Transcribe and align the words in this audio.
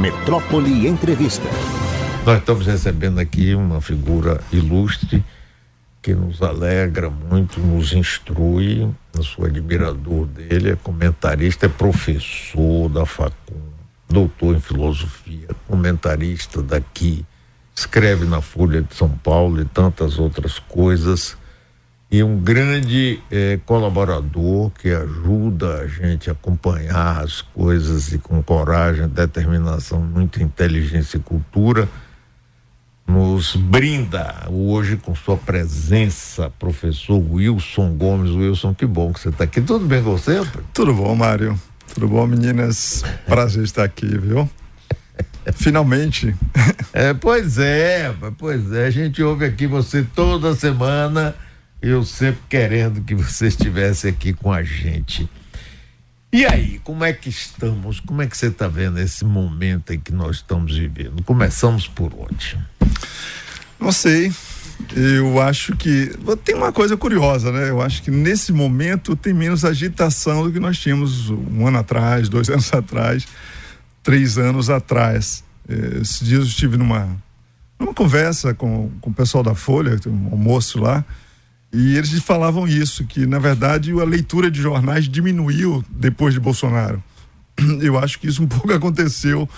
Metrópole 0.00 0.86
Entrevista. 0.86 1.46
Nós 2.24 2.38
estamos 2.38 2.66
recebendo 2.66 3.18
aqui 3.18 3.54
uma 3.54 3.82
figura 3.82 4.40
ilustre 4.50 5.22
que 6.00 6.14
nos 6.14 6.40
alegra 6.40 7.10
muito, 7.10 7.60
nos 7.60 7.92
instrui. 7.92 8.88
Eu 9.12 9.22
sou 9.22 9.44
admirador 9.44 10.24
dele, 10.24 10.70
é 10.70 10.76
comentarista, 10.76 11.66
é 11.66 11.68
professor 11.68 12.88
da 12.88 13.04
Facum, 13.04 13.60
doutor 14.08 14.56
em 14.56 14.60
filosofia, 14.60 15.48
comentarista 15.68 16.62
daqui, 16.62 17.22
escreve 17.76 18.24
na 18.24 18.40
Folha 18.40 18.80
de 18.80 18.94
São 18.94 19.10
Paulo 19.10 19.60
e 19.60 19.66
tantas 19.66 20.18
outras 20.18 20.58
coisas. 20.58 21.36
E 22.10 22.24
um 22.24 22.38
grande 22.38 23.20
eh, 23.30 23.60
colaborador 23.64 24.70
que 24.70 24.88
ajuda 24.88 25.82
a 25.82 25.86
gente 25.86 26.28
a 26.28 26.32
acompanhar 26.32 27.22
as 27.22 27.40
coisas 27.40 28.12
e 28.12 28.18
com 28.18 28.42
coragem, 28.42 29.06
determinação, 29.06 30.00
muita 30.00 30.42
inteligência 30.42 31.18
e 31.18 31.20
cultura 31.20 31.88
nos 33.10 33.56
brinda 33.56 34.46
hoje 34.48 34.96
com 34.96 35.14
sua 35.14 35.36
presença, 35.36 36.50
professor 36.58 37.18
Wilson 37.18 37.94
Gomes. 37.94 38.30
Wilson, 38.30 38.72
que 38.72 38.86
bom 38.86 39.12
que 39.12 39.20
você 39.20 39.28
está 39.30 39.44
aqui. 39.44 39.60
Tudo 39.60 39.84
bem 39.84 40.02
com 40.02 40.16
você? 40.16 40.40
Tudo 40.72 40.94
bom, 40.94 41.14
Mário. 41.14 41.58
Tudo 41.92 42.08
bom, 42.08 42.26
meninas? 42.26 43.02
Prazer 43.26 43.64
estar 43.64 43.84
aqui, 43.84 44.06
viu? 44.06 44.48
Finalmente. 45.54 46.34
É, 46.92 47.12
pois 47.12 47.58
é, 47.58 48.14
pois 48.38 48.72
é. 48.72 48.86
A 48.86 48.90
gente 48.90 49.22
ouve 49.22 49.44
aqui 49.44 49.66
você 49.66 50.02
toda 50.14 50.54
semana. 50.54 51.34
Eu 51.82 52.04
sempre 52.04 52.42
querendo 52.48 53.00
que 53.00 53.14
você 53.14 53.46
estivesse 53.46 54.06
aqui 54.06 54.34
com 54.34 54.52
a 54.52 54.62
gente. 54.62 55.28
E 56.32 56.44
aí, 56.44 56.78
como 56.84 57.04
é 57.04 57.12
que 57.12 57.28
estamos? 57.28 58.00
Como 58.00 58.20
é 58.20 58.26
que 58.26 58.36
você 58.36 58.48
está 58.48 58.68
vendo 58.68 59.00
esse 59.00 59.24
momento 59.24 59.92
em 59.92 59.98
que 59.98 60.12
nós 60.12 60.36
estamos 60.36 60.76
vivendo? 60.76 61.24
Começamos 61.24 61.88
por 61.88 62.12
onde? 62.14 62.58
Não 63.80 63.90
sei. 63.90 64.30
Eu 64.94 65.40
acho 65.40 65.74
que 65.74 66.12
tem 66.44 66.54
uma 66.54 66.70
coisa 66.70 66.96
curiosa, 66.96 67.50
né? 67.50 67.70
Eu 67.70 67.80
acho 67.80 68.02
que 68.02 68.10
nesse 68.10 68.52
momento 68.52 69.16
tem 69.16 69.32
menos 69.32 69.64
agitação 69.64 70.44
do 70.44 70.52
que 70.52 70.60
nós 70.60 70.78
tínhamos 70.78 71.30
um 71.30 71.66
ano 71.66 71.78
atrás, 71.78 72.28
dois 72.28 72.48
anos 72.50 72.72
atrás, 72.72 73.26
três 74.02 74.36
anos 74.36 74.68
atrás. 74.68 75.42
Eh, 75.68 76.00
esses 76.02 76.20
dias 76.20 76.40
eu 76.40 76.46
estive 76.46 76.76
numa, 76.76 77.08
numa 77.78 77.94
conversa 77.94 78.52
com, 78.52 78.90
com 79.00 79.10
o 79.10 79.14
pessoal 79.14 79.42
da 79.42 79.54
Folha, 79.54 79.96
um 80.06 80.28
almoço 80.30 80.78
lá, 80.78 81.04
e 81.72 81.96
eles 81.96 82.10
falavam 82.20 82.66
isso, 82.66 83.04
que 83.04 83.26
na 83.26 83.38
verdade 83.38 83.92
a 83.92 84.04
leitura 84.04 84.50
de 84.50 84.60
jornais 84.60 85.08
diminuiu 85.08 85.84
depois 85.88 86.34
de 86.34 86.40
Bolsonaro. 86.40 87.02
Eu 87.80 87.98
acho 87.98 88.18
que 88.18 88.26
isso 88.26 88.42
um 88.42 88.48
pouco 88.48 88.72
aconteceu 88.74 89.48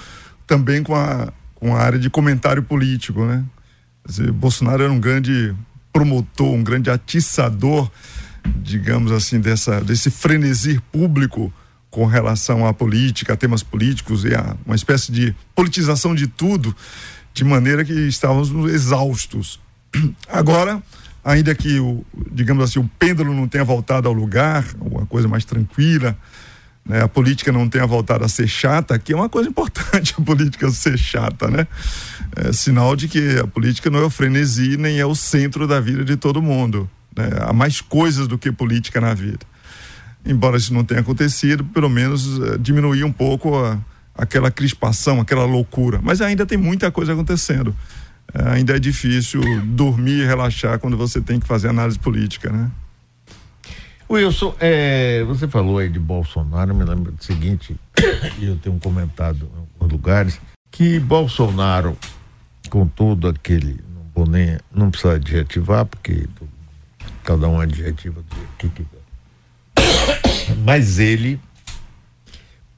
também 0.47 0.83
com 0.83 0.95
a, 0.95 1.33
com 1.55 1.75
a 1.75 1.81
área 1.81 1.99
de 1.99 2.11
comentário 2.11 2.63
político, 2.63 3.25
né? 3.25 3.43
Dizer, 4.07 4.31
Bolsonaro 4.33 4.83
era 4.83 4.93
um 4.93 5.01
grande 5.01 5.55
promotor, 5.93 6.53
um 6.53 6.63
grande 6.63 6.91
atiçador, 6.91 7.91
digamos 8.57 9.13
assim, 9.13 9.41
dessa, 9.41 9.81
desse 9.81 10.11
frenesi 10.11 10.81
público 10.91 11.53
com 11.89 12.05
relação 12.05 12.67
à 12.67 12.75
política, 12.75 13.35
a 13.35 13.37
temas 13.37 13.63
políticos 13.63 14.25
e 14.25 14.35
a 14.35 14.57
uma 14.67 14.75
espécie 14.75 15.13
de 15.13 15.35
politização 15.55 16.15
de 16.15 16.27
tudo, 16.27 16.75
de 17.33 17.45
maneira 17.45 17.85
que 17.85 17.93
estávamos 17.93 18.73
exaustos. 18.73 19.61
Agora, 20.29 20.83
ainda 21.25 21.55
que 21.55 21.79
o, 21.79 22.05
digamos 22.31 22.65
assim, 22.65 22.79
o 22.79 22.91
pêndulo 22.99 23.35
não 23.35 23.47
tenha 23.47 23.65
voltado 23.65 24.09
ao 24.09 24.15
lugar, 24.15 24.65
uma 24.81 25.07
coisa 25.07 25.29
mais 25.29 25.45
tranquila, 25.45 26.17
né? 26.85 27.03
a 27.03 27.09
política 27.09 27.53
não 27.53 27.69
tenha 27.69 27.87
voltado 27.87 28.25
a 28.25 28.29
ser 28.29 28.49
chata, 28.49 28.99
que 28.99 29.13
é 29.13 29.17
uma 29.17 29.29
coisa 29.29 29.49
importante 29.49 30.15
a 30.19 30.23
política 30.23 30.71
ser 30.71 30.99
chata, 30.99 31.49
né? 31.49 31.67
É 32.35 32.53
sinal 32.53 32.97
de 32.97 33.09
que 33.09 33.39
a 33.39 33.47
política 33.47 33.91
não 33.91 34.01
é 34.01 34.05
o 34.05 34.11
frenesi 34.11 34.77
nem 34.77 34.99
é 34.99 35.07
o 35.07 35.15
centro 35.15 35.67
da 35.67 35.81
vida 35.81 36.05
de 36.05 36.17
todo 36.17 36.43
mundo. 36.43 36.89
Né? 37.17 37.29
Há 37.41 37.53
mais 37.53 37.81
coisas 37.81 38.27
do 38.27 38.39
que 38.39 38.51
política 38.51 39.01
na 39.01 39.13
vida. 39.13 39.47
Embora 40.25 40.57
isso 40.57 40.73
não 40.73 40.83
tenha 40.83 41.01
acontecido, 41.01 41.63
pelo 41.63 41.91
menos 41.91 42.41
é, 42.41 42.59
diminuir 42.59 43.05
um 43.05 43.13
pouco 43.13 43.55
a, 43.63 43.79
aquela 44.15 44.51
crispação, 44.51 45.21
aquela 45.21 45.45
loucura. 45.45 46.01
Mas 46.03 46.23
ainda 46.23 46.47
tem 46.47 46.57
muita 46.57 46.91
coisa 46.91 47.13
acontecendo 47.13 47.77
ainda 48.35 48.77
é 48.77 48.79
difícil 48.79 49.41
dormir 49.65 50.23
e 50.23 50.25
relaxar 50.25 50.79
quando 50.79 50.97
você 50.97 51.21
tem 51.21 51.39
que 51.39 51.47
fazer 51.47 51.69
análise 51.69 51.99
política, 51.99 52.51
né? 52.51 52.71
Wilson, 54.11 54.55
é, 54.61 55.25
você 55.25 55.49
falou 55.49 55.79
aí 55.79 55.89
de 55.89 55.99
Bolsonaro, 55.99 56.75
me 56.75 56.85
lembro 56.85 57.13
do 57.13 57.25
seguinte, 57.25 57.77
e 58.39 58.45
eu 58.45 58.57
tenho 58.57 58.79
comentado 58.79 59.51
em 59.55 59.59
alguns 59.59 59.93
lugares, 59.93 60.41
que 60.71 60.99
Bolsonaro, 61.01 61.97
com 62.69 62.87
todo 62.87 63.29
aquele, 63.29 63.81
não 63.95 64.03
vou 64.15 64.27
nem, 64.27 64.59
não 64.71 64.91
precisa 64.91 65.15
adjetivar, 65.15 65.87
porque 65.87 66.29
cada 67.25 67.49
um 67.49 67.59
adjetiva 67.61 68.21
do 68.23 68.37
que 68.59 68.69
quiser. 68.69 70.57
Mas 70.63 70.99
ele, 70.99 71.41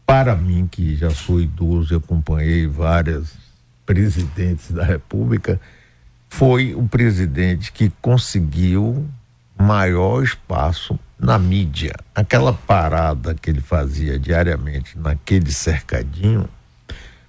para 0.06 0.36
mim, 0.36 0.68
que 0.70 0.94
já 0.94 1.10
sou 1.10 1.40
idoso 1.40 1.94
e 1.94 1.96
acompanhei 1.96 2.66
várias 2.66 3.43
presidentes 3.86 4.70
da 4.70 4.84
República, 4.84 5.60
foi 6.28 6.74
o 6.74 6.86
presidente 6.88 7.70
que 7.70 7.92
conseguiu 8.00 9.08
maior 9.56 10.22
espaço 10.22 10.98
na 11.18 11.38
mídia. 11.38 11.94
Aquela 12.14 12.52
parada 12.52 13.34
que 13.34 13.50
ele 13.50 13.60
fazia 13.60 14.18
diariamente 14.18 14.98
naquele 14.98 15.52
cercadinho, 15.52 16.48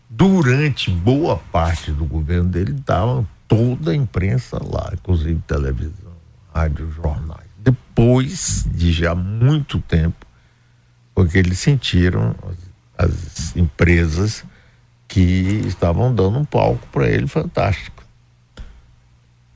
durante 0.09 0.89
boa 0.89 1.38
parte 1.38 1.91
do 1.91 2.05
governo 2.05 2.49
dele, 2.49 2.73
estava 2.73 3.25
toda 3.47 3.91
a 3.91 3.95
imprensa 3.95 4.59
lá, 4.61 4.91
inclusive 4.94 5.39
televisão, 5.47 6.13
rádio, 6.53 6.91
jornais. 6.91 7.45
Depois 7.59 8.65
de 8.73 8.91
já 8.91 9.13
muito 9.13 9.79
tempo, 9.79 10.25
porque 11.13 11.38
eles 11.38 11.59
sentiram 11.59 12.35
as, 12.97 13.05
as 13.05 13.55
empresas 13.55 14.44
que 15.07 15.63
estavam 15.66 16.13
dando 16.13 16.39
um 16.39 16.45
palco 16.45 16.85
para 16.91 17.07
ele 17.07 17.27
fantástico. 17.27 18.03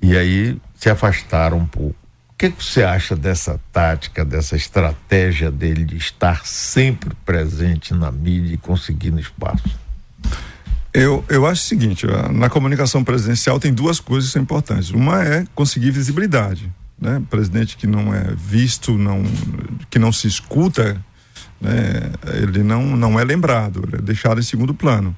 E 0.02 0.16
aí 0.16 0.60
se 0.76 0.90
afastaram 0.90 1.58
um 1.58 1.66
pouco. 1.66 1.96
O 2.30 2.36
que, 2.40 2.52
que 2.52 2.64
você 2.64 2.84
acha 2.84 3.16
dessa 3.18 3.60
tática, 3.72 4.24
dessa 4.24 4.56
estratégia 4.56 5.52
dele 5.52 5.84
de 5.84 5.98
estar 5.98 6.46
sempre 6.46 7.14
presente 7.26 7.94
na 7.94 8.10
mídia 8.10 8.54
e 8.54 8.58
conseguindo 8.58 9.20
espaço? 9.20 9.78
Eu, 10.94 11.24
eu 11.28 11.46
acho 11.46 11.64
o 11.64 11.66
seguinte: 11.66 12.08
na 12.32 12.50
comunicação 12.50 13.04
presidencial 13.04 13.60
tem 13.60 13.74
duas 13.74 14.00
coisas 14.00 14.30
que 14.30 14.34
são 14.34 14.42
importantes. 14.42 14.92
Uma 14.92 15.22
é 15.22 15.46
conseguir 15.54 15.92
visibilidade. 15.92 16.72
Né? 16.98 17.22
Presidente 17.30 17.76
que 17.76 17.86
não 17.86 18.14
é 18.14 18.34
visto, 18.36 18.98
não, 18.98 19.24
que 19.90 20.00
não 20.00 20.12
se 20.12 20.28
escuta, 20.28 20.98
né? 21.60 22.12
ele 22.42 22.64
não, 22.64 22.96
não 22.96 23.20
é 23.20 23.24
lembrado, 23.24 23.84
ele 23.86 23.98
é 23.98 24.02
deixado 24.02 24.40
em 24.40 24.44
segundo 24.44 24.74
plano 24.74 25.16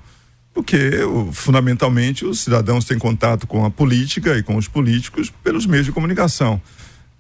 porque 0.54 1.00
fundamentalmente 1.32 2.26
os 2.26 2.42
cidadãos 2.42 2.86
têm 2.86 2.98
contato 2.98 3.48
com 3.48 3.66
a 3.66 3.72
política 3.72 4.38
e 4.38 4.44
com 4.44 4.56
os 4.58 4.68
políticos 4.68 5.32
pelos 5.44 5.66
meios 5.66 5.86
de 5.86 5.92
comunicação. 5.92 6.62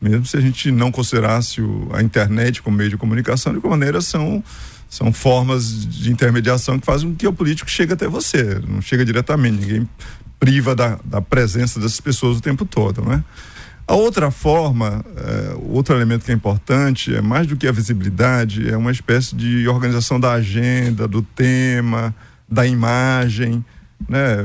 Mesmo 0.01 0.25
se 0.25 0.35
a 0.35 0.41
gente 0.41 0.71
não 0.71 0.91
considerasse 0.91 1.61
o, 1.61 1.89
a 1.93 2.01
internet 2.01 2.61
como 2.61 2.75
meio 2.75 2.89
de 2.89 2.97
comunicação, 2.97 3.53
de 3.53 3.59
qualquer 3.59 3.77
maneira 3.77 4.01
são, 4.01 4.43
são 4.89 5.13
formas 5.13 5.85
de 5.87 6.11
intermediação 6.11 6.79
que 6.79 6.85
fazem 6.85 7.09
com 7.09 7.15
que 7.15 7.27
o 7.27 7.33
político 7.33 7.69
chegue 7.69 7.93
até 7.93 8.07
você, 8.07 8.59
não 8.67 8.81
chega 8.81 9.05
diretamente, 9.05 9.59
ninguém 9.59 9.89
priva 10.39 10.75
da, 10.75 10.99
da 11.05 11.21
presença 11.21 11.79
dessas 11.79 12.01
pessoas 12.01 12.39
o 12.39 12.41
tempo 12.41 12.65
todo, 12.65 13.03
né? 13.03 13.23
A 13.87 13.93
outra 13.93 14.31
forma, 14.31 15.03
é, 15.17 15.55
outro 15.69 15.93
elemento 15.93 16.25
que 16.25 16.31
é 16.31 16.33
importante, 16.33 17.13
é 17.13 17.21
mais 17.21 17.45
do 17.45 17.57
que 17.57 17.67
a 17.67 17.71
visibilidade, 17.71 18.69
é 18.69 18.77
uma 18.77 18.91
espécie 18.91 19.35
de 19.35 19.67
organização 19.67 20.19
da 20.19 20.31
agenda, 20.31 21.07
do 21.07 21.21
tema, 21.21 22.15
da 22.51 22.67
imagem, 22.67 23.63
né? 24.09 24.37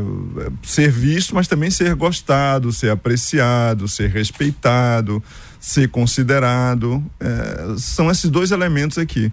Ser 0.62 0.90
visto, 0.90 1.34
mas 1.34 1.48
também 1.48 1.70
ser 1.70 1.94
gostado, 1.94 2.72
ser 2.72 2.90
apreciado, 2.90 3.88
ser 3.88 4.08
respeitado, 4.10 5.22
ser 5.60 5.88
considerado. 5.88 7.04
É, 7.18 7.74
são 7.76 8.10
esses 8.10 8.30
dois 8.30 8.52
elementos 8.52 8.96
aqui. 8.96 9.32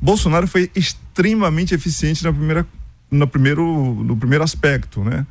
Bolsonaro 0.00 0.46
foi 0.46 0.70
extremamente 0.74 1.74
eficiente 1.74 2.22
na 2.22 2.32
primeira, 2.32 2.66
no, 3.10 3.26
primeiro, 3.26 3.94
no 4.04 4.16
primeiro 4.16 4.44
aspecto, 4.44 5.02
né? 5.02 5.26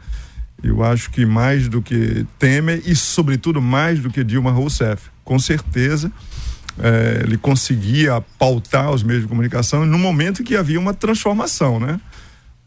Eu 0.62 0.84
acho 0.84 1.10
que 1.10 1.26
mais 1.26 1.70
do 1.70 1.82
que 1.82 2.26
Temer 2.38 2.82
e, 2.86 2.96
sobretudo, 2.96 3.62
mais 3.62 4.00
do 4.00 4.10
que 4.10 4.24
Dilma 4.24 4.52
Rousseff. 4.52 5.10
Com 5.24 5.40
certeza, 5.40 6.12
é, 6.78 7.22
ele 7.24 7.38
conseguia 7.38 8.22
pautar 8.38 8.92
os 8.92 9.02
meios 9.02 9.24
de 9.24 9.28
comunicação 9.28 9.86
no 9.86 9.98
momento 9.98 10.44
que 10.44 10.56
havia 10.56 10.80
uma 10.80 10.94
transformação, 10.94 11.80
né? 11.80 12.00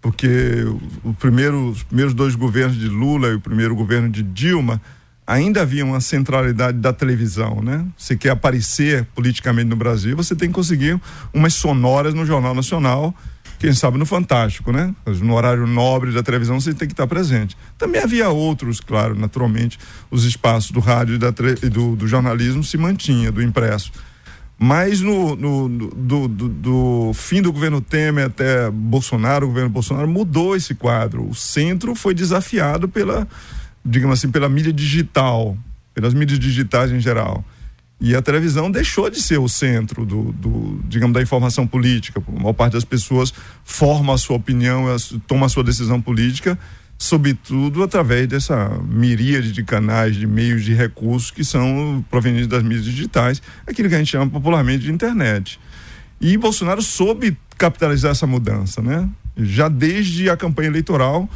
Porque 0.02 0.66
o 1.02 1.14
primeiro, 1.14 1.70
os 1.70 1.82
primeiros 1.84 2.12
dois 2.12 2.34
governos 2.34 2.76
de 2.76 2.88
Lula 2.88 3.28
e 3.28 3.34
o 3.34 3.40
primeiro 3.40 3.75
governo 3.75 4.10
de 4.10 4.22
Dilma 4.22 4.82
ainda 5.25 5.62
havia 5.62 5.84
uma 5.84 6.00
centralidade 6.00 6.78
da 6.78 6.93
televisão, 6.93 7.62
né? 7.62 7.87
Você 7.96 8.16
quer 8.16 8.31
aparecer 8.31 9.06
politicamente 9.14 9.69
no 9.69 9.76
Brasil, 9.76 10.16
você 10.16 10.34
tem 10.34 10.49
que 10.49 10.54
conseguir 10.54 11.00
umas 11.32 11.54
sonoras 11.54 12.12
no 12.12 12.26
Jornal 12.26 12.54
Nacional 12.54 13.14
quem 13.62 13.72
sabe 13.72 13.96
no 13.96 14.04
Fantástico, 14.04 14.72
né? 14.72 14.93
No 15.06 15.34
horário 15.34 15.69
nobre 15.69 16.10
da 16.10 16.20
televisão 16.20 16.60
você 16.60 16.75
tem 16.75 16.88
que 16.88 16.94
estar 16.94 17.06
presente. 17.06 17.56
Também 17.78 18.02
havia 18.02 18.28
outros, 18.28 18.81
claro, 18.81 19.14
naturalmente, 19.14 19.78
os 20.10 20.25
espaços 20.25 20.72
do 20.72 20.81
rádio 20.81 21.14
e, 21.14 21.19
da, 21.19 21.31
do, 21.31 21.94
do, 21.94 22.08
jornalismo 22.08 22.64
se 22.64 22.76
mantinha, 22.76 23.31
do 23.31 23.40
impresso. 23.40 23.93
Mas 24.64 25.00
no, 25.00 25.34
no, 25.34 25.68
do, 25.68 26.28
do, 26.28 26.48
do, 26.48 27.12
fim 27.14 27.42
do 27.42 27.52
governo 27.52 27.80
Temer 27.80 28.26
até 28.26 28.70
Bolsonaro, 28.70 29.44
o 29.44 29.48
governo 29.48 29.68
Bolsonaro 29.68 30.06
mudou 30.06 30.54
esse 30.54 30.72
quadro. 30.72 31.28
O 31.28 31.34
centro 31.34 31.96
foi 31.96 32.14
desafiado 32.14 32.88
pela, 32.88 33.26
digamos 33.84 34.20
assim, 34.20 34.30
pela 34.30 34.48
mídia 34.48 34.72
digital, 34.72 35.58
pelas 35.92 36.14
mídias 36.14 36.38
digitais 36.38 36.92
em 36.92 37.00
geral. 37.00 37.44
E 38.00 38.14
a 38.14 38.22
televisão 38.22 38.70
deixou 38.70 39.10
de 39.10 39.20
ser 39.20 39.40
o 39.40 39.48
centro 39.48 40.06
do, 40.06 40.30
do, 40.30 40.80
digamos, 40.84 41.12
da 41.12 41.20
informação 41.20 41.66
política. 41.66 42.22
A 42.24 42.30
maior 42.30 42.52
parte 42.52 42.74
das 42.74 42.84
pessoas 42.84 43.34
forma 43.64 44.14
a 44.14 44.18
sua 44.18 44.36
opinião, 44.36 44.84
toma 45.26 45.46
a 45.46 45.48
sua 45.48 45.64
decisão 45.64 46.00
política, 46.00 46.56
sobretudo 47.02 47.82
através 47.82 48.28
dessa 48.28 48.69
miríade 48.88 49.50
de 49.50 49.64
canais, 49.64 50.14
de 50.14 50.25
meios 50.25 50.62
de 50.62 50.72
recursos 50.72 51.32
que 51.32 51.44
são 51.44 52.04
provenientes 52.08 52.46
das 52.46 52.62
mídias 52.62 52.84
digitais, 52.84 53.43
aquilo 53.66 53.88
que 53.88 53.94
a 53.96 53.99
gente 53.99 54.12
chama 54.12 54.31
popularmente 54.31 54.84
de 54.84 54.93
internet. 54.93 55.58
E 56.20 56.37
Bolsonaro 56.37 56.81
soube 56.81 57.37
capitalizar 57.58 58.12
essa 58.12 58.25
mudança, 58.25 58.81
né? 58.81 59.08
Já 59.37 59.69
desde 59.69 60.31
a 60.31 60.37
campanha 60.37 60.69
eleitoral, 60.69 61.28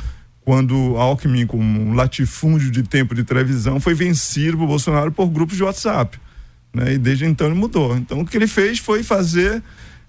quando 0.45 0.97
Alckmin, 0.97 1.47
com 1.47 1.59
um 1.59 1.95
latifúndio 1.95 2.71
de 2.71 2.85
tempo 2.85 3.13
de 3.13 3.25
televisão, 3.25 3.81
foi 3.81 3.93
vencido 3.93 4.57
por 4.57 4.69
Bolsonaro 4.69 5.11
por 5.11 5.27
grupos 5.27 5.57
de 5.57 5.65
WhatsApp. 5.65 6.17
Né? 6.73 6.93
E 6.93 6.99
desde 6.99 7.25
então 7.25 7.49
ele 7.49 7.57
mudou. 7.57 7.97
Então 7.97 8.21
o 8.21 8.25
que 8.25 8.37
ele 8.37 8.47
fez 8.47 8.79
foi 8.79 9.03
fazer, 9.03 9.61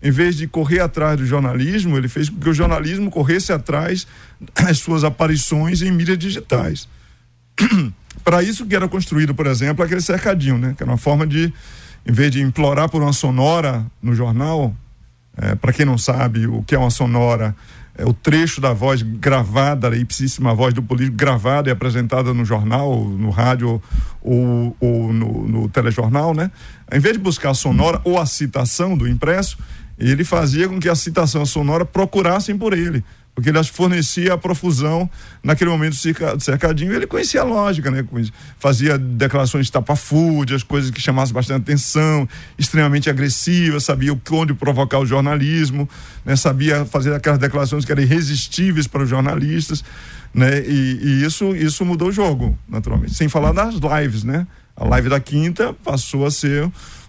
em 0.02 0.12
vez 0.12 0.36
de 0.36 0.48
correr 0.48 0.80
atrás 0.80 1.18
do 1.18 1.26
jornalismo, 1.26 1.98
ele 1.98 2.08
fez 2.08 2.30
com 2.30 2.40
que 2.40 2.50
o 2.50 2.54
jornalismo 2.54 3.10
corresse 3.10 3.52
atrás 3.52 4.06
das 4.54 4.78
suas 4.80 5.04
aparições 5.04 5.82
em 5.82 5.92
mídias 5.92 6.18
digitais. 6.18 6.88
Para 8.24 8.44
isso 8.44 8.66
que 8.66 8.76
era 8.76 8.88
construído, 8.88 9.34
por 9.34 9.48
exemplo, 9.48 9.84
aquele 9.84 10.02
cercadinho, 10.02 10.58
né? 10.58 10.74
Que 10.76 10.84
era 10.84 10.92
uma 10.92 10.98
forma 10.98 11.26
de, 11.26 11.52
em 12.06 12.12
vez 12.12 12.32
de 12.32 12.42
implorar 12.42 12.90
por 12.90 13.02
uma 13.02 13.14
sonora 13.14 13.86
no 14.02 14.14
jornal, 14.14 14.76
é, 15.38 15.56
para 15.56 15.72
quem 15.72 15.86
não 15.86 15.98
sabe 15.98 16.48
o 16.48 16.64
que 16.64 16.76
é 16.76 16.78
uma 16.78 16.90
sonora, 16.90 17.56
é, 17.98 18.06
o 18.06 18.14
trecho 18.14 18.62
da 18.62 18.74
voz 18.74 19.02
gravada, 19.02 19.90
a 19.90 19.96
ipsíssima 19.96 20.54
voz 20.54 20.74
do 20.74 20.84
político 20.84 21.18
gravada 21.18 21.70
e 21.70 21.72
apresentada 21.72 22.34
no 22.34 22.46
jornal, 22.46 23.04
no 23.06 23.30
rádio 23.30 23.82
ou, 24.22 24.76
ou 24.80 25.14
no, 25.14 25.48
no 25.48 25.70
telejornal, 25.70 26.34
né? 26.34 26.52
Em 26.92 27.00
vez 27.00 27.14
de 27.14 27.24
buscar 27.24 27.52
a 27.52 27.56
sonora 27.56 28.00
ou 28.04 28.20
a 28.20 28.26
citação 28.26 28.96
do 28.96 29.08
impresso, 29.08 29.58
ele 30.00 30.24
fazia 30.24 30.68
com 30.68 30.80
que 30.80 30.90
a 30.90 30.96
citação 30.96 31.46
sonora 31.46 31.86
procurassem 31.86 32.58
por 32.58 32.74
ele 32.74 33.04
porque 33.38 33.50
ele 33.52 33.64
fornecia 33.66 34.34
a 34.34 34.38
profusão 34.38 35.08
naquele 35.44 35.70
momento 35.70 35.96
cercadinho. 36.40 36.92
Ele 36.92 37.06
conhecia 37.06 37.42
a 37.42 37.44
lógica, 37.44 37.92
né? 37.92 38.04
Fazia 38.58 38.98
declarações 38.98 39.70
tapafúrdias, 39.70 40.64
coisas 40.64 40.90
que 40.90 41.00
chamassem 41.00 41.36
bastante 41.36 41.62
atenção, 41.62 42.28
extremamente 42.58 43.12
agressivas, 43.12 43.84
sabia 43.84 44.20
onde 44.32 44.56
provocar 44.56 44.98
o 44.98 45.06
jornalismo, 45.06 45.88
né? 46.26 46.36
Sabia 46.36 46.84
fazer 46.84 47.14
aquelas 47.14 47.38
declarações 47.38 47.86
que 47.86 47.92
eram 47.92 48.02
irresistíveis 48.02 48.88
para 48.88 49.04
os 49.04 49.10
jornalistas, 49.10 49.86
né? 50.34 50.60
E, 50.66 51.00
e 51.04 51.24
isso, 51.24 51.56
isso 51.56 51.86
mudou 51.86 52.08
o 52.08 52.12
jogo, 52.12 52.58
naturalmente. 52.68 53.14
Sem 53.14 53.30
falar 53.30 53.52
das 53.52 53.76
lives, 53.76 54.24
né? 54.24 54.48
A 54.80 54.86
live 54.86 55.10
da 55.10 55.20
quinta 55.20 55.74
passou 55.74 56.24
a 56.24 56.30
ser 56.30 56.64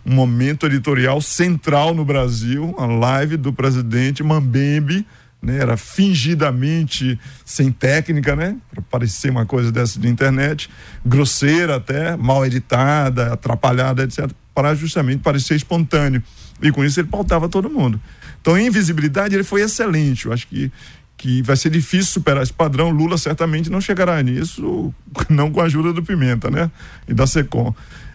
um 0.06 0.14
momento 0.14 0.64
editorial 0.64 1.20
central 1.20 1.94
no 1.94 2.02
Brasil, 2.02 2.74
a 2.78 2.86
live 2.86 3.36
do 3.36 3.52
presidente 3.52 4.22
Mambembe, 4.22 5.06
né? 5.40 5.58
Era 5.58 5.76
fingidamente 5.76 7.20
sem 7.44 7.70
técnica, 7.70 8.34
né? 8.34 8.56
Para 8.70 8.82
parecer 8.82 9.30
uma 9.30 9.44
coisa 9.44 9.70
dessa 9.70 10.00
de 10.00 10.08
internet, 10.08 10.70
grosseira 11.04 11.76
até, 11.76 12.16
mal 12.16 12.44
editada, 12.44 13.34
atrapalhada, 13.34 14.02
etc. 14.02 14.30
Para 14.54 14.74
justamente 14.74 15.20
parecer 15.20 15.54
espontâneo. 15.54 16.22
E 16.60 16.72
com 16.72 16.82
isso 16.82 16.98
ele 16.98 17.08
pautava 17.08 17.48
todo 17.48 17.70
mundo. 17.70 18.00
Então, 18.40 18.56
em 18.56 18.70
visibilidade, 18.70 19.34
ele 19.34 19.44
foi 19.44 19.60
excelente. 19.60 20.26
Eu 20.26 20.32
acho 20.32 20.48
que, 20.48 20.72
que 21.18 21.42
vai 21.42 21.56
ser 21.56 21.68
difícil 21.70 22.06
superar 22.06 22.42
esse 22.42 22.52
padrão. 22.52 22.90
Lula 22.90 23.18
certamente 23.18 23.68
não 23.68 23.80
chegará 23.80 24.22
nisso, 24.22 24.94
não 25.28 25.50
com 25.50 25.60
a 25.60 25.64
ajuda 25.64 25.92
do 25.92 26.02
Pimenta, 26.02 26.50
né? 26.50 26.70
E 27.06 27.12
da 27.12 27.26
SECOM. 27.26 27.74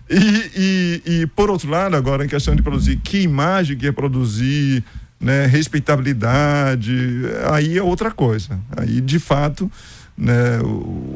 E, 0.09 0.51
e, 0.55 1.01
e, 1.05 1.27
por 1.27 1.49
outro 1.49 1.69
lado, 1.69 1.95
agora, 1.95 2.25
em 2.25 2.27
questão 2.27 2.55
de 2.55 2.61
produzir, 2.61 2.97
que 2.97 3.21
imagem 3.21 3.77
que 3.77 3.87
é 3.87 3.91
produzir, 3.91 4.83
né, 5.19 5.45
respeitabilidade, 5.45 6.93
aí 7.51 7.77
é 7.77 7.83
outra 7.83 8.11
coisa. 8.11 8.59
Aí, 8.75 8.99
de 8.99 9.19
fato, 9.19 9.71
né, 10.17 10.59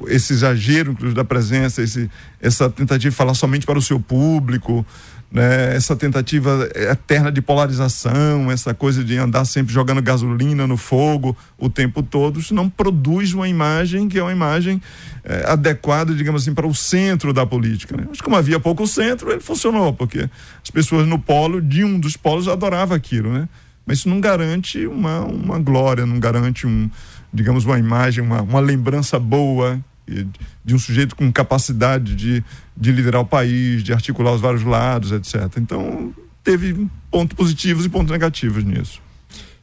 esse 0.07 0.33
exagero, 0.33 0.91
inclusive, 0.91 1.15
da 1.15 1.25
presença, 1.25 1.81
esse, 1.81 2.09
essa 2.41 2.69
tentativa 2.69 3.11
de 3.11 3.15
falar 3.15 3.33
somente 3.33 3.65
para 3.65 3.77
o 3.77 3.81
seu 3.81 3.99
público, 3.99 4.85
né, 5.31 5.75
essa 5.75 5.95
tentativa 5.95 6.69
eterna 6.73 7.31
de 7.31 7.41
polarização, 7.41 8.49
essa 8.49 8.73
coisa 8.73 9.03
de 9.03 9.17
andar 9.17 9.43
sempre 9.45 9.73
jogando 9.73 10.01
gasolina 10.01 10.65
no 10.65 10.77
fogo 10.77 11.35
o 11.57 11.69
tempo 11.69 12.01
todo, 12.01 12.39
isso 12.39 12.53
não 12.53 12.69
produz 12.69 13.33
uma 13.33 13.47
imagem 13.47 14.07
que 14.07 14.17
é 14.17 14.23
uma 14.23 14.31
imagem 14.31 14.81
é, 15.23 15.51
adequada, 15.51 16.13
digamos 16.15 16.43
assim, 16.43 16.53
para 16.53 16.65
o 16.65 16.73
centro 16.73 17.33
da 17.33 17.45
política. 17.45 17.97
Né? 17.97 18.05
Mas 18.07 18.21
como 18.21 18.35
havia 18.35 18.59
pouco 18.59 18.87
centro, 18.87 19.29
ele 19.31 19.41
funcionou, 19.41 19.93
porque 19.93 20.29
as 20.63 20.69
pessoas 20.71 21.05
no 21.07 21.19
polo, 21.19 21.61
de 21.61 21.83
um 21.83 21.99
dos 21.99 22.15
polos, 22.15 22.47
adoravam 22.47 22.95
aquilo, 22.95 23.31
né? 23.31 23.49
Mas 23.85 23.99
isso 23.99 24.09
não 24.09 24.19
garante 24.19 24.85
uma, 24.85 25.21
uma 25.21 25.59
glória, 25.59 26.05
não 26.05 26.19
garante 26.19 26.67
um, 26.67 26.89
digamos, 27.33 27.63
uma 27.63 27.79
imagem, 27.79 28.21
uma, 28.21 28.41
uma 28.41 28.59
lembrança 28.59 29.17
boa 29.17 29.79
de 30.63 30.75
um 30.75 30.79
sujeito 30.79 31.15
com 31.15 31.31
capacidade 31.31 32.15
de, 32.15 32.43
de 32.75 32.91
liderar 32.91 33.21
o 33.21 33.25
país, 33.25 33.83
de 33.83 33.93
articular 33.93 34.33
os 34.33 34.41
vários 34.41 34.63
lados, 34.63 35.11
etc. 35.11 35.57
Então, 35.57 36.13
teve 36.43 36.87
pontos 37.11 37.35
positivos 37.35 37.85
e 37.85 37.89
pontos 37.89 38.11
negativos 38.11 38.63
nisso. 38.63 39.01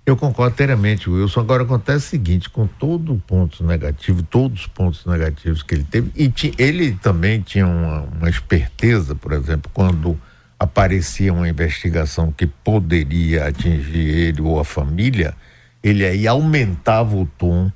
Eu 0.06 0.18
concordo 0.18 0.52
inteiramente, 0.52 1.08
Wilson. 1.08 1.40
Agora 1.40 1.62
acontece 1.62 2.06
o 2.06 2.10
seguinte, 2.10 2.50
com 2.50 2.66
todo 2.66 3.22
ponto 3.26 3.64
negativo, 3.64 4.22
todos 4.22 4.60
os 4.60 4.66
pontos 4.66 5.06
negativos 5.06 5.62
que 5.62 5.74
ele 5.74 5.84
teve, 5.84 6.10
e 6.14 6.30
ele 6.58 6.92
também 6.96 7.40
tinha 7.40 7.66
uma, 7.66 8.02
uma 8.02 8.28
esperteza, 8.28 9.14
por 9.14 9.32
exemplo, 9.32 9.70
quando 9.72 10.20
aparecia 10.58 11.32
uma 11.32 11.48
investigação 11.48 12.30
que 12.30 12.46
poderia 12.46 13.48
atingir 13.48 13.98
ele 13.98 14.42
ou 14.42 14.60
a 14.60 14.64
família, 14.64 15.34
ele 15.82 16.04
aí 16.04 16.26
aumentava 16.26 17.16
o 17.16 17.26
tom 17.38 17.72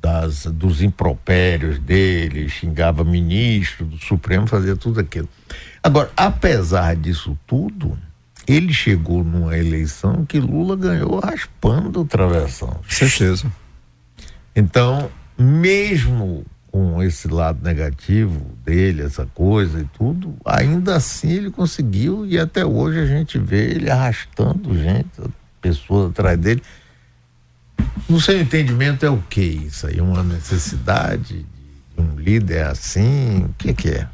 das, 0.00 0.46
dos 0.46 0.82
impropérios 0.82 1.78
dele, 1.78 2.48
xingava 2.48 3.04
ministro 3.04 3.84
do 3.84 3.98
Supremo, 3.98 4.46
fazia 4.46 4.76
tudo 4.76 5.00
aquilo. 5.00 5.28
Agora, 5.82 6.10
apesar 6.16 6.96
disso 6.96 7.36
tudo, 7.46 7.98
ele 8.46 8.72
chegou 8.72 9.22
numa 9.22 9.56
eleição 9.56 10.24
que 10.24 10.40
Lula 10.40 10.76
ganhou 10.76 11.18
raspando 11.20 12.00
o 12.00 12.04
travessão. 12.04 12.80
Certeza. 12.88 13.50
Então, 14.54 15.10
mesmo 15.36 16.44
com 16.70 17.02
esse 17.02 17.28
lado 17.28 17.62
negativo 17.62 18.40
dele, 18.64 19.02
essa 19.02 19.26
coisa 19.26 19.80
e 19.80 19.84
tudo, 19.84 20.34
ainda 20.44 20.96
assim 20.96 21.30
ele 21.30 21.50
conseguiu 21.50 22.26
e 22.26 22.38
até 22.38 22.64
hoje 22.64 23.00
a 23.00 23.06
gente 23.06 23.38
vê 23.38 23.70
ele 23.70 23.90
arrastando 23.90 24.76
gente, 24.76 25.08
pessoas 25.60 26.10
atrás 26.10 26.38
dele. 26.38 26.62
No 28.08 28.20
seu 28.20 28.40
entendimento 28.40 29.04
é 29.04 29.10
o 29.10 29.22
que 29.28 29.42
isso 29.42 29.86
aí? 29.86 30.00
Uma 30.00 30.22
necessidade 30.22 31.44
de 31.96 32.02
um 32.02 32.14
líder 32.16 32.66
assim? 32.66 33.44
O 33.44 33.54
que, 33.58 33.74
que 33.74 33.88
é? 33.90 34.08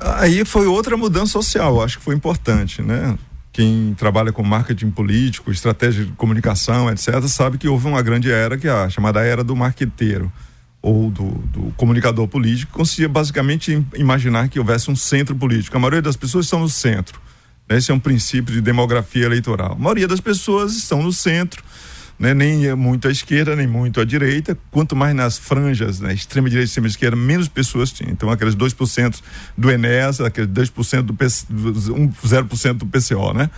Aí 0.00 0.44
foi 0.44 0.66
outra 0.66 0.96
mudança 0.96 1.32
social, 1.32 1.82
acho 1.82 1.98
que 1.98 2.04
foi 2.04 2.14
importante, 2.14 2.82
né? 2.82 3.18
Quem 3.52 3.94
trabalha 3.94 4.32
com 4.32 4.42
marketing 4.42 4.90
político, 4.90 5.50
estratégia 5.50 6.04
de 6.04 6.12
comunicação, 6.12 6.90
etc., 6.90 7.22
sabe 7.26 7.56
que 7.56 7.66
houve 7.66 7.86
uma 7.86 8.02
grande 8.02 8.30
era, 8.30 8.58
que 8.58 8.68
é 8.68 8.70
a 8.70 8.88
chamada 8.90 9.24
era 9.24 9.42
do 9.42 9.56
marqueteiro 9.56 10.30
ou 10.86 11.10
do, 11.10 11.30
do, 11.30 11.72
comunicador 11.76 12.28
político 12.28 12.72
conseguia 12.72 13.08
basicamente 13.08 13.84
imaginar 13.96 14.48
que 14.48 14.60
houvesse 14.60 14.88
um 14.88 14.94
centro 14.94 15.34
político. 15.34 15.76
A 15.76 15.80
maioria 15.80 16.00
das 16.00 16.16
pessoas 16.16 16.44
estão 16.44 16.60
no 16.60 16.68
centro. 16.68 17.20
Né? 17.68 17.78
Esse 17.78 17.90
é 17.90 17.94
um 17.94 17.98
princípio 17.98 18.54
de 18.54 18.60
demografia 18.60 19.24
eleitoral. 19.24 19.72
A 19.72 19.74
maioria 19.74 20.06
das 20.06 20.20
pessoas 20.20 20.76
estão 20.76 21.02
no 21.02 21.12
centro, 21.12 21.64
né? 22.18 22.34
nem 22.34 22.74
muito 22.74 23.08
à 23.08 23.10
esquerda, 23.10 23.54
nem 23.54 23.66
muito 23.66 24.00
à 24.00 24.04
direita. 24.04 24.56
Quanto 24.70 24.96
mais 24.96 25.14
nas 25.14 25.38
franjas, 25.38 26.00
né? 26.00 26.14
extrema 26.14 26.48
direita 26.48 26.66
e 26.66 26.68
extrema 26.68 26.88
esquerda, 26.88 27.16
menos 27.16 27.48
pessoas 27.48 27.92
tinham. 27.92 28.12
Então, 28.12 28.30
aqueles 28.30 28.54
2% 28.54 29.20
do 29.56 29.70
Enes, 29.70 30.20
aqueles 30.20 30.50
2% 30.50 31.02
do, 31.02 31.14
PC, 31.14 31.46
0% 31.50 32.72
do 32.74 32.86
PCO, 32.86 33.32
né? 33.32 33.50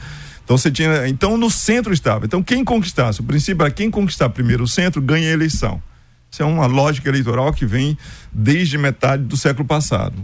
Então 0.49 0.57
você 0.57 0.71
tinha, 0.71 1.07
então 1.07 1.37
no 1.37 1.51
centro 1.51 1.93
estava. 1.93 2.25
Então 2.25 2.43
quem 2.43 2.65
conquistasse, 2.65 3.21
o 3.21 3.23
princípio 3.23 3.63
era 3.63 3.71
quem 3.71 3.91
conquistar 3.91 4.31
primeiro 4.31 4.65
o 4.65 4.67
centro 4.67 5.03
ganha 5.03 5.29
a 5.29 5.33
eleição. 5.33 5.83
Isso 6.31 6.43
é 6.43 6.47
uma 6.47 6.65
lógica 6.65 7.07
eleitoral 7.07 7.53
que 7.53 7.67
vem 7.67 7.99
desde 8.33 8.79
metade 8.79 9.25
do 9.25 9.37
século 9.37 9.69
passado. 9.69 10.17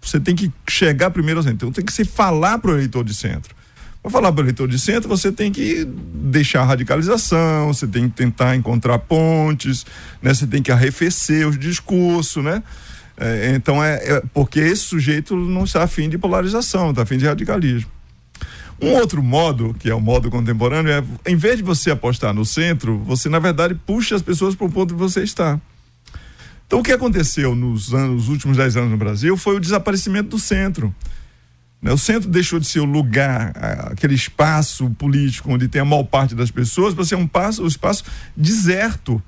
Você 0.00 0.18
tem 0.18 0.34
que 0.34 0.50
chegar 0.68 1.10
primeiro 1.10 1.38
ao 1.38 1.44
centro. 1.44 1.68
Então 1.68 1.72
tem 1.72 1.84
que 1.84 1.92
se 1.92 2.04
falar 2.04 2.58
para 2.58 2.72
o 2.72 2.74
eleitor 2.74 3.04
de 3.04 3.14
centro. 3.14 3.54
Para 4.02 4.10
falar 4.10 4.32
para 4.32 4.40
o 4.40 4.44
eleitor 4.44 4.66
de 4.66 4.78
centro, 4.78 5.08
você 5.08 5.30
tem 5.30 5.52
que 5.52 5.84
deixar 5.84 6.62
a 6.62 6.64
radicalização, 6.64 7.68
você 7.68 7.86
tem 7.86 8.08
que 8.08 8.16
tentar 8.16 8.56
encontrar 8.56 8.98
pontes, 8.98 9.84
né? 10.22 10.32
Você 10.32 10.46
tem 10.46 10.62
que 10.62 10.72
arrefecer 10.72 11.46
os 11.46 11.58
discursos, 11.58 12.42
né? 12.42 12.62
É, 13.18 13.52
então 13.54 13.84
é, 13.84 13.96
é, 13.96 14.22
porque 14.32 14.58
esse 14.58 14.84
sujeito 14.84 15.36
não 15.36 15.64
está 15.64 15.82
afim 15.82 16.08
de 16.08 16.16
polarização, 16.16 16.90
está 16.90 17.02
afim 17.02 17.18
de 17.18 17.26
radicalismo. 17.26 17.90
Um 18.80 18.94
outro 18.94 19.22
modo, 19.22 19.76
que 19.78 19.90
é 19.90 19.94
o 19.94 20.00
modo 20.00 20.30
contemporâneo, 20.30 20.90
é 20.90 21.04
em 21.30 21.36
vez 21.36 21.58
de 21.58 21.62
você 21.62 21.90
apostar 21.90 22.32
no 22.32 22.46
centro, 22.46 22.98
você 23.00 23.28
na 23.28 23.38
verdade 23.38 23.74
puxa 23.74 24.16
as 24.16 24.22
pessoas 24.22 24.54
para 24.54 24.66
o 24.66 24.72
ponto 24.72 24.94
que 24.94 25.00
você 25.00 25.22
está. 25.22 25.60
Então 26.66 26.78
o 26.78 26.82
que 26.82 26.92
aconteceu 26.92 27.54
nos 27.54 27.92
anos, 27.92 28.28
últimos 28.28 28.56
dez 28.56 28.78
anos 28.78 28.90
no 28.90 28.96
Brasil 28.96 29.36
foi 29.36 29.56
o 29.56 29.60
desaparecimento 29.60 30.30
do 30.30 30.38
centro. 30.38 30.94
Né? 31.80 31.92
O 31.92 31.98
centro 31.98 32.28
deixou 32.28 32.58
de 32.58 32.66
ser 32.66 32.80
o 32.80 32.84
lugar, 32.84 33.52
aquele 33.90 34.14
espaço 34.14 34.90
político 34.90 35.52
onde 35.52 35.68
tem 35.68 35.80
a 35.80 35.84
maior 35.84 36.04
parte 36.04 36.34
das 36.34 36.50
pessoas, 36.50 36.94
para 36.94 37.04
ser 37.04 37.14
um, 37.14 37.26
passo, 37.26 37.62
um 37.62 37.66
espaço 37.66 38.04
deserto. 38.36 39.22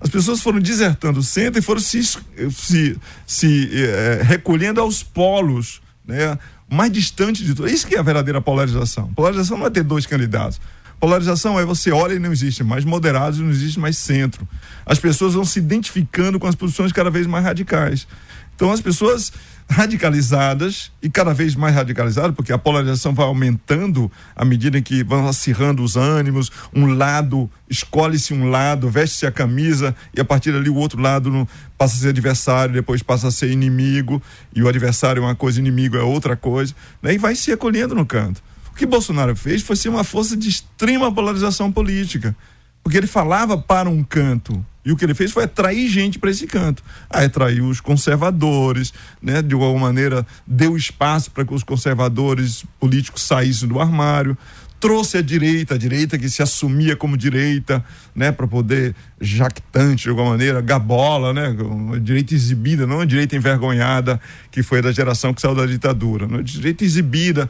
As 0.00 0.10
pessoas 0.10 0.40
foram 0.40 0.60
desertando 0.60 1.20
o 1.20 1.22
centro 1.22 1.58
e 1.58 1.62
foram 1.62 1.80
se, 1.80 2.02
se, 2.02 2.98
se 3.26 3.70
eh, 3.72 4.20
recolhendo 4.22 4.80
aos 4.80 5.02
polos, 5.02 5.80
né? 6.06 6.38
mais 6.68 6.92
distante 6.92 7.42
de 7.42 7.54
tudo. 7.54 7.68
Isso 7.68 7.86
que 7.86 7.94
é 7.94 7.98
a 7.98 8.02
verdadeira 8.02 8.40
polarização. 8.40 9.12
Polarização 9.14 9.56
não 9.56 9.66
é 9.66 9.70
ter 9.70 9.82
dois 9.82 10.04
candidatos. 10.04 10.60
Polarização 11.00 11.58
é 11.58 11.64
você 11.64 11.90
olha 11.90 12.14
e 12.14 12.18
não 12.18 12.32
existe 12.32 12.64
mais 12.64 12.84
moderados 12.84 13.38
não 13.38 13.50
existe 13.50 13.78
mais 13.78 13.96
centro. 13.96 14.46
As 14.86 14.98
pessoas 14.98 15.34
vão 15.34 15.44
se 15.44 15.58
identificando 15.58 16.38
com 16.38 16.46
as 16.46 16.54
posições 16.54 16.92
cada 16.92 17.10
vez 17.10 17.26
mais 17.26 17.44
radicais. 17.44 18.06
Então 18.54 18.70
as 18.70 18.80
pessoas 18.80 19.32
radicalizadas 19.68 20.92
e 21.02 21.08
cada 21.08 21.32
vez 21.32 21.54
mais 21.54 21.74
radicalizadas, 21.74 22.34
porque 22.34 22.52
a 22.52 22.58
polarização 22.58 23.14
vai 23.14 23.26
aumentando 23.26 24.10
à 24.36 24.44
medida 24.44 24.78
em 24.78 24.82
que 24.82 25.02
vão 25.02 25.26
acirrando 25.26 25.82
os 25.82 25.96
ânimos, 25.96 26.50
um 26.74 26.86
lado, 26.86 27.50
escolhe-se 27.68 28.34
um 28.34 28.50
lado, 28.50 28.88
veste-se 28.88 29.26
a 29.26 29.32
camisa 29.32 29.94
e 30.14 30.20
a 30.20 30.24
partir 30.24 30.52
dali 30.52 30.68
o 30.68 30.76
outro 30.76 31.00
lado 31.00 31.48
passa 31.78 31.96
a 31.96 31.98
ser 32.00 32.08
adversário, 32.08 32.74
depois 32.74 33.02
passa 33.02 33.28
a 33.28 33.30
ser 33.30 33.50
inimigo, 33.50 34.22
e 34.54 34.62
o 34.62 34.68
adversário 34.68 35.20
é 35.20 35.26
uma 35.26 35.34
coisa, 35.34 35.58
inimigo 35.58 35.96
é 35.96 36.02
outra 36.02 36.36
coisa, 36.36 36.74
né? 37.02 37.14
e 37.14 37.18
vai 37.18 37.34
se 37.34 37.50
acolhendo 37.50 37.94
no 37.94 38.06
canto. 38.06 38.42
O 38.70 38.76
que 38.76 38.86
Bolsonaro 38.86 39.36
fez 39.36 39.62
foi 39.62 39.76
ser 39.76 39.88
uma 39.88 40.04
força 40.04 40.36
de 40.36 40.48
extrema 40.48 41.12
polarização 41.12 41.70
política, 41.70 42.36
porque 42.84 42.98
ele 42.98 43.06
falava 43.06 43.56
para 43.56 43.88
um 43.88 44.04
canto, 44.04 44.64
e 44.84 44.92
o 44.92 44.96
que 44.96 45.04
ele 45.04 45.14
fez 45.14 45.32
foi 45.32 45.44
atrair 45.44 45.88
gente 45.88 46.18
para 46.18 46.30
esse 46.30 46.46
canto. 46.46 46.82
Aí 47.08 47.24
atraiu 47.24 47.66
os 47.66 47.80
conservadores, 47.80 48.92
né? 49.22 49.40
de 49.40 49.54
alguma 49.54 49.86
maneira 49.86 50.26
deu 50.46 50.76
espaço 50.76 51.30
para 51.30 51.44
que 51.44 51.54
os 51.54 51.62
conservadores 51.62 52.64
políticos 52.78 53.22
saíssem 53.22 53.66
do 53.66 53.80
armário. 53.80 54.36
Trouxe 54.78 55.16
a 55.16 55.22
direita, 55.22 55.76
a 55.76 55.78
direita 55.78 56.18
que 56.18 56.28
se 56.28 56.42
assumia 56.42 56.94
como 56.94 57.16
direita, 57.16 57.82
né, 58.14 58.30
para 58.30 58.46
poder 58.46 58.94
jactante 59.18 60.02
de 60.02 60.10
alguma 60.10 60.28
maneira, 60.32 60.60
gabola, 60.60 61.32
né, 61.32 61.56
uma 61.58 61.98
direita 61.98 62.34
exibida, 62.34 62.86
não 62.86 62.96
uma 62.96 63.06
direita 63.06 63.34
envergonhada 63.34 64.20
que 64.50 64.62
foi 64.62 64.82
da 64.82 64.92
geração 64.92 65.32
que 65.32 65.40
saiu 65.40 65.54
da 65.54 65.64
ditadura, 65.64 66.26
uma 66.26 66.42
direita 66.42 66.84
exibida, 66.84 67.48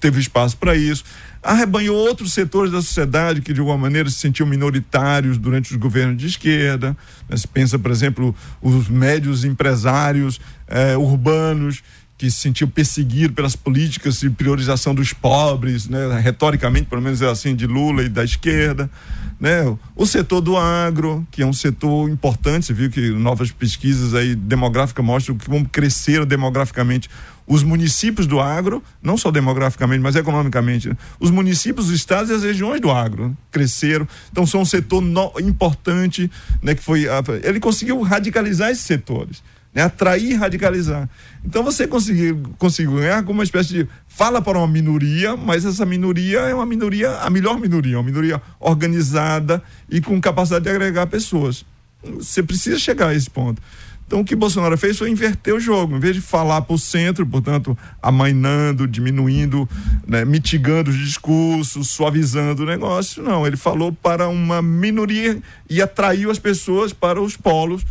teve 0.00 0.20
espaço 0.20 0.56
para 0.56 0.74
isso. 0.74 1.04
Arrebanhou 1.44 1.94
outros 1.94 2.32
setores 2.32 2.72
da 2.72 2.80
sociedade 2.80 3.42
que, 3.42 3.52
de 3.52 3.60
alguma 3.60 3.76
maneira, 3.76 4.08
se 4.08 4.16
sentiam 4.16 4.48
minoritários 4.48 5.36
durante 5.36 5.72
os 5.72 5.76
governos 5.76 6.16
de 6.16 6.26
esquerda. 6.26 6.96
Né? 7.28 7.36
Se 7.36 7.46
pensa, 7.46 7.78
por 7.78 7.90
exemplo, 7.90 8.34
os 8.62 8.88
médios 8.88 9.44
empresários 9.44 10.40
eh, 10.66 10.96
urbanos 10.96 11.82
que 12.24 12.30
se 12.30 12.38
sentiam 12.38 12.68
perseguidos 12.68 13.34
pelas 13.34 13.54
políticas 13.54 14.18
de 14.18 14.30
priorização 14.30 14.94
dos 14.94 15.12
pobres, 15.12 15.88
né? 15.88 16.18
retoricamente, 16.20 16.86
pelo 16.86 17.02
menos 17.02 17.20
é 17.20 17.28
assim, 17.28 17.54
de 17.54 17.66
Lula 17.66 18.02
e 18.02 18.08
da 18.08 18.24
esquerda. 18.24 18.90
Né? 19.38 19.60
O 19.94 20.06
setor 20.06 20.40
do 20.40 20.56
agro, 20.56 21.26
que 21.30 21.42
é 21.42 21.46
um 21.46 21.52
setor 21.52 22.08
importante, 22.08 22.72
viu 22.72 22.88
que 22.88 23.10
novas 23.10 23.50
pesquisas 23.50 24.14
aí 24.14 24.34
demográficas 24.34 25.04
mostram 25.04 25.36
que 25.36 25.50
vão 25.50 25.64
crescer 25.66 26.24
demograficamente 26.24 27.10
os 27.46 27.62
municípios 27.62 28.26
do 28.26 28.40
agro, 28.40 28.82
não 29.02 29.18
só 29.18 29.30
demograficamente, 29.30 30.00
mas 30.00 30.16
economicamente, 30.16 30.88
né? 30.88 30.96
os 31.20 31.30
municípios, 31.30 31.88
os 31.88 31.92
estados 31.92 32.30
e 32.30 32.32
as 32.32 32.42
regiões 32.42 32.80
do 32.80 32.90
agro 32.90 33.28
né? 33.28 33.34
cresceram. 33.50 34.08
Então 34.32 34.46
são 34.46 34.62
um 34.62 34.64
setor 34.64 35.02
no, 35.02 35.30
importante, 35.38 36.30
né, 36.62 36.74
que 36.74 36.82
foi 36.82 37.04
ele 37.42 37.60
conseguiu 37.60 38.00
radicalizar 38.00 38.70
esses 38.70 38.84
setores, 38.84 39.42
né, 39.74 39.82
atrair 39.82 40.30
e 40.30 40.34
radicalizar. 40.34 41.08
Então 41.44 41.64
você 41.64 41.86
conseguiu, 41.86 42.40
conseguiu 42.58 42.94
ganhar 42.96 43.22
com 43.24 43.32
uma 43.32 43.42
espécie 43.42 43.70
de 43.70 43.88
fala 44.06 44.40
para 44.40 44.56
uma 44.56 44.68
minoria, 44.68 45.36
mas 45.36 45.64
essa 45.64 45.84
minoria 45.84 46.40
é 46.40 46.54
uma 46.54 46.64
minoria, 46.64 47.10
a 47.18 47.28
melhor 47.28 47.58
minoria, 47.58 47.98
uma 47.98 48.04
minoria 48.04 48.40
organizada 48.60 49.62
e 49.90 50.00
com 50.00 50.20
capacidade 50.20 50.64
de 50.64 50.70
agregar 50.70 51.06
pessoas. 51.08 51.66
Você 52.02 52.42
precisa 52.42 52.78
chegar 52.78 53.08
a 53.08 53.14
esse 53.14 53.28
ponto. 53.28 53.60
Então 54.06 54.20
o 54.20 54.24
que 54.24 54.36
Bolsonaro 54.36 54.76
fez 54.76 54.98
foi 54.98 55.10
inverter 55.10 55.54
o 55.54 55.58
jogo, 55.58 55.96
em 55.96 55.98
vez 55.98 56.14
de 56.14 56.20
falar 56.20 56.60
para 56.62 56.74
o 56.74 56.78
centro, 56.78 57.26
portanto, 57.26 57.76
amainando, 58.02 58.86
diminuindo, 58.86 59.68
né, 60.06 60.24
mitigando 60.26 60.90
os 60.90 60.98
discursos, 60.98 61.88
suavizando 61.88 62.62
o 62.62 62.66
negócio, 62.66 63.22
não, 63.22 63.46
ele 63.46 63.56
falou 63.56 63.92
para 63.92 64.28
uma 64.28 64.60
minoria 64.60 65.42
e 65.68 65.80
atraiu 65.80 66.30
as 66.30 66.38
pessoas 66.38 66.92
para 66.92 67.20
os 67.20 67.36
polos. 67.36 67.84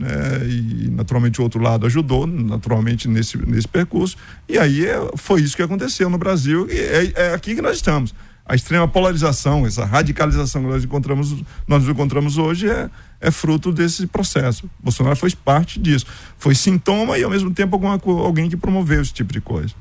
Né, 0.00 0.46
e 0.48 0.90
naturalmente 0.90 1.40
o 1.40 1.42
outro 1.42 1.60
lado 1.60 1.84
ajudou, 1.84 2.26
naturalmente 2.26 3.06
nesse, 3.06 3.36
nesse 3.46 3.68
percurso, 3.68 4.16
e 4.48 4.58
aí 4.58 4.86
é, 4.86 4.98
foi 5.14 5.42
isso 5.42 5.54
que 5.54 5.62
aconteceu 5.62 6.08
no 6.08 6.16
Brasil, 6.16 6.66
e 6.70 6.78
é, 6.78 7.12
é 7.14 7.34
aqui 7.34 7.54
que 7.54 7.60
nós 7.60 7.76
estamos 7.76 8.14
a 8.50 8.54
extrema 8.56 8.88
polarização, 8.88 9.64
essa 9.64 9.84
radicalização 9.84 10.62
que 10.62 10.68
nós 10.68 10.82
encontramos, 10.82 11.36
nós 11.68 11.86
encontramos 11.86 12.36
hoje 12.36 12.68
é, 12.68 12.90
é 13.20 13.30
fruto 13.30 13.70
desse 13.70 14.08
processo. 14.08 14.68
Bolsonaro 14.82 15.14
foi 15.14 15.30
parte 15.30 15.78
disso. 15.78 16.04
Foi 16.36 16.52
sintoma 16.56 17.16
e, 17.16 17.22
ao 17.22 17.30
mesmo 17.30 17.52
tempo, 17.52 17.76
alguma, 17.76 18.00
alguém 18.24 18.50
que 18.50 18.56
promoveu 18.56 19.02
esse 19.02 19.12
tipo 19.12 19.32
de 19.32 19.40
coisa. 19.40 19.72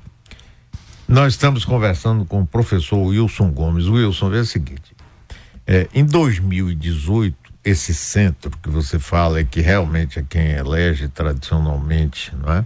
Nós 1.08 1.34
estamos 1.34 1.66
conversando 1.66 2.26
com 2.26 2.42
o 2.42 2.46
professor 2.46 3.00
Wilson 3.00 3.50
Gomes. 3.50 3.88
Wilson, 3.88 4.30
vê 4.30 4.38
o 4.38 4.46
seguinte: 4.46 4.96
é, 5.66 5.88
em 5.92 6.06
2018, 6.06 7.39
esse 7.64 7.94
centro 7.94 8.52
que 8.62 8.70
você 8.70 8.98
fala 8.98 9.40
é 9.40 9.44
que 9.44 9.62
realmente 9.62 10.20
é 10.20 10.26
quem 10.28 10.52
elege 10.52 11.08
tradicionalmente, 11.08 12.36
não 12.36 12.54
é? 12.54 12.66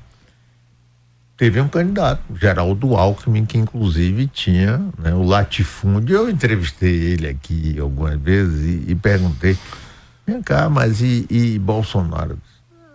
teve 1.44 1.60
um 1.60 1.68
candidato, 1.68 2.22
Geraldo 2.40 2.96
Alckmin, 2.96 3.46
que 3.46 3.58
inclusive 3.58 4.28
tinha 4.28 4.78
né, 4.98 5.14
o 5.14 5.24
latifúndio. 5.24 6.16
Eu 6.16 6.30
entrevistei 6.30 6.90
ele 6.90 7.28
aqui 7.28 7.78
algumas 7.80 8.20
vezes 8.20 8.86
e, 8.88 8.92
e 8.92 8.96
perguntei, 8.96 9.58
vem 10.26 10.42
cá, 10.42 10.70
mas 10.70 11.02
e, 11.02 11.26
e 11.30 11.60
Bolsonaro? 11.60 12.38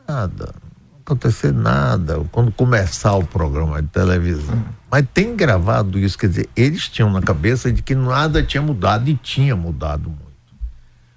Nada, 0.08 0.54
não 0.90 0.98
acontecer 1.00 1.52
nada 1.52 2.24
quando 2.32 2.50
começar 2.52 3.16
o 3.16 3.26
programa 3.26 3.82
de 3.82 3.88
televisão. 3.88 4.64
Mas 4.90 5.04
tem 5.12 5.36
gravado 5.36 5.98
isso, 5.98 6.16
quer 6.16 6.28
dizer, 6.28 6.48
eles 6.56 6.88
tinham 6.88 7.10
na 7.10 7.20
cabeça 7.20 7.70
de 7.70 7.82
que 7.82 7.94
nada 7.94 8.42
tinha 8.42 8.62
mudado 8.62 9.10
e 9.10 9.14
tinha 9.14 9.54
mudado 9.54 10.08
muito. 10.08 10.27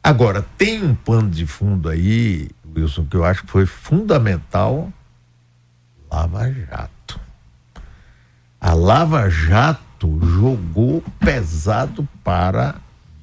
Agora, 0.03 0.41
tem 0.57 0.83
um 0.83 0.95
pano 0.95 1.29
de 1.29 1.45
fundo 1.45 1.87
aí, 1.87 2.49
Wilson, 2.75 3.05
que 3.05 3.15
eu 3.15 3.23
acho 3.23 3.43
que 3.43 3.51
foi 3.51 3.65
fundamental 3.65 4.91
Lava 6.11 6.51
Jato. 6.51 7.19
A 8.59 8.73
Lava 8.73 9.29
Jato 9.29 10.19
jogou 10.25 11.03
pesado 11.19 12.07
para 12.23 12.75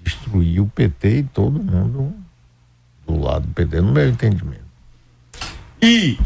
destruir 0.02 0.61
o 0.61 0.66
PT 0.68 1.18
e 1.18 1.23
todo 1.25 1.62
mundo 1.62 2.14
do 3.06 3.18
lado 3.18 3.47
do 3.47 3.54
PT, 3.54 3.80
no 3.80 3.92
meu 3.92 4.08
entendimento. 4.08 4.68
E 5.82 6.18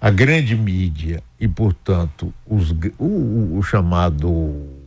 a 0.00 0.10
grande 0.10 0.54
mídia 0.54 1.22
e, 1.40 1.48
portanto, 1.48 2.32
os, 2.46 2.70
o, 2.98 3.58
o 3.58 3.62
chamado 3.62 4.77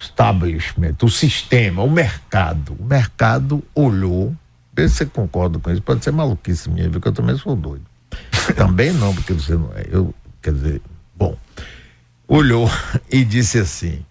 establishment, 0.00 0.96
o 1.02 1.08
sistema, 1.08 1.82
o 1.82 1.90
mercado. 1.90 2.74
O 2.78 2.84
mercado 2.84 3.62
olhou, 3.74 4.34
vê 4.74 4.88
se 4.88 4.96
você 4.96 5.06
concorda 5.06 5.58
com 5.58 5.70
isso, 5.70 5.82
pode 5.82 6.02
ser 6.02 6.10
maluquice 6.10 6.70
minha, 6.70 6.88
viu 6.88 7.00
que 7.00 7.08
eu 7.08 7.12
também 7.12 7.36
sou 7.36 7.54
doido. 7.54 7.84
também 8.56 8.92
não, 8.92 9.14
porque 9.14 9.34
você 9.34 9.54
não 9.54 9.70
é. 9.74 9.86
Eu, 9.90 10.14
quer 10.42 10.54
dizer, 10.54 10.82
bom, 11.14 11.36
olhou 12.26 12.68
e 13.12 13.24
disse 13.24 13.58
assim: 13.58 14.04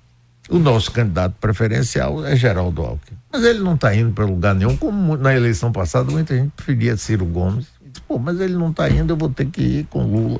o 0.49 0.59
nosso 0.59 0.91
candidato 0.91 1.35
preferencial 1.41 2.25
é 2.25 2.35
Geraldo 2.35 2.81
Alckmin. 2.83 3.17
Mas 3.31 3.43
ele 3.43 3.59
não 3.59 3.75
está 3.75 3.93
indo 3.95 4.11
para 4.11 4.25
lugar 4.25 4.53
nenhum, 4.55 4.77
como 4.77 5.17
na 5.17 5.35
eleição 5.35 5.71
passada 5.71 6.11
muita 6.11 6.35
gente 6.35 6.51
preferia 6.55 6.95
Ciro 6.97 7.25
Gomes. 7.25 7.65
Disse, 7.81 8.01
Pô, 8.07 8.19
mas 8.19 8.39
ele 8.39 8.53
não 8.53 8.69
está 8.69 8.89
indo, 8.89 9.13
eu 9.13 9.17
vou 9.17 9.29
ter 9.29 9.45
que 9.45 9.61
ir 9.61 9.83
com 9.85 10.03
Lula. 10.03 10.39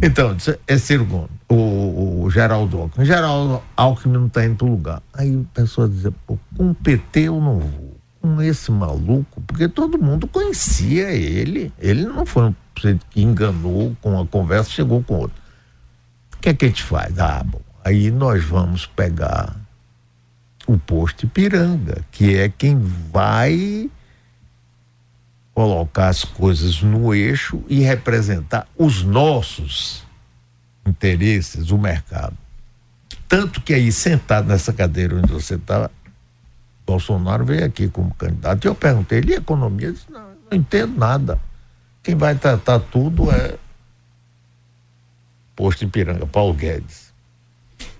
Então, 0.00 0.36
é 0.66 0.78
Ciro 0.78 1.04
Gomes, 1.04 1.30
o, 1.48 2.22
o 2.22 2.30
Geraldo 2.30 2.78
Alckmin. 2.78 3.04
Geraldo 3.04 3.62
Alckmin 3.76 4.18
não 4.18 4.26
está 4.26 4.44
indo 4.44 4.56
para 4.56 4.66
lugar. 4.68 5.02
Aí 5.12 5.34
o 5.34 5.44
pessoal 5.52 5.88
dizia, 5.88 6.12
pô, 6.26 6.38
com 6.56 6.70
o 6.70 6.74
PT 6.74 7.22
eu 7.22 7.40
não 7.40 7.58
vou. 7.58 7.98
Com 8.20 8.42
esse 8.42 8.70
maluco, 8.70 9.40
porque 9.42 9.68
todo 9.68 9.98
mundo 9.98 10.26
conhecia 10.26 11.10
ele. 11.10 11.72
Ele 11.78 12.04
não 12.04 12.26
foi 12.26 12.44
um 12.44 12.54
que 12.74 12.98
enganou 13.16 13.96
com 14.00 14.20
a 14.20 14.26
conversa, 14.26 14.70
chegou 14.70 15.02
com 15.02 15.14
outro. 15.14 15.36
O 16.34 16.40
que 16.40 16.48
é 16.48 16.54
que 16.54 16.64
a 16.64 16.68
gente 16.68 16.82
faz? 16.82 17.18
Ah, 17.18 17.42
bom, 17.44 17.60
aí 17.84 18.10
nós 18.10 18.44
vamos 18.44 18.86
pegar 18.86 19.56
o 20.66 20.78
posto 20.78 21.24
Ipiranga, 21.26 22.04
que 22.12 22.36
é 22.36 22.48
quem 22.48 22.78
vai 23.10 23.90
colocar 25.58 26.06
as 26.06 26.22
coisas 26.22 26.82
no 26.82 27.12
eixo 27.12 27.64
e 27.68 27.80
representar 27.80 28.68
os 28.76 29.02
nossos 29.02 30.04
interesses, 30.86 31.72
o 31.72 31.76
mercado. 31.76 32.38
Tanto 33.26 33.60
que 33.62 33.74
aí, 33.74 33.90
sentado 33.90 34.46
nessa 34.46 34.72
cadeira 34.72 35.16
onde 35.16 35.32
você 35.32 35.56
está, 35.56 35.90
Bolsonaro 36.86 37.44
veio 37.44 37.64
aqui 37.64 37.88
como 37.88 38.14
candidato 38.14 38.64
e 38.64 38.68
eu 38.68 38.74
perguntei, 38.76 39.18
ele 39.18 39.34
economia? 39.34 39.90
Disse, 39.90 40.04
não, 40.08 40.28
não 40.48 40.56
entendo 40.56 40.96
nada. 40.96 41.40
Quem 42.04 42.14
vai 42.14 42.36
tratar 42.36 42.78
tudo 42.78 43.28
é 43.28 43.56
posto 45.56 45.84
em 45.84 45.88
Piranga, 45.88 46.24
Paulo 46.24 46.54
Guedes. 46.54 47.12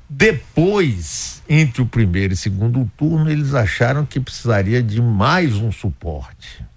Depois, 0.08 1.42
entre 1.48 1.82
o 1.82 1.86
primeiro 1.86 2.34
e 2.34 2.36
segundo 2.36 2.88
turno, 2.96 3.28
eles 3.28 3.52
acharam 3.52 4.06
que 4.06 4.20
precisaria 4.20 4.80
de 4.80 5.02
mais 5.02 5.56
um 5.56 5.72
suporte 5.72 6.67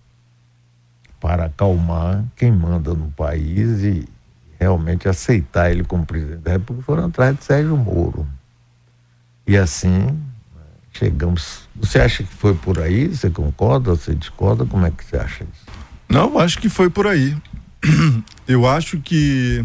para 1.22 1.46
acalmar 1.46 2.25
quem 2.36 2.51
manda 2.51 2.94
no 2.94 3.10
país 3.12 3.82
e 3.84 4.06
realmente 4.60 5.08
aceitar 5.08 5.72
ele 5.72 5.86
como 5.86 6.06
presidente 6.06 6.42
da 6.42 6.51
República. 6.51 6.86
Foram 6.86 7.06
atrás 7.06 7.38
de 7.38 7.46
Sérgio 7.46 7.78
Moro. 7.78 8.28
E 9.48 9.56
assim 9.56 10.20
chegamos. 10.92 11.70
Você 11.75 12.00
acha 12.00 12.24
que 12.24 12.34
foi 12.34 12.56
por 12.56 12.80
aí? 12.80 13.08
Você 13.08 13.30
concorda? 13.30 13.92
Você 13.92 14.16
discorda? 14.16 14.66
Como 14.66 14.86
é 14.86 14.92
que 14.92 15.06
você 15.06 15.16
acha 15.16 15.44
isso? 15.44 15.66
Não, 16.10 16.38
acho 16.38 16.60
que 16.60 16.68
foi 16.68 16.90
por 16.90 17.08
aí. 17.08 17.38
Eu 18.48 18.68
acho 18.68 19.00
que 19.00 19.63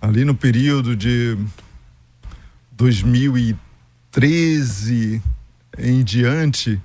ali 0.00 0.24
no 0.24 0.34
período 0.34 0.96
de 0.96 1.38
2013 2.72 5.22
em 5.78 6.02
diante, 6.02 6.80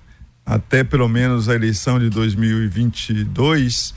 até 0.47 0.81
pelo 0.81 1.09
menos 1.09 1.49
a 1.49 1.55
eleição 1.55 1.99
de 1.99 2.09
2022, 2.09 3.93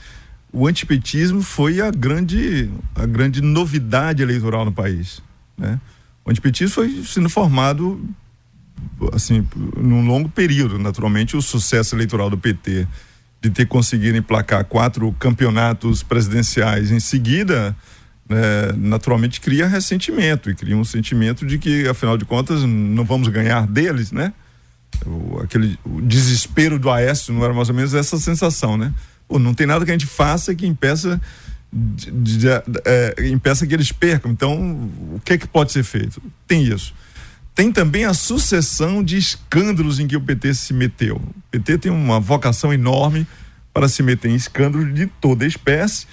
o 0.51 0.67
antipetismo 0.67 1.41
foi 1.41 1.79
a 1.79 1.89
grande, 1.89 2.69
a 2.93 3.05
grande 3.05 3.41
novidade 3.41 4.21
eleitoral 4.21 4.65
no 4.65 4.71
país. 4.73 5.23
Né? 5.57 5.79
O 6.25 6.29
antipetismo 6.29 6.75
foi 6.75 7.03
sendo 7.05 7.29
formado 7.29 8.05
assim, 9.13 9.47
num 9.77 10.05
longo 10.05 10.27
período. 10.27 10.77
Naturalmente, 10.77 11.37
o 11.37 11.41
sucesso 11.41 11.95
eleitoral 11.95 12.29
do 12.29 12.37
PT 12.37 12.85
de 13.41 13.49
ter 13.49 13.65
conseguido 13.65 14.17
emplacar 14.17 14.65
quatro 14.65 15.09
campeonatos 15.13 16.03
presidenciais 16.03 16.91
em 16.91 16.99
seguida, 16.99 17.75
né, 18.29 18.73
naturalmente 18.77 19.39
cria 19.41 19.67
ressentimento 19.67 20.49
e 20.49 20.53
cria 20.53 20.75
um 20.75 20.83
sentimento 20.83 21.45
de 21.45 21.57
que, 21.57 21.87
afinal 21.87 22.17
de 22.17 22.25
contas, 22.25 22.61
não 22.63 23.03
vamos 23.03 23.29
ganhar 23.29 23.65
deles, 23.65 24.11
né? 24.11 24.33
O, 25.05 25.39
aquele 25.39 25.77
o 25.83 26.01
desespero 26.01 26.77
do 26.77 26.89
Aécio 26.89 27.33
não 27.33 27.43
era 27.43 27.53
mais 27.53 27.69
ou 27.69 27.75
menos 27.75 27.93
essa 27.93 28.17
sensação, 28.17 28.77
né? 28.77 28.93
Pô, 29.27 29.39
não 29.39 29.53
tem 29.53 29.65
nada 29.65 29.85
que 29.85 29.91
a 29.91 29.93
gente 29.93 30.05
faça 30.05 30.53
que 30.53 30.67
impeça 30.67 31.19
de, 31.71 32.11
de, 32.11 32.37
de, 32.37 32.47
é, 32.85 33.27
impeça 33.29 33.65
que 33.65 33.73
eles 33.73 33.91
percam. 33.91 34.31
Então, 34.31 34.89
o 35.15 35.21
que 35.23 35.33
é 35.33 35.37
que 35.37 35.47
pode 35.47 35.71
ser 35.71 35.83
feito? 35.83 36.21
Tem 36.45 36.63
isso. 36.63 36.93
Tem 37.55 37.71
também 37.71 38.05
a 38.05 38.13
sucessão 38.13 39.03
de 39.03 39.17
escândalos 39.17 39.99
em 39.99 40.07
que 40.07 40.15
o 40.15 40.21
PT 40.21 40.53
se 40.53 40.73
meteu. 40.73 41.15
O 41.15 41.41
PT 41.51 41.77
tem 41.79 41.91
uma 41.91 42.19
vocação 42.19 42.73
enorme 42.73 43.27
para 43.73 43.87
se 43.87 44.03
meter 44.03 44.31
em 44.31 44.35
escândalos 44.35 44.93
de 44.93 45.07
toda 45.07 45.45
espécie, 45.45 46.07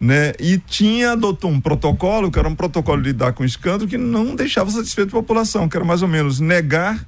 né? 0.00 0.32
E 0.40 0.58
tinha 0.58 1.12
adotou 1.12 1.50
um 1.50 1.60
protocolo, 1.60 2.30
que 2.30 2.38
era 2.38 2.48
um 2.48 2.54
protocolo 2.54 3.02
de 3.02 3.08
lidar 3.08 3.32
com 3.32 3.44
escândalo, 3.44 3.88
que 3.88 3.98
não 3.98 4.34
deixava 4.34 4.70
satisfeito 4.70 5.16
a 5.16 5.20
população, 5.20 5.68
que 5.68 5.76
era 5.76 5.84
mais 5.84 6.02
ou 6.02 6.08
menos 6.08 6.40
negar 6.40 7.06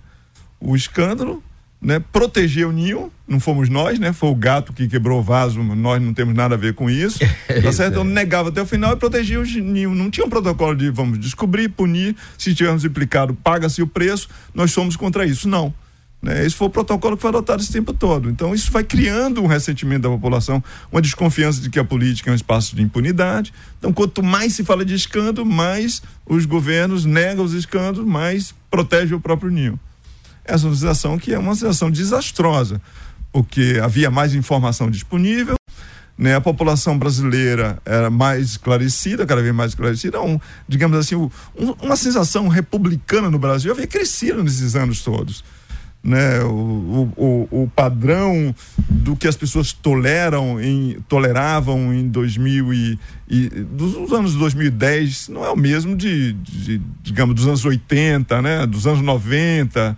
o 0.60 0.74
escândalo, 0.74 1.42
né? 1.84 2.02
Proteger 2.12 2.66
o 2.66 2.72
ninho, 2.72 3.12
não 3.28 3.38
fomos 3.38 3.68
nós, 3.68 3.98
né? 3.98 4.12
Foi 4.12 4.30
o 4.30 4.34
gato 4.34 4.72
que 4.72 4.88
quebrou 4.88 5.20
o 5.20 5.22
vaso, 5.22 5.62
nós 5.62 6.02
não 6.02 6.14
temos 6.14 6.34
nada 6.34 6.54
a 6.54 6.58
ver 6.58 6.74
com 6.74 6.88
isso. 6.88 7.18
tá 7.62 7.72
certo? 7.72 7.92
Então 7.92 8.04
negava 8.04 8.48
até 8.48 8.62
o 8.62 8.66
final 8.66 8.94
e 8.94 8.96
protegia 8.96 9.38
o 9.38 9.44
ninho. 9.44 9.94
Não 9.94 10.10
tinha 10.10 10.26
um 10.26 10.30
protocolo 10.30 10.74
de 10.74 10.90
vamos 10.90 11.18
descobrir, 11.18 11.68
punir, 11.68 12.16
se 12.38 12.54
tivermos 12.54 12.84
implicado, 12.84 13.34
paga-se 13.34 13.82
o 13.82 13.86
preço, 13.86 14.28
nós 14.54 14.72
somos 14.72 14.96
contra 14.96 15.26
isso. 15.26 15.48
Não. 15.48 15.72
Né? 16.22 16.46
Esse 16.46 16.56
foi 16.56 16.68
o 16.68 16.70
protocolo 16.70 17.16
que 17.16 17.20
foi 17.20 17.28
adotado 17.28 17.62
esse 17.62 17.70
tempo 17.70 17.92
todo. 17.92 18.30
Então, 18.30 18.54
isso 18.54 18.72
vai 18.72 18.82
criando 18.82 19.42
um 19.42 19.46
ressentimento 19.46 20.04
da 20.04 20.08
população, 20.08 20.64
uma 20.90 21.02
desconfiança 21.02 21.60
de 21.60 21.68
que 21.68 21.78
a 21.78 21.84
política 21.84 22.30
é 22.30 22.32
um 22.32 22.36
espaço 22.36 22.74
de 22.74 22.80
impunidade. 22.80 23.52
Então, 23.78 23.92
quanto 23.92 24.22
mais 24.22 24.54
se 24.54 24.64
fala 24.64 24.86
de 24.86 24.94
escândalo, 24.94 25.46
mais 25.46 26.02
os 26.24 26.46
governos 26.46 27.04
negam 27.04 27.44
os 27.44 27.52
escândalos, 27.52 28.08
mais 28.08 28.54
protege 28.70 29.14
o 29.14 29.20
próprio 29.20 29.50
ninho 29.50 29.78
essa 30.44 30.72
situação 30.74 31.18
que 31.18 31.32
é 31.32 31.38
uma 31.38 31.54
situação 31.54 31.90
desastrosa, 31.90 32.80
porque 33.32 33.80
havia 33.82 34.10
mais 34.10 34.34
informação 34.34 34.90
disponível, 34.90 35.56
né? 36.16 36.36
A 36.36 36.40
população 36.40 36.96
brasileira 36.96 37.78
era 37.84 38.08
mais 38.08 38.50
esclarecida, 38.50 39.26
cada 39.26 39.42
vez 39.42 39.54
mais 39.54 39.72
esclarecida, 39.72 40.20
um, 40.22 40.38
digamos 40.68 40.96
assim, 40.96 41.16
um, 41.16 41.30
uma 41.82 41.96
sensação 41.96 42.46
republicana 42.48 43.28
no 43.28 43.38
Brasil 43.38 43.72
havia 43.72 43.86
crescido 43.86 44.42
nesses 44.42 44.76
anos 44.76 45.02
todos. 45.02 45.44
Né, 46.02 46.38
o, 46.42 47.10
o, 47.16 47.62
o 47.62 47.72
padrão 47.74 48.54
do 48.90 49.16
que 49.16 49.26
as 49.26 49.38
pessoas 49.38 49.72
toleram 49.72 50.60
em, 50.60 50.98
toleravam 51.08 51.94
em 51.94 52.06
2000 52.08 52.74
e, 52.74 52.98
e 53.26 53.48
dos 53.48 54.12
anos 54.12 54.34
2010 54.34 55.30
não 55.30 55.46
é 55.46 55.50
o 55.50 55.56
mesmo 55.56 55.96
de, 55.96 56.34
de, 56.34 56.82
digamos 57.02 57.34
dos 57.34 57.46
anos 57.46 57.64
80, 57.64 58.42
né, 58.42 58.66
dos 58.66 58.86
anos 58.86 59.00
90 59.00 59.96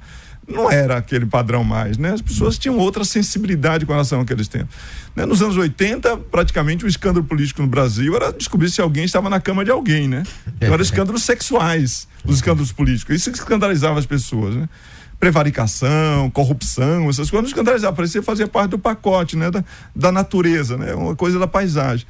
não 0.48 0.70
era 0.70 0.96
aquele 0.96 1.26
padrão 1.26 1.64
mais, 1.64 1.98
né? 1.98 2.12
As 2.12 2.22
pessoas 2.22 2.56
tinham 2.56 2.78
outra 2.78 3.04
sensibilidade 3.04 3.84
com 3.84 3.92
relação 3.92 4.20
àqueles 4.20 4.46
tempos. 4.46 4.74
Né? 5.14 5.26
Nos 5.26 5.42
anos 5.42 5.56
80, 5.56 6.16
praticamente 6.30 6.84
o 6.84 6.88
escândalo 6.88 7.24
político 7.24 7.62
no 7.62 7.68
Brasil 7.68 8.14
era 8.14 8.32
descobrir 8.32 8.70
se 8.70 8.80
alguém 8.80 9.04
estava 9.04 9.28
na 9.28 9.40
cama 9.40 9.64
de 9.64 9.70
alguém, 9.70 10.06
né? 10.06 10.22
Então, 10.56 10.72
eram 10.72 10.82
escândalos 10.82 11.24
sexuais, 11.24 12.06
os 12.24 12.36
escândalos 12.36 12.70
políticos. 12.70 13.16
Isso 13.16 13.30
escandalizava 13.30 13.98
as 13.98 14.06
pessoas, 14.06 14.54
né? 14.54 14.68
Prevaricação, 15.18 16.30
corrupção, 16.30 17.08
essas 17.08 17.30
coisas 17.30 17.42
não 17.42 17.48
escandalizavam, 17.48 17.96
parecia 17.96 18.22
fazer 18.22 18.46
parte 18.46 18.70
do 18.70 18.78
pacote, 18.78 19.36
né? 19.36 19.50
Da, 19.50 19.64
da 19.94 20.12
natureza, 20.12 20.76
né? 20.76 20.94
Uma 20.94 21.16
coisa 21.16 21.38
da 21.38 21.46
paisagem. 21.46 22.06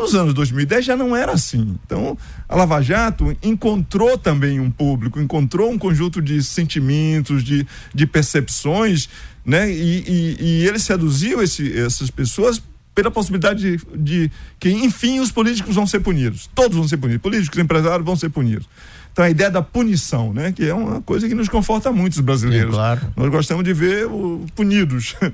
Nos 0.00 0.14
anos 0.14 0.34
2010 0.34 0.84
já 0.84 0.96
não 0.96 1.14
era 1.14 1.32
assim. 1.32 1.78
Então, 1.84 2.16
a 2.48 2.56
Lava 2.56 2.80
Jato 2.80 3.36
encontrou 3.42 4.16
também 4.16 4.58
um 4.58 4.70
público, 4.70 5.20
encontrou 5.20 5.70
um 5.70 5.78
conjunto 5.78 6.22
de 6.22 6.42
sentimentos, 6.42 7.44
de, 7.44 7.66
de 7.94 8.06
percepções, 8.06 9.08
né? 9.44 9.70
E, 9.70 10.04
e, 10.06 10.36
e 10.40 10.66
ele 10.66 10.78
seduziu 10.78 11.42
esse, 11.42 11.78
essas 11.78 12.10
pessoas 12.10 12.62
pela 12.94 13.10
possibilidade 13.10 13.76
de, 13.76 13.86
de, 13.96 14.32
que, 14.58 14.70
enfim, 14.70 15.20
os 15.20 15.30
políticos 15.30 15.74
vão 15.74 15.86
ser 15.86 16.00
punidos. 16.00 16.48
Todos 16.54 16.76
vão 16.76 16.88
ser 16.88 16.96
punidos. 16.96 17.22
Políticos, 17.22 17.58
empresários 17.58 18.04
vão 18.04 18.16
ser 18.16 18.30
punidos. 18.30 18.68
Então, 19.12 19.24
a 19.24 19.30
ideia 19.30 19.50
da 19.50 19.62
punição, 19.62 20.32
né? 20.32 20.52
Que 20.52 20.68
é 20.68 20.74
uma 20.74 21.00
coisa 21.02 21.28
que 21.28 21.34
nos 21.34 21.48
conforta 21.48 21.92
muito 21.92 22.14
os 22.14 22.20
brasileiros. 22.20 22.74
claro. 22.74 23.00
Nós 23.16 23.28
gostamos 23.30 23.64
de 23.64 23.72
ver 23.72 24.06
o, 24.06 24.46
punidos. 24.54 25.14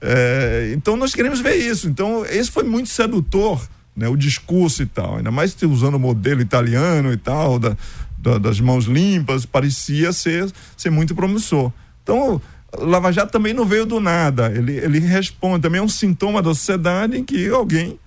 É, 0.00 0.72
então, 0.76 0.96
nós 0.96 1.12
queremos 1.12 1.40
ver 1.40 1.56
isso. 1.56 1.88
Então, 1.88 2.24
esse 2.24 2.52
foi 2.52 2.62
muito 2.62 2.88
sedutor 2.88 3.60
né, 3.98 4.08
o 4.08 4.16
discurso 4.16 4.82
e 4.82 4.86
tal, 4.86 5.16
ainda 5.16 5.30
mais 5.30 5.56
usando 5.62 5.96
o 5.96 5.98
modelo 5.98 6.40
italiano 6.40 7.12
e 7.12 7.16
tal, 7.16 7.58
da, 7.58 7.76
da, 8.16 8.38
das 8.38 8.60
mãos 8.60 8.84
limpas, 8.84 9.44
parecia 9.44 10.12
ser, 10.12 10.48
ser 10.76 10.90
muito 10.90 11.16
promissor. 11.16 11.72
Então, 12.02 12.40
Lava 12.78 13.12
Jato 13.12 13.32
também 13.32 13.52
não 13.52 13.66
veio 13.66 13.84
do 13.84 13.98
nada, 13.98 14.52
ele, 14.54 14.76
ele 14.76 15.00
responde, 15.00 15.62
também 15.62 15.80
é 15.80 15.82
um 15.82 15.88
sintoma 15.88 16.40
da 16.40 16.54
sociedade 16.54 17.18
em 17.18 17.24
que 17.24 17.48
alguém, 17.48 17.98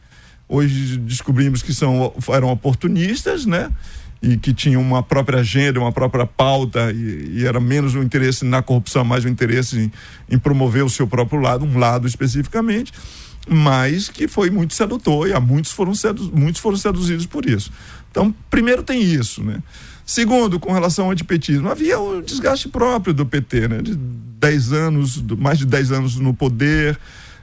hoje 0.48 0.98
descobrimos 0.98 1.62
que 1.62 1.74
são, 1.74 2.14
eram 2.30 2.50
oportunistas, 2.50 3.46
né? 3.46 3.70
E 4.24 4.38
que 4.38 4.54
tinham 4.54 4.80
uma 4.80 5.02
própria 5.02 5.40
agenda, 5.40 5.80
uma 5.80 5.92
própria 5.92 6.28
pauta, 6.28 6.92
e, 6.92 7.40
e 7.40 7.46
era 7.46 7.60
menos 7.60 7.96
o 7.96 8.04
interesse 8.04 8.46
na 8.46 8.62
corrupção, 8.62 9.04
mais 9.04 9.26
o 9.26 9.28
interesse 9.28 9.80
em, 9.80 9.92
em 10.36 10.38
promover 10.38 10.86
o 10.86 10.90
seu 10.90 11.08
próprio 11.08 11.42
lado, 11.42 11.66
um 11.66 11.78
lado 11.80 12.08
especificamente 12.08 12.94
mas 13.48 14.10
que 14.10 14.28
foi 14.28 14.50
muito 14.50 14.74
sedutor 14.74 15.28
e 15.28 15.34
há 15.34 15.40
muitos 15.40 15.72
foram, 15.72 15.94
muitos 16.34 16.62
foram 16.62 16.78
seduzidos 16.78 17.26
por 17.26 17.46
isso. 17.46 17.72
Então, 18.10 18.34
primeiro 18.50 18.84
tem 18.84 19.02
isso, 19.02 19.44
né? 19.44 19.62
Segundo, 20.06 20.60
com 20.60 20.74
relação 20.74 21.06
ao 21.06 21.12
antipetismo, 21.12 21.70
havia 21.70 22.00
o 22.00 22.22
desgaste 22.22 22.68
próprio 22.68 23.14
do 23.14 23.26
PT, 23.26 23.68
né? 23.68 23.82
De 23.82 23.96
10 23.96 24.74
anos, 24.74 25.22
mais 25.38 25.58
de 25.58 25.66
10 25.66 25.92
anos 25.92 26.16
no 26.18 26.34
poder, 26.34 27.00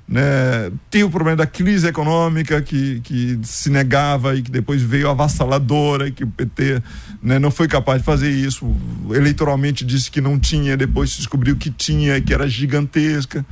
né? 0.06 0.70
Tem 0.90 1.02
o 1.02 1.10
problema 1.10 1.36
da 1.36 1.46
crise 1.46 1.86
econômica 1.86 2.60
que, 2.60 3.00
que 3.00 3.38
se 3.42 3.70
negava 3.70 4.36
e 4.36 4.42
que 4.42 4.50
depois 4.50 4.82
veio 4.82 5.08
avassaladora 5.08 6.08
e 6.08 6.12
que 6.12 6.24
o 6.24 6.26
PT 6.26 6.82
né, 7.22 7.38
não 7.38 7.50
foi 7.50 7.68
capaz 7.68 8.00
de 8.00 8.04
fazer 8.04 8.30
isso. 8.30 8.70
Eleitoralmente 9.10 9.84
disse 9.84 10.10
que 10.10 10.20
não 10.20 10.38
tinha, 10.38 10.76
depois 10.76 11.10
se 11.10 11.18
descobriu 11.18 11.56
que 11.56 11.70
tinha 11.70 12.16
e 12.16 12.22
que 12.22 12.34
era 12.34 12.48
gigantesca 12.48 13.44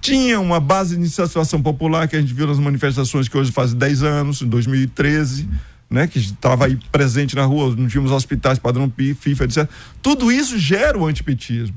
tinha 0.00 0.40
uma 0.40 0.60
base 0.60 0.96
de 0.96 1.02
insatisfação 1.02 1.60
popular 1.60 2.06
que 2.06 2.16
a 2.16 2.20
gente 2.20 2.32
viu 2.32 2.46
nas 2.46 2.58
manifestações 2.58 3.28
que 3.28 3.36
hoje 3.36 3.50
faz 3.52 3.74
10 3.74 4.02
anos, 4.02 4.42
em 4.42 4.48
2013, 4.48 5.48
né, 5.90 6.06
que 6.06 6.18
estava 6.18 6.66
aí 6.66 6.78
presente 6.90 7.36
na 7.36 7.44
rua, 7.44 7.74
não 7.76 7.88
tínhamos 7.88 8.12
hospitais 8.12 8.58
padrão 8.58 8.92
FIFA, 8.96 9.44
etc. 9.44 9.68
Tudo 10.02 10.30
isso 10.30 10.58
gera 10.58 10.98
o 10.98 11.06
antipetismo. 11.06 11.76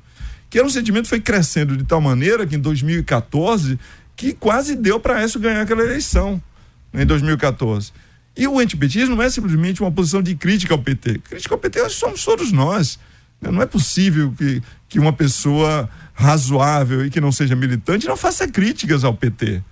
Que 0.50 0.58
era 0.58 0.66
um 0.66 0.70
sentimento 0.70 1.04
que 1.04 1.10
foi 1.10 1.22
crescendo 1.22 1.78
de 1.78 1.84
tal 1.84 2.02
maneira 2.02 2.46
que 2.46 2.56
em 2.56 2.60
2014 2.60 3.78
que 4.16 4.34
quase 4.34 4.76
deu 4.76 5.00
para 5.00 5.22
Écio 5.22 5.40
ganhar 5.40 5.62
aquela 5.62 5.82
eleição 5.82 6.42
né, 6.92 7.04
em 7.04 7.06
2014. 7.06 7.94
E 8.36 8.48
o 8.48 8.60
antipetismo 8.60 9.16
não 9.16 9.24
é 9.24 9.30
simplesmente 9.30 9.82
uma 9.82 9.92
posição 9.92 10.22
de 10.22 10.36
crítica 10.36 10.74
ao 10.74 10.80
PT. 10.80 11.20
Crítica 11.20 11.54
ao 11.54 11.60
PT 11.60 11.90
somos 11.90 12.24
todos 12.24 12.52
nós. 12.52 13.00
Né. 13.42 13.50
Não 13.52 13.62
é 13.62 13.66
possível 13.66 14.34
que, 14.38 14.62
que 14.88 15.00
uma 15.00 15.14
pessoa 15.14 15.90
razoável 16.20 17.06
e 17.06 17.10
que 17.10 17.22
não 17.22 17.32
seja 17.32 17.56
militante 17.56 18.06
não 18.06 18.18
faça 18.18 18.46
críticas 18.46 19.06
ao 19.06 19.14
PT. 19.14 19.64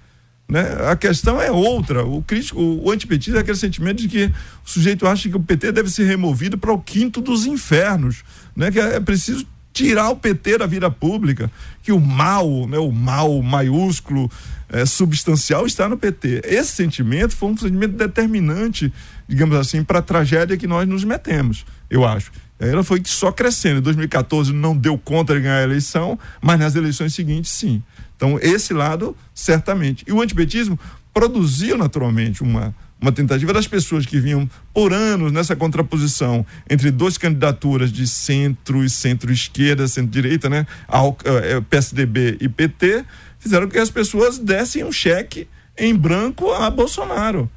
Né? 0.47 0.61
A 0.89 0.95
questão 0.95 1.41
é 1.41 1.51
outra. 1.51 2.05
O 2.05 2.23
crítico, 2.23 2.61
o, 2.61 2.89
antipetismo 2.89 3.37
é 3.37 3.41
aquele 3.41 3.57
sentimento 3.57 4.01
de 4.01 4.07
que 4.07 4.25
o 4.65 4.69
sujeito 4.69 5.05
acha 5.05 5.27
que 5.27 5.35
o 5.35 5.41
PT 5.41 5.73
deve 5.73 5.89
ser 5.89 6.05
removido 6.05 6.57
para 6.57 6.71
o 6.71 6.79
quinto 6.79 7.19
dos 7.19 7.45
infernos, 7.45 8.23
né? 8.55 8.71
Que 8.71 8.79
é, 8.79 8.95
é 8.95 8.99
preciso 9.01 9.45
tirar 9.73 10.09
o 10.09 10.15
PT 10.15 10.59
da 10.59 10.65
vida 10.65 10.89
pública, 10.89 11.51
que 11.83 11.91
o 11.91 11.99
mal, 11.99 12.65
né, 12.65 12.79
o 12.79 12.91
mal 12.93 13.41
maiúsculo, 13.43 14.31
é, 14.69 14.85
substancial 14.85 15.67
está 15.67 15.89
no 15.89 15.97
PT. 15.97 16.41
Esse 16.45 16.71
sentimento 16.71 17.35
foi 17.35 17.49
um 17.49 17.57
sentimento 17.57 17.97
determinante, 17.97 18.91
digamos 19.27 19.57
assim, 19.57 19.83
para 19.83 19.99
a 19.99 20.01
tragédia 20.01 20.57
que 20.57 20.65
nós 20.65 20.87
nos 20.87 21.03
metemos, 21.03 21.65
eu 21.89 22.05
acho. 22.05 22.31
Ela 22.59 22.83
foi 22.83 23.01
só 23.05 23.31
crescendo. 23.31 23.79
Em 23.79 23.83
2014 23.83 24.51
não 24.51 24.75
deu 24.75 24.97
conta 24.97 25.33
de 25.33 25.41
ganhar 25.41 25.59
a 25.59 25.63
eleição, 25.63 26.17
mas 26.41 26.59
nas 26.59 26.75
eleições 26.75 27.13
seguintes 27.13 27.51
sim. 27.51 27.83
Então, 28.15 28.39
esse 28.41 28.73
lado, 28.73 29.15
certamente. 29.33 30.03
E 30.07 30.11
o 30.11 30.21
antipetismo 30.21 30.79
produziu 31.13 31.77
naturalmente 31.77 32.41
uma, 32.41 32.75
uma 32.99 33.11
tentativa 33.11 33.53
das 33.53 33.67
pessoas 33.67 34.05
que 34.05 34.19
vinham 34.19 34.49
por 34.73 34.91
anos 34.91 35.31
nessa 35.31 35.55
contraposição 35.55 36.45
entre 36.69 36.89
duas 36.91 37.17
candidaturas 37.17 37.91
de 37.91 38.07
centro 38.07 38.83
e 38.83 38.89
centro-esquerda, 38.89 39.87
centro-direita, 39.87 40.49
né? 40.49 40.65
Ao, 40.87 41.15
é, 41.25 41.61
PSDB 41.61 42.37
e 42.41 42.49
PT, 42.49 43.05
fizeram 43.39 43.67
que 43.67 43.77
as 43.77 43.91
pessoas 43.91 44.39
dessem 44.39 44.83
um 44.83 44.91
cheque 44.91 45.47
em 45.77 45.95
branco 45.95 46.51
a 46.51 46.69
Bolsonaro, 46.69 47.49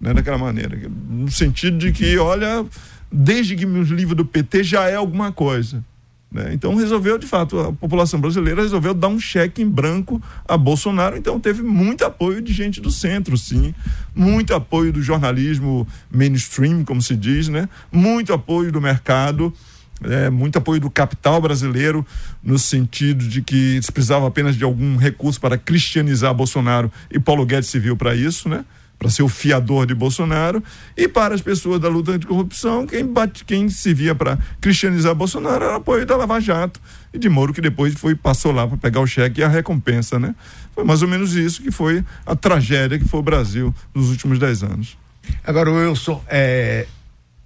né? 0.00 0.12
Daquela 0.12 0.38
maneira, 0.38 0.76
no 1.08 1.30
sentido 1.30 1.78
de 1.78 1.92
que, 1.92 2.18
olha, 2.18 2.66
desde 3.10 3.56
que 3.56 3.66
os 3.66 3.88
livros 3.88 4.16
do 4.16 4.24
PT 4.24 4.62
já 4.62 4.88
é 4.88 4.96
alguma 4.96 5.32
coisa. 5.32 5.82
Né? 6.30 6.50
Então 6.52 6.74
resolveu, 6.74 7.16
de 7.16 7.26
fato, 7.26 7.58
a 7.58 7.72
população 7.72 8.20
brasileira 8.20 8.62
resolveu 8.62 8.92
dar 8.92 9.08
um 9.08 9.18
cheque 9.18 9.62
em 9.62 9.68
branco 9.68 10.22
a 10.46 10.56
Bolsonaro. 10.56 11.16
Então 11.16 11.40
teve 11.40 11.62
muito 11.62 12.04
apoio 12.04 12.42
de 12.42 12.52
gente 12.52 12.80
do 12.80 12.90
centro, 12.90 13.36
sim, 13.36 13.74
muito 14.14 14.54
apoio 14.54 14.92
do 14.92 15.02
jornalismo 15.02 15.86
mainstream, 16.10 16.84
como 16.84 17.00
se 17.00 17.16
diz, 17.16 17.48
né? 17.48 17.68
Muito 17.90 18.32
apoio 18.32 18.70
do 18.70 18.80
mercado. 18.80 19.52
É, 20.00 20.30
muito 20.30 20.56
apoio 20.56 20.80
do 20.80 20.88
capital 20.88 21.40
brasileiro, 21.40 22.06
no 22.40 22.56
sentido 22.56 23.26
de 23.26 23.42
que 23.42 23.82
se 23.82 23.90
precisava 23.90 24.28
apenas 24.28 24.54
de 24.54 24.62
algum 24.62 24.96
recurso 24.96 25.40
para 25.40 25.58
cristianizar 25.58 26.32
Bolsonaro 26.32 26.88
e 27.10 27.18
Paulo 27.18 27.44
Guedes 27.44 27.68
se 27.68 27.80
viu 27.80 27.96
para 27.96 28.14
isso, 28.14 28.48
né? 28.48 28.64
Para 28.98 29.08
ser 29.08 29.22
o 29.22 29.28
fiador 29.28 29.86
de 29.86 29.94
Bolsonaro, 29.94 30.62
e 30.96 31.06
para 31.06 31.34
as 31.34 31.40
pessoas 31.40 31.80
da 31.80 31.88
luta 31.88 32.12
anticorrupção, 32.12 32.86
quem, 32.86 33.06
bate, 33.06 33.44
quem 33.44 33.68
se 33.68 33.94
via 33.94 34.14
para 34.14 34.38
cristianizar 34.60 35.14
Bolsonaro 35.14 35.64
era 35.64 35.76
apoio 35.76 36.04
da 36.04 36.16
Lava 36.16 36.40
Jato 36.40 36.80
e 37.14 37.18
de 37.18 37.28
Moro, 37.28 37.52
que 37.52 37.60
depois 37.60 37.94
foi, 37.94 38.14
passou 38.14 38.50
lá 38.50 38.66
para 38.66 38.76
pegar 38.76 39.00
o 39.00 39.06
cheque 39.06 39.40
e 39.40 39.44
a 39.44 39.48
recompensa, 39.48 40.18
né? 40.18 40.34
Foi 40.74 40.84
mais 40.84 41.00
ou 41.00 41.08
menos 41.08 41.34
isso 41.34 41.62
que 41.62 41.70
foi 41.70 42.04
a 42.26 42.34
tragédia 42.34 42.98
que 42.98 43.06
foi 43.06 43.20
o 43.20 43.22
Brasil 43.22 43.74
nos 43.94 44.10
últimos 44.10 44.38
dez 44.38 44.62
anos. 44.62 44.98
Agora, 45.44 45.70
Wilson, 45.70 46.22
é, 46.26 46.86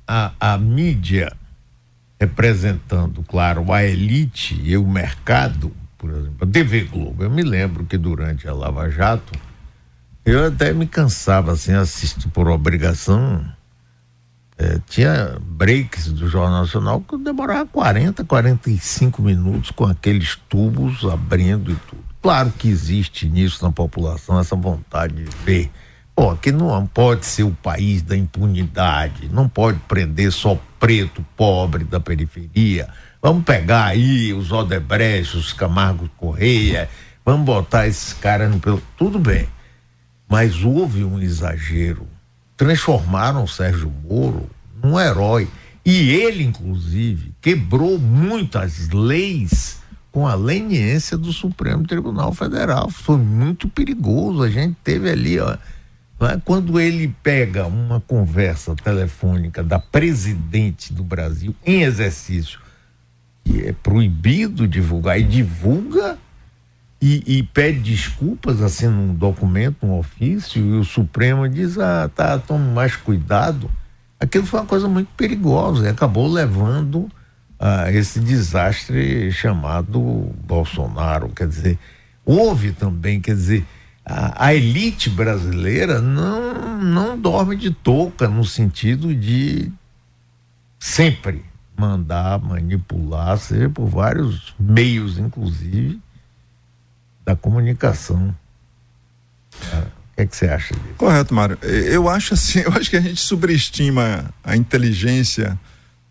a, 0.07 0.33
a 0.41 0.59
mídia 0.59 1.33
representando, 2.19 3.23
claro, 3.25 3.73
a 3.73 3.85
elite 3.85 4.59
e 4.63 4.77
o 4.77 4.87
mercado, 4.87 5.73
por 5.99 6.09
exemplo, 6.11 6.37
a 6.41 6.47
TV 6.47 6.85
Globo, 6.85 7.25
eu 7.25 7.31
me 7.31 7.43
lembro 7.43 7.85
que 7.85 7.99
durante 7.99 8.47
a 8.49 8.55
Lava 8.55 8.89
Jato, 8.89 9.33
eu 10.25 10.47
até 10.47 10.73
me 10.73 10.87
cansava, 10.87 11.53
assim, 11.53 11.73
assistir 11.73 12.29
por 12.29 12.49
obrigação. 12.49 13.45
É, 14.57 14.79
tinha 14.87 15.37
breaks 15.41 16.13
do 16.13 16.29
Jornal 16.29 16.61
Nacional 16.61 17.01
que 17.01 17.17
demorava 17.17 17.67
40, 17.67 18.25
45 18.25 19.23
minutos 19.23 19.71
com 19.71 19.85
aqueles 19.85 20.37
tubos 20.49 21.05
abrindo 21.05 21.73
e 21.73 21.75
tudo. 21.75 22.05
Claro 22.21 22.53
que 22.57 22.69
existe 22.69 23.29
nisso 23.29 23.65
na 23.65 23.73
população 23.73 24.39
essa 24.39 24.55
vontade 24.55 25.25
de 25.25 25.37
ver. 25.45 25.71
Pô, 26.15 26.37
que 26.37 26.53
não 26.53 26.87
pode 26.87 27.27
ser 27.27 27.43
o 27.43 27.51
país 27.51 28.03
da 28.03 28.17
impunidade, 28.17 29.29
não 29.33 29.49
pode 29.49 29.81
prender 29.89 30.31
só 30.31 30.57
preto, 30.79 31.25
pobre 31.37 31.83
da 31.85 31.99
periferia. 31.99 32.89
Vamos 33.21 33.45
pegar 33.45 33.87
aí 33.87 34.33
os 34.33 34.53
Odebrecht, 34.53 35.37
os 35.37 35.53
Camargo 35.53 36.09
Correia, 36.17 36.89
vamos 37.25 37.47
botar 37.47 37.89
esses 37.89 38.13
caras 38.13 38.51
no 38.51 38.61
pelo. 38.61 38.81
Tudo 38.97 39.19
bem. 39.19 39.49
Mas 40.33 40.65
houve 40.65 41.05
um 41.05 41.21
exagero. 41.21 42.07
Transformaram 42.57 43.45
o 43.45 43.49
Sérgio 43.49 43.93
Moro 44.09 44.49
num 44.83 44.99
herói. 44.99 45.47
E 45.85 46.11
ele, 46.11 46.43
inclusive, 46.43 47.35
quebrou 47.39 47.99
muitas 47.99 48.89
leis 48.89 49.83
com 50.11 50.27
a 50.27 50.35
leniência 50.35 51.19
do 51.19 51.35
Supremo 51.35 51.87
Tribunal 51.87 52.33
Federal. 52.33 52.89
Foi 52.89 53.19
muito 53.19 53.69
perigoso. 53.69 54.43
A 54.43 54.49
gente 54.49 54.75
teve 54.83 55.11
ali, 55.11 55.39
ó, 55.39 55.55
é? 56.23 56.41
quando 56.43 56.81
ele 56.81 57.15
pega 57.23 57.67
uma 57.67 58.01
conversa 58.01 58.75
telefônica 58.75 59.63
da 59.63 59.79
presidente 59.79 60.95
do 60.95 61.05
Brasil 61.05 61.55
em 61.63 61.83
exercício, 61.83 62.59
que 63.45 63.67
é 63.67 63.73
proibido 63.75 64.67
divulgar, 64.67 65.21
e 65.21 65.25
divulga 65.25 66.17
e, 67.03 67.39
e, 67.39 67.43
pede 67.43 67.81
desculpas, 67.81 68.63
assim, 68.63 68.87
num 68.87 69.13
documento, 69.13 69.85
um 69.85 69.99
ofício, 69.99 70.65
e 70.65 70.79
o 70.79 70.85
Supremo 70.85 71.49
diz, 71.49 71.77
ah, 71.77 72.09
tá, 72.09 72.39
tome 72.39 72.73
mais 72.73 72.95
cuidado. 72.95 73.69
Aquilo 74.21 74.47
foi 74.47 74.61
uma 74.61 74.67
coisa 74.67 74.87
muito 74.87 75.09
perigosa 75.17 75.85
e 75.85 75.89
acabou 75.89 76.31
levando 76.31 77.11
a 77.59 77.91
esse 77.91 78.21
desastre 78.21 79.33
chamado 79.33 80.01
Bolsonaro. 80.47 81.31
Quer 81.31 81.49
dizer, 81.49 81.79
houve 82.25 82.71
também, 82.71 83.21
quer 83.21 83.35
dizer, 83.35 83.67
a, 84.07 84.47
a 84.47 84.55
elite 84.55 85.11
brasileira 85.11 86.01
não, 86.01 86.81
não 86.81 87.19
dorme 87.19 87.57
de 87.57 87.73
touca 87.73 88.29
no 88.29 88.45
sentido 88.45 89.13
de 89.13 89.73
sempre 90.79 91.45
mandar 91.77 92.39
manipular, 92.41 93.39
seja 93.39 93.69
por 93.69 93.87
vários 93.87 94.55
meios, 94.59 95.19
inclusive, 95.19 96.01
da 97.25 97.37
comunicação. 97.37 98.35
O 99.53 100.17
que, 100.17 100.23
é 100.23 100.27
que 100.27 100.37
você 100.37 100.47
acha 100.47 100.75
disso? 100.75 100.95
Correto, 100.97 101.35
Mário. 101.35 101.59
Eu 101.63 102.09
acho 102.09 102.35
assim, 102.35 102.61
eu 102.65 102.73
acho 102.73 102.91
que 102.91 102.97
a 102.97 103.01
gente 103.01 103.21
subestima 103.21 104.33
a 104.45 104.57
inteligência, 104.57 105.59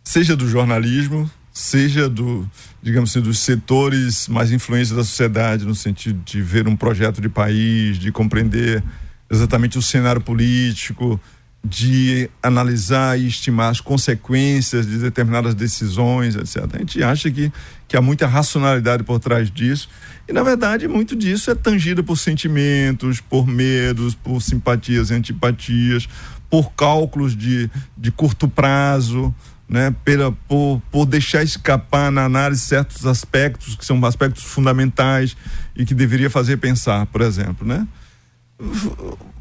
seja 0.03 0.35
do 0.35 0.47
jornalismo, 0.47 1.29
seja 1.53 2.07
do, 2.09 2.49
digamos 2.81 3.11
assim, 3.11 3.21
dos 3.21 3.39
setores 3.39 4.27
mais 4.27 4.51
influentes 4.51 4.91
da 4.91 5.03
sociedade, 5.03 5.65
no 5.65 5.75
sentido 5.75 6.21
de 6.23 6.41
ver 6.41 6.67
um 6.67 6.75
projeto 6.75 7.21
de 7.21 7.29
país, 7.29 7.97
de 7.97 8.11
compreender 8.11 8.83
exatamente 9.29 9.77
o 9.77 9.81
cenário 9.81 10.21
político, 10.21 11.19
de 11.63 12.29
analisar 12.41 13.19
e 13.19 13.27
estimar 13.27 13.69
as 13.69 13.79
consequências 13.79 14.87
de 14.87 14.97
determinadas 14.97 15.53
decisões, 15.53 16.35
etc. 16.35 16.67
A 16.73 16.77
gente 16.79 17.03
acha 17.03 17.29
que, 17.29 17.51
que 17.91 17.97
há 17.97 18.01
muita 18.01 18.25
racionalidade 18.25 19.03
por 19.03 19.19
trás 19.19 19.51
disso. 19.51 19.89
E, 20.25 20.31
na 20.31 20.41
verdade, 20.43 20.87
muito 20.87 21.13
disso 21.13 21.51
é 21.51 21.55
tangido 21.55 22.01
por 22.05 22.15
sentimentos, 22.15 23.19
por 23.19 23.45
medos, 23.45 24.15
por 24.15 24.41
simpatias 24.41 25.09
e 25.09 25.13
antipatias, 25.13 26.07
por 26.49 26.71
cálculos 26.71 27.35
de, 27.35 27.69
de 27.97 28.09
curto 28.09 28.47
prazo, 28.47 29.35
né? 29.67 29.93
Pela, 30.05 30.31
por, 30.31 30.81
por 30.89 31.05
deixar 31.05 31.43
escapar 31.43 32.09
na 32.13 32.23
análise 32.23 32.61
certos 32.61 33.05
aspectos 33.05 33.75
que 33.75 33.85
são 33.85 34.03
aspectos 34.05 34.43
fundamentais 34.43 35.35
e 35.75 35.83
que 35.83 35.93
deveria 35.93 36.29
fazer 36.29 36.55
pensar, 36.55 37.05
por 37.07 37.19
exemplo, 37.19 37.67
né? 37.67 37.85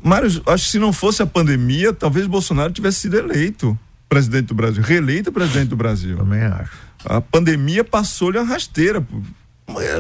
Mário, 0.02 0.26
acho 0.26 0.64
que 0.64 0.70
se 0.72 0.78
não 0.80 0.92
fosse 0.92 1.22
a 1.22 1.26
pandemia, 1.26 1.92
talvez 1.92 2.26
Bolsonaro 2.26 2.72
tivesse 2.72 3.02
sido 3.02 3.16
eleito 3.16 3.78
presidente 4.08 4.46
do 4.46 4.54
Brasil, 4.54 4.82
reeleito 4.82 5.30
presidente 5.30 5.68
do 5.68 5.76
Brasil. 5.76 6.16
Também 6.16 6.42
acho. 6.42 6.89
A 7.04 7.20
pandemia 7.20 7.84
passou-lhe 7.84 8.38
a 8.38 8.42
rasteira. 8.42 9.06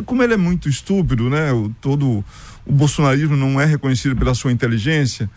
Como 0.04 0.22
ele 0.22 0.34
é 0.34 0.36
muito 0.36 0.68
estúpido, 0.68 1.30
né? 1.30 1.52
O, 1.52 1.68
todo 1.80 2.24
o 2.66 2.72
bolsonarismo 2.72 3.36
não 3.36 3.60
é 3.60 3.64
reconhecido 3.64 4.16
pela 4.16 4.34
sua 4.34 4.52
inteligência, 4.52 5.30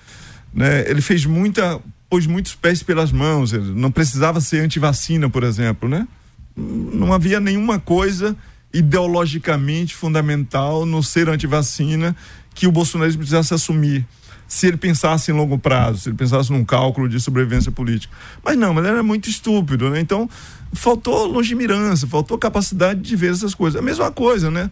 né? 0.53 0.89
Ele 0.89 1.01
fez 1.01 1.25
muita, 1.25 1.79
pôs 2.09 2.25
muitos 2.27 2.55
pés 2.55 2.83
pelas 2.83 3.11
mãos. 3.11 3.53
Ele 3.53 3.71
não 3.73 3.91
precisava 3.91 4.41
ser 4.41 4.59
antivacina, 4.61 5.29
por 5.29 5.43
exemplo, 5.43 5.87
né? 5.87 6.07
Não 6.55 7.13
havia 7.13 7.39
nenhuma 7.39 7.79
coisa 7.79 8.35
ideologicamente 8.73 9.93
fundamental 9.93 10.85
no 10.85 11.03
ser 11.03 11.29
antivacina 11.29 12.15
que 12.55 12.67
o 12.67 12.71
bolsonarismo 12.71 13.19
precisasse 13.19 13.53
assumir 13.53 14.05
se 14.47 14.67
ele 14.67 14.77
pensasse 14.77 15.31
em 15.31 15.33
longo 15.33 15.57
prazo, 15.57 15.99
se 15.99 16.09
ele 16.09 16.17
pensasse 16.17 16.51
num 16.51 16.63
cálculo 16.63 17.09
de 17.09 17.19
sobrevivência 17.19 17.71
política. 17.71 18.15
Mas 18.43 18.57
não, 18.57 18.73
mas 18.73 18.83
ele 18.83 18.93
era 18.93 19.03
muito 19.03 19.29
estúpido, 19.29 19.89
né? 19.89 19.99
Então, 19.99 20.29
faltou 20.73 21.25
longimirança, 21.25 22.07
faltou 22.07 22.37
capacidade 22.37 23.01
de 23.01 23.15
ver 23.15 23.31
essas 23.31 23.53
coisas. 23.55 23.79
A 23.79 23.83
mesma 23.83 24.11
coisa, 24.11 24.51
né? 24.51 24.69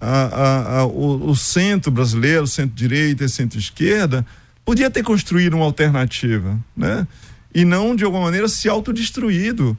A, 0.00 0.10
a, 0.10 0.78
a, 0.80 0.86
o, 0.86 1.30
o, 1.30 1.36
centro 1.36 1.90
brasileiro, 1.90 2.46
centro-direita 2.46 3.24
e 3.24 3.28
centro-esquerda, 3.28 4.26
podia 4.64 4.90
ter 4.90 5.02
construído 5.02 5.54
uma 5.54 5.64
alternativa, 5.64 6.58
né? 6.76 7.06
E 7.54 7.64
não, 7.64 7.96
de 7.96 8.04
alguma 8.04 8.24
maneira, 8.24 8.48
se 8.48 8.68
autodestruído. 8.68 9.76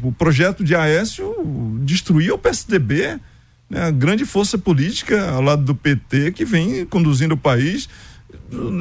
O 0.00 0.12
projeto 0.12 0.62
de 0.62 0.76
Aécio 0.76 1.34
destruiu 1.80 2.36
o 2.36 2.38
PSDB, 2.38 3.18
né? 3.68 3.88
a 3.88 3.90
grande 3.90 4.24
força 4.24 4.56
política 4.56 5.30
ao 5.30 5.42
lado 5.42 5.64
do 5.64 5.74
PT 5.74 6.30
que 6.30 6.44
vem 6.44 6.86
conduzindo 6.86 7.34
o 7.34 7.36
país 7.36 7.88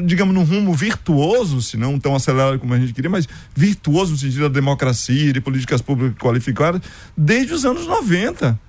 digamos, 0.05 0.33
num 0.33 0.43
rumo 0.43 0.73
virtuoso, 0.73 1.61
se 1.61 1.77
não 1.77 1.99
tão 1.99 2.15
acelerado 2.15 2.59
como 2.59 2.73
a 2.73 2.79
gente 2.79 2.93
queria, 2.93 3.09
mas 3.09 3.27
virtuoso 3.55 4.11
no 4.11 4.17
sentido 4.17 4.41
da 4.41 4.49
democracia, 4.49 5.33
de 5.33 5.41
políticas 5.41 5.81
públicas 5.81 6.17
qualificadas, 6.17 6.81
desde 7.15 7.53
os 7.53 7.65
anos 7.65 7.87
90. 7.87 8.59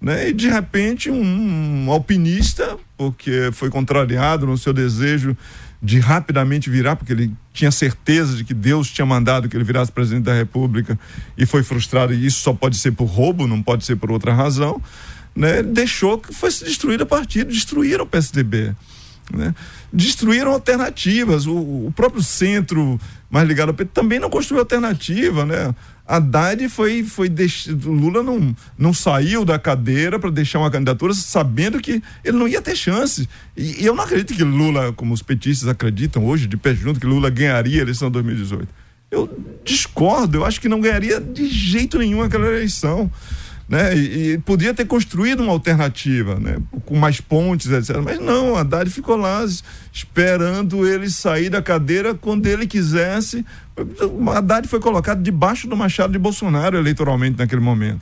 Né? 0.00 0.28
E 0.28 0.32
de 0.32 0.48
repente 0.48 1.10
um, 1.10 1.86
um 1.86 1.90
alpinista, 1.90 2.76
porque 2.96 3.50
foi 3.52 3.68
contrariado 3.68 4.46
no 4.46 4.56
seu 4.56 4.72
desejo 4.72 5.36
de 5.80 6.00
rapidamente 6.00 6.68
virar, 6.70 6.96
porque 6.96 7.12
ele 7.12 7.32
tinha 7.52 7.70
certeza 7.70 8.36
de 8.36 8.44
que 8.44 8.54
Deus 8.54 8.90
tinha 8.90 9.06
mandado 9.06 9.48
que 9.48 9.56
ele 9.56 9.64
virasse 9.64 9.92
presidente 9.92 10.24
da 10.24 10.34
República 10.34 10.98
e 11.36 11.46
foi 11.46 11.62
frustrado, 11.62 12.12
e 12.12 12.26
isso 12.26 12.40
só 12.40 12.52
pode 12.52 12.76
ser 12.76 12.92
por 12.92 13.04
roubo, 13.04 13.46
não 13.46 13.62
pode 13.62 13.84
ser 13.84 13.96
por 13.96 14.10
outra 14.10 14.32
razão, 14.32 14.82
né? 15.34 15.62
deixou 15.62 16.18
que 16.18 16.34
fosse 16.34 16.64
destruído 16.64 17.02
a 17.02 17.06
partido, 17.06 17.52
destruíram 17.52 18.04
o 18.04 18.08
PSDB. 18.08 18.74
Né? 19.32 19.54
Destruíram 19.92 20.52
alternativas. 20.52 21.46
O, 21.46 21.56
o, 21.86 21.92
próprio 21.94 22.22
centro 22.22 22.98
mais 23.30 23.46
ligado 23.46 23.68
ao 23.68 23.74
PT 23.74 23.90
também 23.92 24.18
não 24.18 24.30
construiu 24.30 24.60
alternativa. 24.60 25.44
Né? 25.44 25.74
Haddad 26.06 26.68
foi. 26.68 27.02
foi 27.02 27.28
deix... 27.28 27.66
Lula 27.66 28.22
não, 28.22 28.54
não 28.76 28.94
saiu 28.94 29.44
da 29.44 29.58
cadeira 29.58 30.18
para 30.18 30.30
deixar 30.30 30.58
uma 30.58 30.70
candidatura 30.70 31.12
sabendo 31.14 31.80
que 31.80 32.02
ele 32.24 32.36
não 32.36 32.48
ia 32.48 32.62
ter 32.62 32.76
chance. 32.76 33.28
E, 33.56 33.82
e, 33.82 33.86
eu 33.86 33.94
não 33.94 34.04
acredito 34.04 34.34
que 34.34 34.44
Lula, 34.44 34.92
como 34.92 35.12
os 35.12 35.22
petistas 35.22 35.68
acreditam 35.68 36.24
hoje, 36.24 36.46
de 36.46 36.56
pé 36.56 36.74
junto, 36.74 37.00
que 37.00 37.06
Lula 37.06 37.28
ganharia 37.28 37.80
a 37.80 37.82
eleição 37.82 38.08
de 38.08 38.14
2018. 38.14 38.68
Eu 39.10 39.28
discordo, 39.64 40.38
eu 40.38 40.44
acho 40.44 40.60
que 40.60 40.68
não 40.68 40.80
ganharia 40.80 41.18
de 41.18 41.48
jeito 41.48 41.98
nenhum 41.98 42.22
aquela 42.22 42.46
eleição 42.46 43.10
né? 43.68 43.94
E, 43.96 44.32
e, 44.32 44.38
podia 44.38 44.72
ter 44.72 44.86
construído 44.86 45.40
uma 45.40 45.52
alternativa, 45.52 46.36
né? 46.40 46.56
Com 46.86 46.96
mais 46.96 47.20
pontes, 47.20 47.70
etc. 47.70 47.98
Mas 48.02 48.18
não, 48.18 48.56
Haddad 48.56 48.88
ficou 48.90 49.16
lá 49.16 49.44
esperando 49.92 50.86
ele 50.86 51.10
sair 51.10 51.50
da 51.50 51.60
cadeira 51.60 52.14
quando 52.14 52.46
ele 52.46 52.66
quisesse. 52.66 53.44
Haddad 54.34 54.66
foi 54.66 54.80
colocado 54.80 55.22
debaixo 55.22 55.68
do 55.68 55.76
machado 55.76 56.12
de 56.12 56.18
Bolsonaro 56.18 56.78
eleitoralmente 56.78 57.38
naquele 57.38 57.60
momento. 57.60 58.00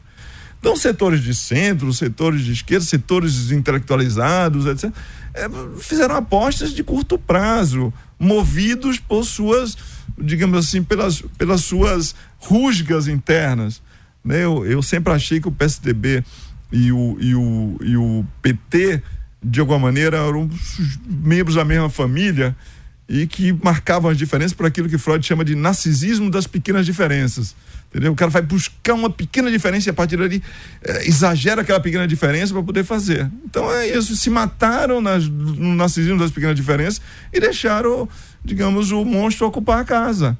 Então, 0.59 0.74
setores 0.74 1.20
de 1.22 1.35
centro, 1.35 1.92
setores 1.92 2.42
de 2.42 2.52
esquerda, 2.52 2.85
setores 2.85 3.50
intelectualizados, 3.50 4.66
etc., 4.66 4.90
é, 5.35 5.48
fizeram 5.79 6.16
apostas 6.16 6.72
de 6.72 6.83
curto 6.83 7.18
prazo, 7.18 7.92
movidos 8.18 8.98
por 8.98 9.24
suas, 9.24 9.76
digamos 10.18 10.59
assim, 10.59 10.83
pelas, 10.83 11.20
pelas 11.37 11.61
suas 11.61 12.14
rusgas 12.38 13.07
internas. 13.07 13.83
Né? 14.26 14.44
Eu, 14.44 14.66
eu 14.66 14.82
sempre 14.82 15.12
achei 15.12 15.40
que 15.40 15.46
o 15.46 15.52
PSDB 15.52 16.24
e 16.72 16.90
o, 16.90 17.16
e, 17.20 17.34
o, 17.34 17.78
e 17.80 17.96
o 17.96 18.26
PT, 18.42 19.00
de 19.42 19.60
alguma 19.60 19.78
maneira, 19.78 20.18
eram 20.18 20.50
membros 21.08 21.54
da 21.54 21.64
mesma 21.64 21.88
família 21.88 22.54
e 23.08 23.24
que 23.28 23.52
marcavam 23.62 24.10
as 24.10 24.18
diferenças 24.18 24.52
por 24.52 24.66
aquilo 24.66 24.88
que 24.88 24.98
Freud 24.98 25.24
chama 25.24 25.44
de 25.44 25.54
narcisismo 25.54 26.28
das 26.28 26.44
pequenas 26.44 26.84
diferenças. 26.84 27.54
Entendeu? 27.88 28.12
O 28.12 28.16
cara 28.16 28.32
vai 28.32 28.42
buscar 28.42 28.94
uma 28.94 29.08
pequena 29.08 29.48
diferença 29.48 29.88
e 29.88 29.90
a 29.90 29.94
partir 29.94 30.16
dali 30.16 30.42
é, 30.82 31.06
exagera 31.06 31.62
aquela 31.62 31.78
pequena 31.78 32.04
diferença 32.06 32.52
para 32.52 32.64
poder 32.64 32.84
fazer. 32.84 33.30
Então 33.44 33.72
é 33.72 33.86
isso, 33.96 34.16
se 34.16 34.28
mataram 34.28 35.00
nas, 35.00 35.28
no 35.28 35.76
narcisismo 35.76 36.18
das 36.18 36.32
pequenas 36.32 36.56
diferenças 36.56 37.00
e 37.32 37.38
deixaram, 37.38 38.08
digamos, 38.44 38.90
o 38.90 39.04
monstro 39.04 39.46
ocupar 39.46 39.78
a 39.78 39.84
casa. 39.84 40.36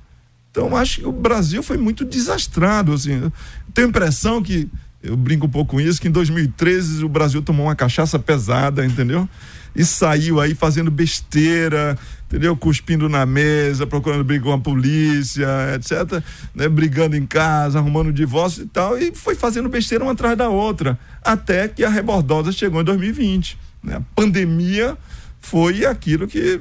Então, 0.57 0.75
acho 0.75 1.01
que 1.01 1.07
o 1.07 1.13
Brasil 1.13 1.63
foi 1.63 1.77
muito 1.77 2.03
desastrado. 2.03 2.95
Assim. 2.95 3.31
Tenho 3.75 3.89
a 3.89 3.91
impressão 3.91 4.43
que, 4.43 4.67
eu 5.03 5.15
brinco 5.15 5.45
um 5.45 5.51
pouco 5.51 5.73
com 5.73 5.81
isso, 5.81 6.01
que 6.01 6.09
em 6.09 6.11
2013 6.11 7.05
o 7.05 7.11
Brasil 7.11 7.43
tomou 7.43 7.67
uma 7.67 7.77
cachaça 7.77 8.19
pesada, 8.19 8.83
entendeu? 8.87 9.29
E 9.75 9.85
saiu 9.85 10.41
aí 10.41 10.55
fazendo 10.55 10.91
besteira, 10.91 11.99
entendeu? 12.27 12.57
Cuspindo 12.57 13.07
na 13.07 13.27
mesa, 13.27 13.87
procurando 13.87 14.25
briga 14.25 14.45
com 14.45 14.53
a 14.55 14.59
polícia, 14.59 15.47
etc. 15.75 16.25
Né? 16.55 16.67
Brigando 16.71 17.15
em 17.15 17.27
casa, 17.27 17.79
arrumando 17.79 18.11
divórcio 18.11 18.63
e 18.63 18.67
tal. 18.67 18.97
E 18.97 19.15
foi 19.15 19.35
fazendo 19.35 19.69
besteira 19.69 20.05
uma 20.05 20.13
atrás 20.13 20.39
da 20.39 20.49
outra. 20.49 20.99
Até 21.23 21.69
que 21.69 21.85
a 21.85 21.91
rebordosa 21.91 22.51
chegou 22.51 22.81
em 22.81 22.85
2020. 22.85 23.59
Né? 23.85 23.97
A 23.97 24.01
pandemia 24.15 24.97
foi 25.41 25.85
aquilo 25.87 26.27
que 26.27 26.61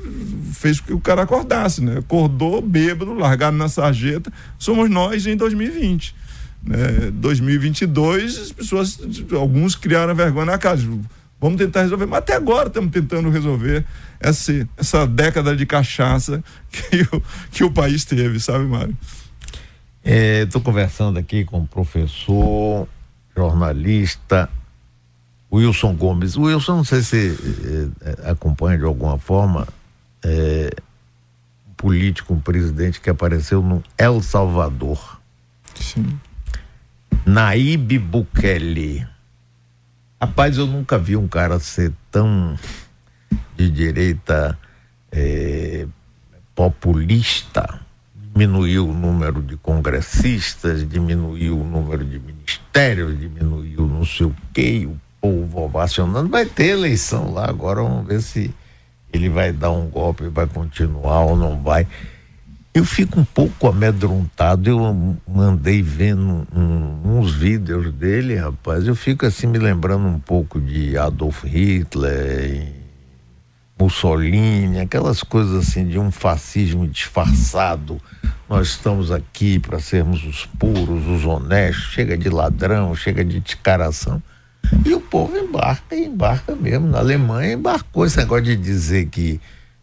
fez 0.53 0.79
que 0.79 0.93
o 0.93 0.99
cara 0.99 1.23
acordasse, 1.23 1.83
né? 1.83 1.97
Acordou 1.97 2.61
bêbado, 2.61 3.13
largado 3.13 3.57
na 3.57 3.67
sarjeta. 3.67 4.31
Somos 4.59 4.89
nós 4.89 5.25
em 5.25 5.35
2020. 5.35 6.15
Né? 6.63 7.11
2022, 7.13 8.38
as 8.38 8.51
pessoas, 8.51 8.99
alguns 9.33 9.75
criaram 9.75 10.13
vergonha 10.13 10.45
na 10.45 10.57
casa. 10.57 10.88
Vamos 11.39 11.57
tentar 11.57 11.81
resolver, 11.81 12.05
mas 12.05 12.19
até 12.19 12.35
agora 12.35 12.67
estamos 12.67 12.91
tentando 12.91 13.29
resolver 13.29 13.85
essa, 14.19 14.67
essa 14.77 15.05
década 15.05 15.55
de 15.55 15.65
cachaça 15.65 16.43
que 16.71 17.01
o, 17.15 17.21
que 17.51 17.63
o 17.63 17.71
país 17.71 18.05
teve, 18.05 18.39
sabe, 18.39 18.65
Mário? 18.65 18.95
Estou 20.03 20.61
é, 20.61 20.63
conversando 20.63 21.19
aqui 21.19 21.43
com 21.43 21.61
o 21.61 21.67
professor, 21.67 22.88
jornalista, 23.35 24.49
Wilson 25.55 25.95
Gomes. 25.95 26.35
Wilson, 26.35 26.77
não 26.77 26.83
sei 26.83 27.01
se 27.01 27.37
é, 28.01 28.29
acompanha 28.29 28.77
de 28.77 28.83
alguma 28.83 29.17
forma, 29.17 29.65
é, 30.21 30.69
um 31.69 31.73
político, 31.73 32.33
um 32.33 32.39
presidente 32.39 32.99
que 32.99 33.09
apareceu 33.09 33.61
no 33.61 33.81
El 33.97 34.21
Salvador. 34.21 35.19
Sim. 35.73 36.19
Naíbe 37.25 37.97
Bukele. 37.97 39.07
Rapaz, 40.21 40.57
eu 40.57 40.67
nunca 40.67 40.97
vi 40.97 41.15
um 41.15 41.27
cara 41.27 41.59
ser 41.59 41.93
tão 42.11 42.57
de 43.55 43.69
direita 43.69 44.57
é, 45.11 45.87
populista. 46.53 47.79
Diminuiu 48.13 48.89
o 48.89 48.93
número 48.93 49.41
de 49.41 49.55
congressistas, 49.55 50.87
diminuiu 50.87 51.61
o 51.61 51.63
número 51.63 52.03
de 52.03 52.19
ministérios, 52.19 53.17
diminuiu 53.17 53.87
não 53.87 54.03
sei 54.03 54.25
o 54.25 54.35
quê, 54.53 54.85
o 54.85 54.99
povo 55.25 55.63
ovacionando, 55.63 56.29
vai 56.29 56.45
ter 56.45 56.67
eleição 56.67 57.33
lá 57.33 57.49
agora, 57.49 57.81
vamos 57.81 58.05
ver 58.05 58.21
se 58.21 58.53
ele 59.11 59.27
vai 59.27 59.51
dar 59.51 59.71
um 59.71 59.88
golpe, 59.88 60.27
vai 60.27 60.45
continuar 60.45 61.21
ou 61.21 61.35
não 61.35 61.61
vai. 61.61 61.88
Eu 62.73 62.85
fico 62.85 63.19
um 63.19 63.25
pouco 63.25 63.67
amedrontado, 63.67 64.69
eu 64.69 65.17
mandei 65.27 65.81
vendo 65.81 66.45
um, 66.53 67.17
uns 67.17 67.33
vídeos 67.33 67.91
dele, 67.93 68.35
rapaz, 68.35 68.85
eu 68.85 68.95
fico 68.95 69.25
assim 69.25 69.47
me 69.47 69.57
lembrando 69.57 70.05
um 70.05 70.19
pouco 70.19 70.59
de 70.59 70.95
Adolf 70.97 71.43
Hitler, 71.45 72.73
Mussolini, 73.79 74.79
aquelas 74.79 75.23
coisas 75.23 75.67
assim 75.67 75.88
de 75.88 75.97
um 75.97 76.11
fascismo 76.11 76.88
disfarçado. 76.88 77.99
Nós 78.47 78.67
estamos 78.67 79.09
aqui 79.09 79.57
para 79.57 79.79
sermos 79.79 80.23
os 80.23 80.45
puros, 80.45 81.07
os 81.07 81.25
honestos, 81.25 81.85
chega 81.85 82.15
de 82.15 82.29
ladrão, 82.29 82.93
chega 82.93 83.25
de 83.25 83.39
descaração. 83.39 84.21
E 84.86 84.93
o 84.93 85.01
povo 85.01 85.38
embarca 85.38 85.95
e 85.95 86.06
embarca 86.06 86.56
mesmo. 86.56 86.88
Na 86.88 86.99
Alemanha 86.99 87.54
embarcou 87.54 88.06
esse 88.06 88.17
negócio 88.17 88.45
de 88.45 88.56
dizer 88.56 89.08
que 89.08 89.39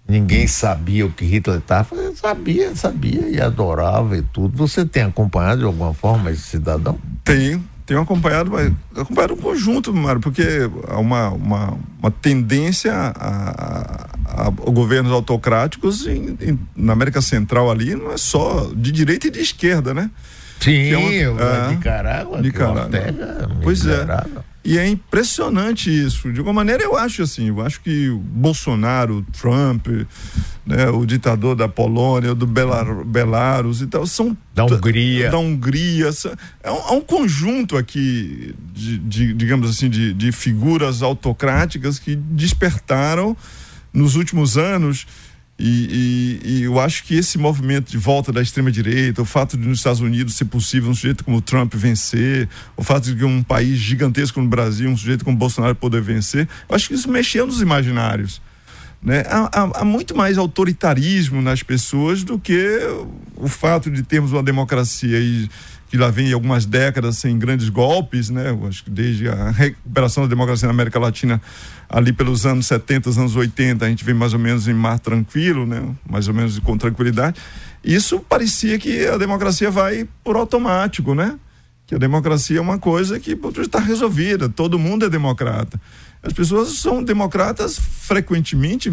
ninguém 0.09 0.47
sabia 0.47 1.07
o 1.07 1.11
que 1.11 1.25
Hitler 1.25 1.59
estava. 1.59 1.97
Sabia, 2.15 2.75
sabia 2.75 3.29
e 3.29 3.41
adorava 3.41 4.17
e 4.17 4.23
tudo. 4.23 4.57
Você 4.57 4.85
tem 4.85 5.03
acompanhado 5.03 5.61
de 5.61 5.67
alguma 5.67 5.95
forma 5.95 6.31
esse 6.31 6.43
cidadão? 6.43 6.99
Tenho, 7.25 7.65
tenho 7.87 8.01
acompanhado, 8.01 8.51
mas 8.51 8.73
acompanhado 8.97 9.35
um 9.35 9.39
conjunto, 9.39 9.93
Mário, 9.93 10.21
porque 10.21 10.43
há 10.89 10.99
uma, 10.99 11.31
uma, 11.31 11.79
uma 11.99 12.11
tendência 12.11 12.93
a, 12.93 14.09
a, 14.25 14.47
a 14.47 14.51
governos 14.51 15.13
autocráticos 15.13 16.07
em, 16.07 16.37
em, 16.41 16.59
na 16.77 16.93
América 16.93 17.21
Central 17.21 17.71
ali, 17.71 17.95
não 17.95 18.13
é 18.13 18.17
só 18.17 18.71
de 18.75 18.93
direita 18.93 19.29
e 19.29 19.31
de 19.31 19.41
esquerda, 19.41 19.93
né? 19.93 20.11
Sim, 20.61 20.93
é 20.93 21.29
uma, 21.29 21.43
é, 21.43 21.69
Nicarágua, 21.71 22.41
Nicarágua. 22.41 22.83
Ortega, 22.85 23.51
pois 23.63 23.85
é. 23.85 24.07
E 24.65 24.79
é 24.79 24.87
impressionante 24.87 25.91
isso. 25.91 26.33
De 26.33 26.39
alguma 26.39 26.55
maneira, 26.55 26.85
eu 26.85 26.97
acho 26.97 27.23
assim. 27.23 27.49
Eu 27.49 27.61
acho 27.61 27.81
que 27.81 28.09
o 28.09 28.19
Bolsonaro, 28.19 29.27
Trump, 29.33 29.89
né, 30.65 30.89
o 30.89 31.05
ditador 31.05 31.57
da 31.57 31.69
Polônia, 31.69 32.33
do 32.33 32.47
Belar, 32.47 33.05
Belarus 33.05 33.81
e 33.81 33.89
tal, 33.89 34.07
são. 34.07 34.37
Da 34.55 34.65
Hungria. 34.65 35.31
Da 35.31 35.39
Hungria. 35.39 36.11
É 36.63 36.71
um, 36.71 36.77
é 36.77 36.93
um 36.93 37.01
conjunto 37.01 37.77
aqui, 37.77 38.55
de, 38.73 38.99
de 38.99 39.35
digamos 39.35 39.69
assim, 39.69 39.91
de, 39.91 40.15
de 40.15 40.31
figuras 40.31 41.03
autocráticas 41.03 41.99
que 41.99 42.15
despertaram 42.15 43.37
nos 43.93 44.15
últimos 44.15 44.57
anos, 44.57 45.07
e, 45.65 46.41
e, 46.45 46.51
e, 46.51 46.63
eu 46.65 46.81
acho 46.81 47.05
que 47.05 47.15
esse 47.15 47.39
movimento 47.39 47.89
de 47.89 47.97
volta 47.97 48.33
da 48.33 48.43
extrema-direita, 48.43 49.23
o 49.23 49.25
fato 49.25 49.57
de 49.57 49.69
nos 49.69 49.79
Estados 49.79 50.01
Unidos 50.01 50.35
ser 50.35 50.47
possível 50.47 50.91
um 50.91 50.95
sujeito 50.95 51.23
como 51.23 51.41
Trump 51.41 51.73
vencer, 51.77 52.49
o 52.77 52.83
fato 52.83 53.15
de 53.15 53.25
um 53.25 53.45
país 53.45 53.79
gigantesco 53.79 54.35
como 54.35 54.49
o 54.49 54.51
Brasil, 54.51 54.91
um 54.91 54.97
sujeito 54.97 55.25
como 55.25 55.37
Bolsonaro 55.37 55.77
poder 55.77 56.03
vencer, 56.03 56.49
eu 56.69 56.75
acho 56.75 56.89
que 56.89 56.95
isso 56.95 57.09
mexeu 57.09 57.47
nos 57.47 57.63
imaginários. 57.63 58.43
Né? 59.01 59.23
Há, 59.29 59.51
há, 59.53 59.81
há, 59.81 59.85
muito 59.85 60.17
mais 60.17 60.37
autoritarismo 60.37 61.41
nas 61.41 61.63
pessoas 61.63 62.25
do 62.25 62.41
que 62.41 62.81
o 63.37 63.47
fato 63.47 63.89
de 63.89 64.03
termos 64.03 64.33
uma 64.33 64.43
democracia 64.43 65.21
e 65.21 65.49
que 65.93 65.99
lá 65.99 66.09
vem 66.09 66.33
algumas 66.33 66.65
décadas 66.65 67.19
sem 67.19 67.39
grandes 67.39 67.69
golpes, 67.69 68.31
né? 68.31 68.49
Eu 68.49 68.67
acho 68.67 68.83
que 68.83 68.89
desde 68.89 69.29
a 69.29 69.51
recuperação 69.51 70.23
da 70.23 70.29
democracia 70.31 70.67
na 70.67 70.73
América 70.73 70.99
Latina 70.99 71.39
ali 71.87 72.15
pelos 72.15 72.47
anos 72.47 72.67
70, 72.67 73.11
anos 73.11 73.37
80, 73.37 73.85
a 73.85 73.89
gente 73.91 74.03
vem 74.03 74.15
mais 74.15 74.33
ou 74.33 74.39
menos 74.39 74.67
em 74.67 74.73
mar 74.73 74.99
tranquilo, 74.99 75.67
né? 75.67 75.87
Mais 76.09 76.29
ou 76.29 76.33
menos 76.33 76.59
com 76.61 76.79
tranquilidade. 76.79 77.39
Isso 77.85 78.21
parecia 78.21 78.79
que 78.79 79.07
a 79.07 79.19
democracia 79.19 79.71
vai 79.71 80.09
por 80.25 80.35
automático, 80.35 81.15
né? 81.15 81.39
Que 81.87 81.95
a 81.95 81.99
democracia 81.99 82.57
é 82.57 82.63
uma 82.63 82.79
coisa 82.79 83.21
que 83.21 83.39
está 83.59 83.79
resolvida, 83.79 84.49
todo 84.49 84.79
mundo 84.79 85.05
é 85.05 85.11
democrata. 85.11 85.79
As 86.23 86.33
pessoas 86.33 86.71
são 86.79 87.05
democratas 87.05 87.79
frequentemente, 87.79 88.91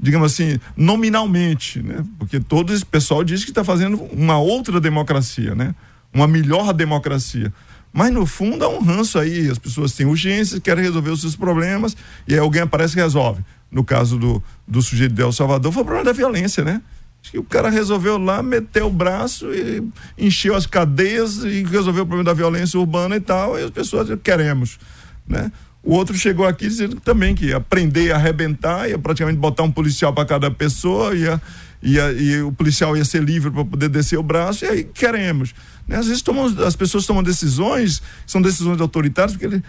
digamos 0.00 0.32
assim, 0.32 0.58
nominalmente, 0.74 1.82
né? 1.82 2.02
Porque 2.18 2.40
todo 2.40 2.72
esse 2.72 2.86
pessoal 2.86 3.22
diz 3.22 3.44
que 3.44 3.50
está 3.50 3.62
fazendo 3.62 4.02
uma 4.04 4.38
outra 4.38 4.80
democracia, 4.80 5.54
né? 5.54 5.74
Uma 6.12 6.26
melhor 6.26 6.72
democracia. 6.72 7.52
Mas 7.92 8.10
no 8.10 8.24
fundo 8.24 8.64
há 8.64 8.68
um 8.68 8.80
ranço 8.80 9.18
aí, 9.18 9.50
as 9.50 9.58
pessoas 9.58 9.92
têm 9.92 10.06
urgências, 10.06 10.58
querem 10.60 10.82
resolver 10.82 11.10
os 11.10 11.20
seus 11.20 11.36
problemas 11.36 11.96
e 12.26 12.32
aí 12.32 12.40
alguém 12.40 12.62
aparece 12.62 12.98
e 12.98 13.02
resolve. 13.02 13.44
No 13.70 13.84
caso 13.84 14.18
do, 14.18 14.42
do 14.66 14.80
sujeito 14.80 15.14
de 15.14 15.22
El 15.22 15.32
Salvador, 15.32 15.72
foi 15.72 15.82
o 15.82 15.84
problema 15.84 16.04
da 16.04 16.12
violência, 16.12 16.64
né? 16.64 16.80
Que 17.22 17.38
o 17.38 17.44
cara 17.44 17.70
resolveu 17.70 18.18
lá, 18.18 18.42
meteu 18.42 18.86
o 18.86 18.90
braço 18.90 19.46
e 19.54 19.82
encheu 20.18 20.54
as 20.54 20.66
cadeias 20.66 21.44
e 21.44 21.62
resolveu 21.64 22.02
o 22.02 22.06
problema 22.06 22.24
da 22.24 22.34
violência 22.34 22.78
urbana 22.78 23.16
e 23.16 23.20
tal, 23.20 23.58
e 23.58 23.62
as 23.62 23.70
pessoas 23.70 24.08
queremos, 24.22 24.78
né? 25.26 25.52
O 25.82 25.94
outro 25.94 26.16
chegou 26.16 26.46
aqui 26.46 26.68
dizendo 26.68 27.00
também 27.00 27.34
que 27.34 27.46
ia 27.46 27.60
prender, 27.60 28.14
arrebentar, 28.14 28.88
ia 28.88 28.98
praticamente 28.98 29.38
botar 29.38 29.64
um 29.64 29.70
policial 29.70 30.12
para 30.12 30.24
cada 30.24 30.50
pessoa, 30.50 31.14
ia, 31.14 31.40
ia, 31.82 32.12
e 32.12 32.42
o 32.42 32.52
policial 32.52 32.96
ia 32.96 33.04
ser 33.04 33.22
livre 33.22 33.50
para 33.50 33.64
poder 33.64 33.88
descer 33.88 34.18
o 34.18 34.22
braço, 34.22 34.64
e 34.64 34.68
aí 34.68 34.84
queremos. 34.84 35.54
Né? 35.86 35.96
Às 35.96 36.06
vezes 36.06 36.22
tomam, 36.22 36.46
as 36.64 36.76
pessoas 36.76 37.04
tomam 37.06 37.22
decisões, 37.22 38.02
são 38.26 38.40
decisões 38.40 38.80
autoritárias, 38.80 39.32
porque 39.32 39.46
ele, 39.46 39.62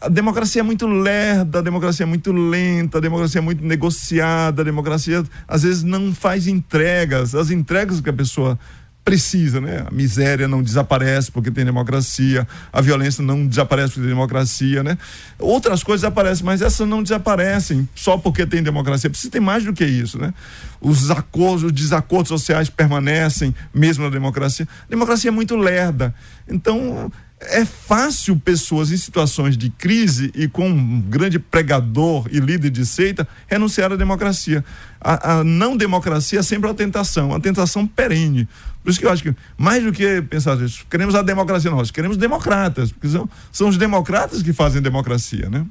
a 0.00 0.08
democracia 0.08 0.60
é 0.60 0.62
muito 0.62 0.86
lerda, 0.86 1.60
a 1.60 1.62
democracia 1.62 2.04
é 2.04 2.06
muito 2.06 2.32
lenta, 2.32 2.98
a 2.98 3.00
democracia 3.00 3.38
é 3.38 3.42
muito 3.42 3.64
negociada, 3.64 4.62
a 4.62 4.64
democracia 4.64 5.22
às 5.46 5.62
vezes 5.62 5.82
não 5.82 6.12
faz 6.12 6.46
entregas, 6.46 7.34
as 7.34 7.50
entregas 7.50 8.00
que 8.00 8.10
a 8.10 8.12
pessoa 8.12 8.58
precisa, 9.04 9.60
né? 9.60 9.84
A 9.86 9.90
miséria 9.90 10.48
não 10.48 10.62
desaparece 10.62 11.30
porque 11.30 11.50
tem 11.50 11.64
democracia, 11.64 12.48
a 12.72 12.80
violência 12.80 13.22
não 13.22 13.46
desaparece 13.46 13.88
porque 13.88 14.00
tem 14.00 14.08
democracia, 14.08 14.82
né? 14.82 14.96
Outras 15.38 15.84
coisas 15.84 16.04
aparecem, 16.04 16.44
mas 16.44 16.62
essas 16.62 16.88
não 16.88 17.02
desaparecem 17.02 17.86
só 17.94 18.16
porque 18.16 18.46
tem 18.46 18.62
democracia. 18.62 19.10
Precisa 19.10 19.30
ter 19.30 19.40
mais 19.40 19.62
do 19.62 19.74
que 19.74 19.84
isso, 19.84 20.18
né? 20.18 20.32
Os 20.80 21.10
acordos, 21.10 21.64
os 21.64 21.72
desacordos 21.72 22.28
sociais 22.28 22.70
permanecem 22.70 23.54
mesmo 23.74 24.04
na 24.04 24.10
democracia. 24.10 24.66
A 24.86 24.90
democracia 24.90 25.28
é 25.28 25.32
muito 25.32 25.54
lerda. 25.54 26.14
Então, 26.48 27.12
é 27.46 27.64
fácil 27.64 28.36
pessoas 28.36 28.90
em 28.90 28.96
situações 28.96 29.56
de 29.56 29.70
crise 29.70 30.30
e 30.34 30.48
com 30.48 30.68
um 30.68 31.00
grande 31.00 31.38
pregador 31.38 32.26
e 32.30 32.40
líder 32.40 32.70
de 32.70 32.84
seita 32.84 33.26
renunciar 33.46 33.92
à 33.92 33.96
democracia. 33.96 34.64
A, 35.00 35.38
a 35.38 35.44
não 35.44 35.76
democracia 35.76 36.40
é 36.40 36.42
sempre 36.42 36.68
uma 36.68 36.74
tentação, 36.74 37.28
uma 37.28 37.40
tentação 37.40 37.86
perene. 37.86 38.48
Por 38.82 38.90
isso 38.90 39.00
que 39.00 39.06
eu 39.06 39.10
acho 39.10 39.22
que, 39.22 39.34
mais 39.56 39.82
do 39.82 39.92
que 39.92 40.22
pensar 40.22 40.60
isso, 40.60 40.86
queremos 40.90 41.14
a 41.14 41.22
democracia, 41.22 41.70
nós 41.70 41.90
queremos 41.90 42.16
democratas, 42.16 42.92
porque 42.92 43.08
são, 43.08 43.28
são 43.50 43.68
os 43.68 43.76
democratas 43.76 44.42
que 44.42 44.52
fazem 44.52 44.82
democracia, 44.82 45.48
né? 45.48 45.64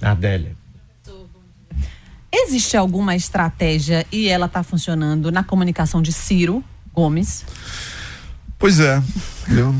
Adélia. 0.00 0.56
Existe 2.32 2.76
alguma 2.76 3.14
estratégia 3.14 4.04
e 4.10 4.26
ela 4.28 4.46
está 4.46 4.62
funcionando 4.64 5.30
na 5.30 5.44
comunicação 5.44 6.02
de 6.02 6.12
Ciro 6.12 6.64
Gomes? 6.92 7.44
Pois 8.58 8.80
é, 8.80 9.00
eu 9.48 9.74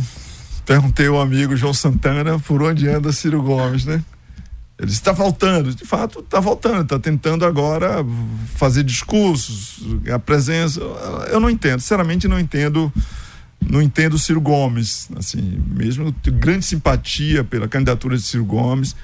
perguntei 0.64 1.06
ao 1.06 1.20
amigo 1.20 1.56
João 1.56 1.74
Santana 1.74 2.38
por 2.38 2.62
onde 2.62 2.88
anda 2.88 3.12
Ciro 3.12 3.42
Gomes, 3.42 3.84
né? 3.84 4.02
Ele 4.78 4.90
está 4.90 5.14
faltando, 5.14 5.72
de 5.72 5.84
fato 5.84 6.18
está 6.18 6.42
faltando, 6.42 6.82
está 6.82 6.98
tentando 6.98 7.44
agora 7.44 8.04
fazer 8.56 8.82
discursos, 8.82 9.80
a 10.12 10.18
presença. 10.18 10.80
Eu 11.30 11.38
não 11.38 11.48
entendo, 11.48 11.78
sinceramente 11.78 12.26
não 12.26 12.40
entendo, 12.40 12.92
não 13.64 13.80
entendo 13.80 14.18
Ciro 14.18 14.40
Gomes, 14.40 15.08
assim, 15.16 15.62
mesmo 15.68 16.12
grande 16.24 16.64
simpatia 16.64 17.44
pela 17.44 17.68
candidatura 17.68 18.16
de 18.16 18.22
Ciro 18.22 18.44
Gomes. 18.44 18.96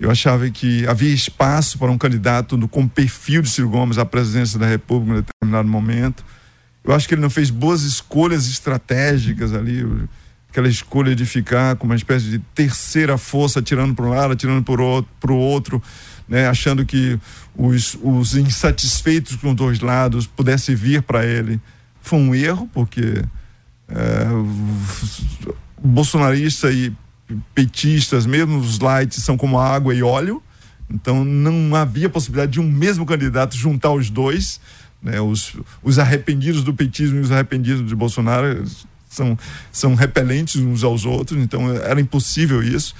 Eu 0.00 0.10
achava 0.10 0.50
que 0.50 0.84
havia 0.88 1.14
espaço 1.14 1.78
para 1.78 1.88
um 1.88 1.96
candidato 1.96 2.58
com 2.66 2.88
perfil 2.88 3.42
de 3.42 3.48
Ciro 3.48 3.68
Gomes 3.68 3.98
à 3.98 4.04
presidência 4.04 4.58
da 4.58 4.66
República 4.66 5.18
em 5.18 5.22
determinado 5.22 5.68
momento. 5.68 6.24
Eu 6.82 6.92
acho 6.92 7.06
que 7.06 7.14
ele 7.14 7.22
não 7.22 7.30
fez 7.30 7.48
boas 7.48 7.82
escolhas 7.82 8.48
estratégicas 8.48 9.54
ali 9.54 9.86
aquela 10.52 10.68
escolha 10.68 11.16
de 11.16 11.24
ficar 11.24 11.76
com 11.76 11.86
uma 11.86 11.96
espécie 11.96 12.26
de 12.26 12.38
terceira 12.54 13.16
força, 13.16 13.60
atirando 13.60 13.94
para 13.94 14.04
um 14.04 14.10
lado, 14.10 14.34
atirando 14.34 14.62
para 14.62 15.32
o 15.32 15.36
outro, 15.36 15.82
né, 16.28 16.46
achando 16.46 16.84
que 16.84 17.18
os, 17.56 17.96
os 18.02 18.36
insatisfeitos 18.36 19.36
com 19.36 19.54
dois 19.54 19.80
lados 19.80 20.26
pudessem 20.26 20.74
vir 20.74 21.00
para 21.02 21.24
ele. 21.24 21.58
Foi 22.02 22.18
um 22.18 22.34
erro, 22.34 22.68
porque 22.70 23.24
é, 23.88 24.26
bolsonarista 25.82 26.70
e 26.70 26.92
petistas, 27.54 28.26
mesmo 28.26 28.58
os 28.58 28.78
light, 28.78 29.18
são 29.22 29.38
como 29.38 29.58
água 29.58 29.94
e 29.94 30.02
óleo. 30.02 30.42
Então 30.90 31.24
não 31.24 31.74
havia 31.74 32.10
possibilidade 32.10 32.52
de 32.52 32.60
um 32.60 32.70
mesmo 32.70 33.06
candidato 33.06 33.56
juntar 33.56 33.92
os 33.92 34.10
dois. 34.10 34.60
Né, 35.02 35.18
os, 35.20 35.56
os 35.82 35.98
arrependidos 35.98 36.62
do 36.62 36.74
petismo 36.74 37.16
e 37.16 37.20
os 37.22 37.32
arrependidos 37.32 37.84
de 37.88 37.94
Bolsonaro 37.96 38.64
são, 39.12 39.38
são 39.70 39.94
repelentes 39.94 40.56
uns 40.56 40.82
aos 40.82 41.04
outros, 41.04 41.40
então 41.42 41.70
era 41.72 42.00
impossível 42.00 42.62
isso. 42.62 42.94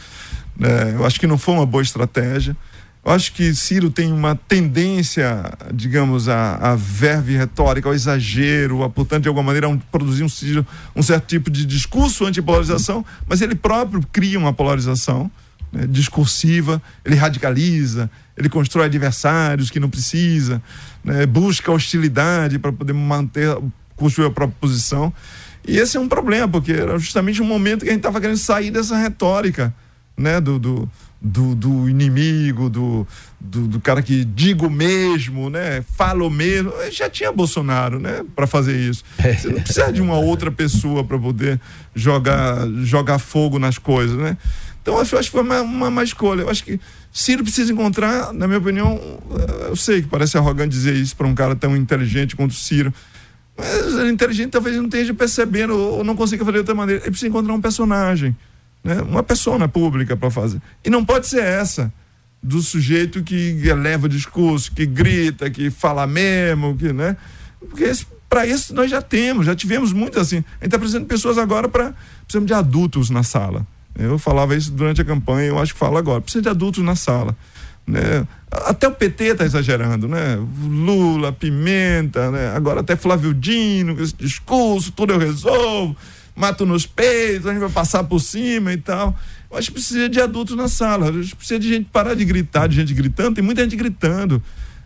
É, 0.60 0.94
eu 0.94 1.06
acho 1.06 1.18
que 1.18 1.26
não 1.26 1.38
foi 1.38 1.54
uma 1.54 1.66
boa 1.66 1.82
estratégia. 1.82 2.56
Eu 3.04 3.10
acho 3.10 3.32
que 3.32 3.52
Ciro 3.52 3.90
tem 3.90 4.12
uma 4.12 4.36
tendência, 4.36 5.52
digamos, 5.74 6.28
a, 6.28 6.54
a 6.54 6.76
verve 6.76 7.36
retórica, 7.36 7.88
ao 7.88 7.94
exagero, 7.94 8.84
a, 8.84 8.90
portanto, 8.90 9.22
de 9.22 9.28
alguma 9.28 9.46
maneira, 9.46 9.72
a 9.72 9.76
produzir 9.90 10.22
um, 10.22 10.28
um 10.94 11.02
certo 11.02 11.26
tipo 11.26 11.50
de 11.50 11.64
discurso 11.64 12.24
antipolarização, 12.24 13.04
mas 13.26 13.40
ele 13.40 13.56
próprio 13.56 14.06
cria 14.12 14.38
uma 14.38 14.52
polarização 14.52 15.28
né, 15.72 15.84
discursiva, 15.88 16.80
ele 17.04 17.16
radicaliza, 17.16 18.08
ele 18.36 18.48
constrói 18.48 18.86
adversários 18.86 19.68
que 19.68 19.80
não 19.80 19.90
precisa, 19.90 20.62
né, 21.02 21.26
busca 21.26 21.72
hostilidade 21.72 22.58
para 22.58 22.72
poder 22.72 22.92
manter, 22.92 23.56
construir 23.96 24.26
a 24.26 24.30
própria 24.30 24.56
posição. 24.60 25.12
E 25.66 25.78
esse 25.78 25.96
é 25.96 26.00
um 26.00 26.08
problema, 26.08 26.48
porque 26.48 26.72
era 26.72 26.98
justamente 26.98 27.40
um 27.40 27.46
momento 27.46 27.82
que 27.82 27.88
a 27.88 27.92
gente 27.92 28.00
estava 28.00 28.20
querendo 28.20 28.36
sair 28.36 28.70
dessa 28.70 28.96
retórica, 28.96 29.72
né? 30.16 30.40
Do, 30.40 30.58
do, 30.58 30.90
do, 31.20 31.54
do 31.54 31.88
inimigo, 31.88 32.68
do, 32.68 33.06
do, 33.40 33.68
do, 33.68 33.80
cara 33.80 34.02
que 34.02 34.24
digo 34.24 34.68
mesmo, 34.68 35.48
né? 35.48 35.84
Falo 35.96 36.28
mesmo. 36.28 36.72
Já 36.90 37.08
tinha 37.08 37.30
Bolsonaro, 37.30 38.00
né? 38.00 38.24
Para 38.34 38.46
fazer 38.46 38.76
isso. 38.76 39.04
Você 39.16 39.48
não 39.48 39.60
precisa 39.60 39.92
de 39.92 40.02
uma 40.02 40.18
outra 40.18 40.50
pessoa 40.50 41.04
para 41.04 41.18
poder 41.18 41.60
jogar, 41.94 42.66
jogar 42.82 43.18
fogo 43.20 43.58
nas 43.58 43.78
coisas, 43.78 44.16
né? 44.16 44.36
Então, 44.82 44.94
eu 44.94 45.00
acho, 45.00 45.16
que 45.16 45.30
foi 45.30 45.42
uma, 45.42 45.62
uma 45.62 45.90
má 45.92 46.02
escolha. 46.02 46.42
Eu 46.42 46.50
acho 46.50 46.64
que 46.64 46.80
Ciro 47.12 47.44
precisa 47.44 47.72
encontrar, 47.72 48.32
na 48.32 48.48
minha 48.48 48.58
opinião, 48.58 49.00
eu 49.68 49.76
sei 49.76 50.02
que 50.02 50.08
parece 50.08 50.36
arrogante 50.36 50.70
dizer 50.70 50.94
isso 50.94 51.14
para 51.14 51.26
um 51.26 51.34
cara 51.36 51.54
tão 51.54 51.76
inteligente 51.76 52.34
quanto 52.34 52.50
o 52.50 52.54
Ciro, 52.54 52.92
mas 53.56 53.98
é 53.98 54.08
inteligente 54.08 54.50
talvez 54.50 54.76
não 54.76 54.84
esteja 54.84 55.12
percebendo 55.14 55.76
ou 55.76 56.02
não 56.04 56.16
consiga 56.16 56.44
fazer 56.44 56.52
de 56.52 56.58
outra 56.58 56.74
maneira. 56.74 57.02
Ele 57.02 57.10
precisa 57.10 57.28
encontrar 57.28 57.52
um 57.52 57.60
personagem, 57.60 58.36
né? 58.82 59.00
uma 59.02 59.22
pessoa 59.22 59.68
pública 59.68 60.16
para 60.16 60.30
fazer. 60.30 60.60
E 60.84 60.90
não 60.90 61.04
pode 61.04 61.26
ser 61.26 61.42
essa 61.42 61.92
do 62.42 62.60
sujeito 62.60 63.22
que 63.22 63.60
eleva 63.64 64.06
o 64.06 64.08
discurso, 64.08 64.72
que 64.72 64.84
grita, 64.84 65.48
que 65.48 65.70
fala 65.70 66.06
mesmo, 66.06 66.76
que, 66.76 66.92
né? 66.92 67.16
Porque 67.60 67.92
para 68.28 68.46
isso 68.46 68.74
nós 68.74 68.90
já 68.90 69.00
temos, 69.00 69.46
já 69.46 69.54
tivemos 69.54 69.92
muito 69.92 70.18
assim. 70.18 70.38
A 70.38 70.38
gente 70.38 70.64
está 70.64 70.78
precisando 70.78 71.02
de 71.02 71.08
pessoas 71.08 71.38
agora 71.38 71.68
para. 71.68 71.94
Precisamos 72.24 72.48
de 72.48 72.54
adultos 72.54 73.10
na 73.10 73.22
sala. 73.22 73.64
Eu 73.96 74.18
falava 74.18 74.56
isso 74.56 74.72
durante 74.72 75.00
a 75.00 75.04
campanha, 75.04 75.48
eu 75.48 75.58
acho 75.58 75.74
que 75.74 75.78
falo 75.78 75.98
agora. 75.98 76.20
Precisa 76.20 76.42
de 76.42 76.48
adultos 76.48 76.82
na 76.82 76.96
sala. 76.96 77.36
Né? 77.86 78.26
Até 78.50 78.86
o 78.86 78.92
PT 78.92 79.24
está 79.24 79.44
exagerando, 79.44 80.06
né? 80.06 80.38
Lula, 80.62 81.32
Pimenta, 81.32 82.30
né? 82.30 82.54
Agora 82.54 82.80
até 82.80 82.94
Flávio 82.94 83.34
Dino, 83.34 84.00
esse 84.00 84.14
discurso, 84.14 84.92
tudo 84.92 85.12
eu 85.12 85.18
resolvo, 85.18 85.96
mato 86.36 86.64
nos 86.64 86.86
peitos, 86.86 87.46
a 87.46 87.50
gente 87.50 87.60
vai 87.60 87.70
passar 87.70 88.04
por 88.04 88.20
cima 88.20 88.72
e 88.72 88.76
tal. 88.76 89.16
Acho 89.52 89.68
que 89.68 89.74
precisa 89.74 90.08
de 90.08 90.20
adultos 90.20 90.56
na 90.56 90.68
sala, 90.68 91.08
a 91.08 91.12
gente 91.12 91.36
precisa 91.36 91.58
de 91.58 91.68
gente 91.68 91.88
parar 91.92 92.14
de 92.14 92.24
gritar, 92.24 92.68
de 92.68 92.76
gente 92.76 92.94
gritando, 92.94 93.34
tem 93.34 93.44
muita 93.44 93.62
gente 93.62 93.76
gritando. 93.76 94.42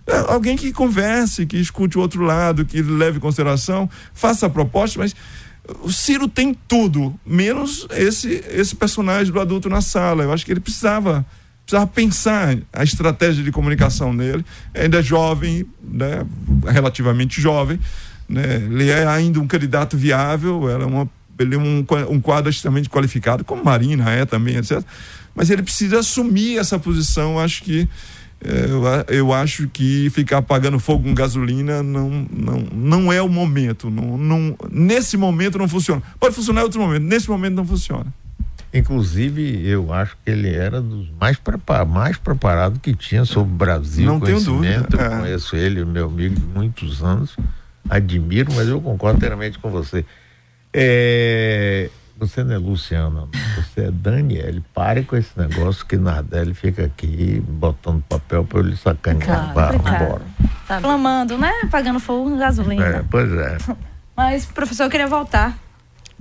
É, 0.07 0.19
alguém 0.33 0.57
que 0.57 0.73
converse, 0.73 1.47
que 1.47 1.57
escute 1.57 1.99
o 1.99 2.01
outro 2.01 2.23
lado, 2.23 2.65
que 2.65 2.81
leve 2.81 3.19
em 3.19 3.21
consideração, 3.21 3.91
faça 4.15 4.47
a 4.47 4.51
proposta, 4.51 4.99
mas 4.99 5.15
o 5.83 5.91
Ciro 5.91 6.29
tem 6.29 6.57
tudo, 6.69 7.19
menos 7.27 7.87
esse 7.91 8.45
esse 8.51 8.75
personagem 8.75 9.33
do 9.33 9.41
adulto 9.41 9.69
na 9.69 9.81
sala. 9.81 10.23
Eu 10.23 10.33
acho 10.33 10.47
que 10.47 10.53
ele 10.53 10.61
precisava 10.61 11.27
precisava 11.67 11.87
pensar 11.89 12.57
a 12.73 12.85
estratégia 12.85 13.43
de 13.43 13.51
comunicação 13.51 14.17
dele. 14.17 14.45
Ainda 14.73 15.01
é 15.01 15.03
jovem, 15.03 15.67
né, 15.83 16.25
relativamente 16.65 17.41
jovem, 17.41 17.81
né, 18.29 18.63
ele 18.71 18.89
é 18.89 19.05
ainda 19.07 19.41
um 19.41 19.47
candidato 19.49 19.97
viável, 19.97 20.71
ela 20.71 20.85
é 20.85 20.87
uma, 20.87 21.11
ele 21.39 21.57
é 21.57 21.59
um, 21.59 21.85
um 22.09 22.21
quadro 22.21 22.49
extremamente 22.49 22.89
qualificado, 22.89 23.45
como 23.45 23.65
Marina 23.65 24.09
é 24.11 24.25
também, 24.25 24.57
etc. 24.57 24.81
Mas 25.35 25.51
ele 25.51 25.63
precisa 25.63 25.99
assumir 25.99 26.57
essa 26.57 26.79
posição, 26.79 27.39
acho 27.39 27.65
que 27.65 27.89
é, 28.45 28.67
eu, 28.67 28.83
eu, 29.09 29.33
acho 29.33 29.67
que 29.69 30.09
ficar 30.11 30.39
apagando 30.39 30.79
fogo 30.79 31.03
com 31.03 31.15
gasolina 31.15 31.83
não, 31.83 32.29
não, 32.31 32.59
não 32.73 33.13
é 33.13 33.21
o 33.21 33.29
momento. 33.29 33.91
Não, 33.91 34.17
não, 34.17 34.57
nesse 34.71 35.17
momento 35.17 35.59
não 35.59 35.67
funciona. 35.67 36.03
Pode 36.21 36.35
funcionar 36.35 36.61
em 36.61 36.65
outro 36.65 36.81
momento, 36.81 37.03
nesse 37.03 37.29
momento 37.29 37.55
não 37.55 37.67
funciona. 37.67 38.07
Inclusive, 38.73 39.67
eu 39.67 39.93
acho 39.93 40.17
que 40.25 40.31
ele 40.31 40.55
era 40.55 40.81
dos 40.81 41.09
mais, 41.19 41.37
prepar, 41.39 41.87
mais 41.87 42.17
preparados 42.17 42.79
que 42.83 42.95
tinha 42.95 43.25
sobre 43.25 43.53
o 43.53 43.57
Brasil. 43.57 44.07
Não 44.07 44.21
tenho 44.21 44.41
dúvida. 44.41 44.87
Eu 44.93 45.01
é. 45.01 45.21
conheço 45.21 45.57
ele, 45.57 45.85
meu 45.85 46.07
amigo 46.07 46.35
de 46.35 46.47
muitos 46.47 47.03
anos. 47.03 47.37
Admiro, 47.89 48.53
mas 48.55 48.69
eu 48.69 48.81
concordo 48.81 49.19
inteiramente 49.19 49.59
com 49.59 49.71
você. 49.71 50.05
É, 50.75 51.89
você 52.19 52.43
não 52.43 52.55
é 52.55 52.59
Luciana, 52.59 53.29
você 53.57 53.83
é 53.83 53.91
Daniele. 53.91 54.63
Pare 54.75 55.05
com 55.05 55.17
esse 55.17 55.39
negócio 55.39 55.87
que 55.87 55.97
Nardelli 55.97 56.53
fica 56.53 56.85
aqui 56.85 57.43
botando 57.47 58.03
papel 58.09 58.45
para 58.45 58.59
eu 58.59 58.63
lhe 58.63 58.77
sacanear. 58.77 59.53
Claro, 59.53 59.77
embora. 59.77 60.23
Tá 60.67 60.81
clamando, 60.81 61.39
né? 61.39 61.53
Pagando 61.71 62.01
fogo 62.01 62.31
com 62.31 62.39
gasolina. 62.39 62.85
É, 62.85 63.05
pois 63.09 63.31
é. 63.33 63.59
Mas, 64.17 64.47
professor, 64.47 64.85
eu 64.85 64.91
queria 64.91 65.07
voltar 65.07 65.57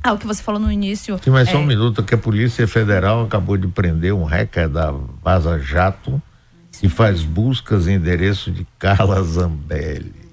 ao 0.10 0.18
que 0.18 0.28
você 0.28 0.42
falou 0.42 0.60
no 0.60 0.72
início. 0.72 1.20
Sim, 1.24 1.32
mas 1.32 1.48
é... 1.48 1.52
só 1.52 1.58
um 1.58 1.64
é, 1.64 1.68
minuto, 1.68 2.04
que 2.04 2.14
a 2.14 2.18
Polícia 2.18 2.68
Federal 2.68 3.24
acabou 3.24 3.58
de 3.58 3.68
prender 3.68 4.14
um 4.14 4.24
hacker 4.24 4.70
da 4.70 4.94
Vaza 5.24 5.60
Jato 5.60 6.22
Sim. 6.72 6.88
e 6.88 6.90
faz 6.90 7.24
buscas 7.24 7.88
em 7.88 7.96
endereço 7.96 8.52
de 8.52 8.66
Carla 8.78 9.22
Zambelli. 9.24 10.26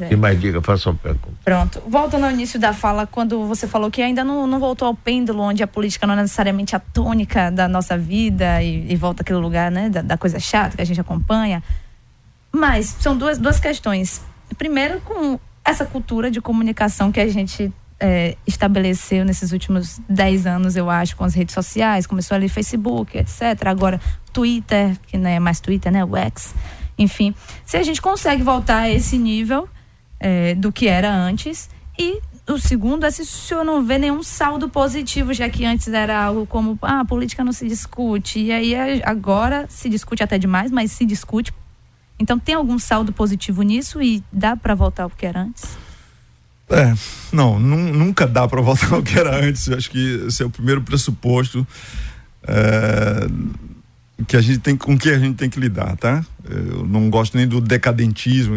É. 0.00 0.12
E 0.12 0.16
mais 0.16 0.40
diga, 0.40 0.60
faça 0.60 0.90
uma 0.90 0.98
pergunta. 0.98 1.36
Pronto. 1.44 1.80
Voltando 1.86 2.24
ao 2.24 2.30
início 2.32 2.58
da 2.58 2.72
fala, 2.72 3.06
quando 3.06 3.46
você 3.46 3.68
falou 3.68 3.90
que 3.90 4.02
ainda 4.02 4.24
não, 4.24 4.46
não 4.46 4.58
voltou 4.58 4.88
ao 4.88 4.94
pêndulo, 4.94 5.42
onde 5.42 5.62
a 5.62 5.66
política 5.66 6.06
não 6.06 6.14
é 6.14 6.22
necessariamente 6.22 6.74
a 6.74 6.80
tônica 6.80 7.50
da 7.50 7.68
nossa 7.68 7.96
vida 7.96 8.60
e, 8.62 8.90
e 8.90 8.96
volta 8.96 9.22
aquele 9.22 9.38
lugar, 9.38 9.70
né, 9.70 9.88
da, 9.88 10.02
da, 10.02 10.18
coisa 10.18 10.40
chata 10.40 10.76
que 10.76 10.82
a 10.82 10.84
gente 10.84 11.00
acompanha. 11.00 11.62
Mas 12.50 12.96
são 12.98 13.16
duas, 13.16 13.38
duas 13.38 13.60
questões. 13.60 14.22
Primeiro, 14.58 15.00
com 15.02 15.38
essa 15.64 15.84
cultura 15.84 16.30
de 16.30 16.40
comunicação 16.40 17.12
que 17.12 17.20
a 17.20 17.28
gente 17.28 17.72
é, 17.98 18.36
estabeleceu 18.46 19.24
nesses 19.24 19.52
últimos 19.52 20.00
dez 20.08 20.46
anos, 20.46 20.76
eu 20.76 20.90
acho, 20.90 21.16
com 21.16 21.24
as 21.24 21.34
redes 21.34 21.54
sociais, 21.54 22.06
começou 22.06 22.34
ali 22.34 22.48
Facebook, 22.48 23.16
etc. 23.16 23.66
Agora, 23.66 24.00
Twitter, 24.32 24.96
que 25.06 25.16
não 25.16 25.30
é 25.30 25.38
mais 25.38 25.60
Twitter, 25.60 25.90
né, 25.90 26.04
o 26.04 26.16
X. 26.16 26.54
Enfim, 26.98 27.34
se 27.64 27.76
a 27.76 27.82
gente 27.82 28.00
consegue 28.00 28.42
voltar 28.42 28.80
a 28.80 28.90
esse 28.90 29.18
nível 29.18 29.68
é, 30.20 30.54
do 30.54 30.72
que 30.72 30.88
era 30.88 31.12
antes. 31.12 31.68
E 31.98 32.20
o 32.48 32.58
segundo 32.58 33.04
é 33.04 33.10
se 33.10 33.22
o 33.22 33.26
senhor 33.26 33.64
não 33.64 33.84
vê 33.84 33.98
nenhum 33.98 34.22
saldo 34.22 34.68
positivo, 34.68 35.32
já 35.32 35.48
que 35.48 35.64
antes 35.64 35.88
era 35.88 36.22
algo 36.22 36.46
como, 36.46 36.78
ah, 36.82 37.00
a 37.00 37.04
política 37.04 37.42
não 37.42 37.52
se 37.52 37.66
discute. 37.66 38.38
E 38.40 38.52
aí 38.52 38.74
é, 38.74 39.02
agora 39.04 39.66
se 39.68 39.88
discute 39.88 40.22
até 40.22 40.38
demais, 40.38 40.70
mas 40.70 40.92
se 40.92 41.04
discute. 41.04 41.52
Então 42.18 42.38
tem 42.38 42.54
algum 42.54 42.78
saldo 42.78 43.12
positivo 43.12 43.62
nisso 43.62 44.00
e 44.00 44.22
dá 44.32 44.56
para 44.56 44.74
voltar 44.74 45.04
ao 45.04 45.10
que 45.10 45.26
era 45.26 45.42
antes? 45.42 45.76
É, 46.68 46.94
não, 47.32 47.60
nunca 47.60 48.26
dá 48.26 48.48
para 48.48 48.60
voltar 48.60 48.92
ao 48.94 49.02
que 49.02 49.18
era 49.18 49.44
antes. 49.44 49.66
Eu 49.66 49.76
acho 49.76 49.90
que 49.90 50.24
esse 50.26 50.42
é 50.42 50.46
o 50.46 50.50
primeiro 50.50 50.82
pressuposto. 50.82 51.66
É, 52.46 53.26
que 54.26 54.36
a 54.36 54.40
gente 54.40 54.60
tem 54.60 54.76
com 54.76 54.96
que 54.96 55.10
a 55.10 55.18
gente 55.18 55.36
tem 55.36 55.50
que 55.50 55.60
lidar, 55.60 55.96
tá? 55.96 56.24
Eu 56.48 56.86
não 56.86 57.10
gosto 57.10 57.36
nem 57.36 57.46
do 57.46 57.60
decadentismo, 57.60 58.56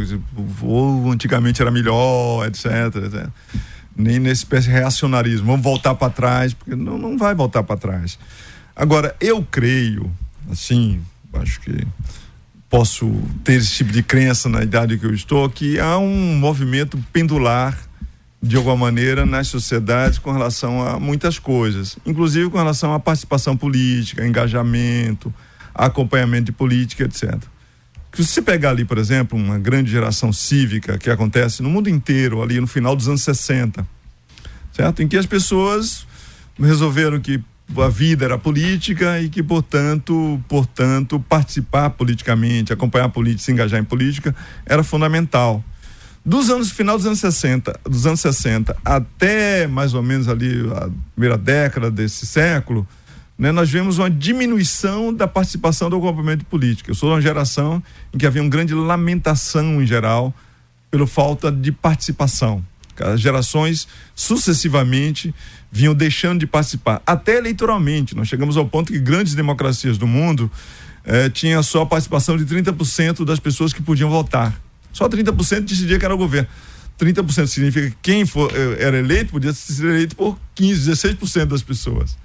ou 0.62 1.12
antigamente 1.12 1.62
era 1.62 1.70
melhor, 1.70 2.48
etc, 2.48 2.66
etc. 2.96 3.28
Nem 3.96 4.20
nesse 4.20 4.46
reacionarismo. 4.70 5.48
Vamos 5.48 5.62
voltar 5.62 5.96
para 5.96 6.10
trás, 6.10 6.54
porque 6.54 6.76
não, 6.76 6.98
não 6.98 7.18
vai 7.18 7.36
voltar 7.36 7.64
para 7.64 7.76
trás. 7.76 8.18
Agora, 8.74 9.14
eu 9.20 9.46
creio, 9.52 10.10
assim, 10.50 11.02
acho 11.34 11.60
que 11.60 11.86
posso 12.70 13.12
ter 13.44 13.56
esse 13.56 13.74
tipo 13.74 13.92
de 13.92 14.02
crença 14.02 14.48
na 14.48 14.64
idade 14.64 14.98
que 14.98 15.06
eu 15.06 15.14
estou, 15.14 15.50
que 15.50 15.80
há 15.80 15.98
um 15.98 16.38
movimento 16.38 16.98
pendular 17.12 17.78
de 18.42 18.56
alguma 18.56 18.76
maneira 18.76 19.26
nas 19.26 19.48
sociedades 19.48 20.18
com 20.18 20.32
relação 20.32 20.82
a 20.82 21.00
muitas 21.00 21.38
coisas, 21.38 21.98
inclusive 22.06 22.50
com 22.50 22.58
relação 22.58 22.94
à 22.94 23.00
participação 23.00 23.58
política, 23.58 24.26
engajamento, 24.26 25.34
acompanhamento 25.76 26.46
de 26.46 26.52
política, 26.52 27.04
etc. 27.04 27.38
Se 28.14 28.26
você 28.26 28.42
pegar 28.42 28.72
ali, 28.72 28.86
por 28.86 28.98
exemplo, 28.98 29.38
uma 29.38 29.60
grande 29.60 29.92
geração 29.92 30.34
cívica 30.34 30.98
que 30.98 31.10
acontece 31.10 31.62
no 31.62 31.70
mundo 31.70 31.90
inteiro, 31.90 32.42
ali 32.42 32.60
no 32.60 32.68
final 32.68 32.96
dos 32.96 33.08
anos 33.08 33.22
60, 33.22 33.86
certo? 34.74 35.04
Em 35.04 35.08
que 35.08 35.18
as 35.18 35.26
pessoas 35.26 36.08
resolveram 36.58 37.20
que 37.20 37.42
a 37.78 37.88
vida 37.88 38.26
era 38.26 38.38
política 38.38 39.22
e 39.22 39.30
que, 39.30 39.44
portanto, 39.44 40.42
portanto, 40.48 41.24
participar 41.30 41.92
politicamente, 41.92 42.74
acompanhar 42.74 43.06
a 43.06 43.10
política, 43.10 43.44
se 43.44 43.52
engajar 43.52 43.80
em 43.80 43.84
política 43.84 44.36
era 44.66 44.84
fundamental. 44.84 45.64
Dos 46.26 46.50
anos 46.50 46.72
final 46.72 46.98
dos 46.98 47.06
anos 47.06 47.20
60, 47.20 47.80
dos 47.86 48.06
anos 48.06 48.20
60 48.20 48.76
até 48.84 49.68
mais 49.68 49.94
ou 49.94 50.04
menos 50.04 50.28
ali 50.28 50.70
a 50.72 50.90
primeira 51.16 51.38
década 51.38 51.90
desse 51.90 52.26
século, 52.26 52.88
né, 53.38 53.54
nós 53.54 53.70
vemos 53.70 53.98
uma 53.98 54.10
diminuição 54.10 55.14
da 55.14 55.26
participação 55.26 55.90
do 55.90 55.96
acompanhamento 55.96 56.46
político. 56.46 56.92
Eu 56.92 56.96
sou 56.96 57.12
uma 57.12 57.22
geração 57.22 57.82
em 58.14 58.18
que 58.18 58.28
havia 58.28 58.42
uma 58.42 58.50
grande 58.50 58.74
lamentação 58.74 59.82
em 59.82 59.88
geral 59.88 60.34
pela 60.92 61.08
falta 61.08 61.50
de 61.50 61.72
participação. 61.72 62.64
As 63.00 63.22
gerações 63.22 63.88
sucessivamente 64.14 65.34
vinham 65.72 65.96
deixando 65.96 66.42
de 66.42 66.48
participar, 66.48 67.02
até 67.08 67.38
eleitoralmente. 67.38 68.14
Nós 68.14 68.28
chegamos 68.28 68.58
ao 68.58 68.66
ponto 68.66 68.92
que 68.92 69.00
grandes 69.00 69.34
democracias 69.36 69.98
do 69.98 70.06
mundo 70.06 70.52
eh, 71.06 71.30
tinham 71.30 71.64
só 71.64 71.84
a 71.84 71.86
participação 71.86 72.36
de 72.36 72.46
30% 72.46 73.24
das 73.24 73.40
pessoas 73.40 73.72
que 73.72 73.82
podiam 73.82 74.10
votar. 74.10 74.60
Só 74.92 75.08
30% 75.08 75.62
decidia 75.62 76.00
que 76.00 76.06
era 76.06 76.14
o 76.14 76.18
governo. 76.18 76.48
30% 77.00 77.48
significa 77.48 77.90
que 77.90 77.98
quem 78.02 78.26
for, 78.26 78.52
eh, 78.54 78.84
era 78.84 78.98
eleito 78.98 79.32
podia 79.32 79.54
ser 79.54 79.86
eleito 79.86 80.16
por 80.16 80.38
15, 80.56 80.92
16% 80.92 81.46
das 81.46 81.64
pessoas. 81.64 82.18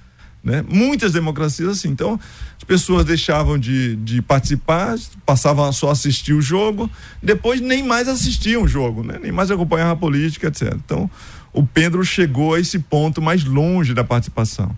Né? 0.42 0.62
Muitas 0.68 1.12
democracias 1.12 1.68
assim. 1.68 1.88
Então, 1.88 2.20
as 2.56 2.64
pessoas 2.64 3.04
deixavam 3.04 3.56
de, 3.56 3.96
de 3.96 4.20
participar, 4.20 4.96
passavam 5.24 5.64
a 5.64 5.72
só 5.72 5.90
assistir 5.90 6.34
o 6.34 6.42
jogo, 6.42 6.90
depois 7.22 7.60
nem 7.60 7.82
mais 7.82 8.08
assistiam 8.08 8.64
o 8.64 8.68
jogo, 8.68 9.02
né? 9.02 9.18
nem 9.22 9.32
mais 9.32 9.50
acompanhavam 9.50 9.94
a 9.94 9.96
política, 9.96 10.48
etc. 10.48 10.74
Então, 10.74 11.10
o 11.52 11.64
pêndulo 11.64 12.04
chegou 12.04 12.54
a 12.54 12.60
esse 12.60 12.78
ponto 12.80 13.22
mais 13.22 13.44
longe 13.44 13.94
da 13.94 14.04
participação. 14.04 14.76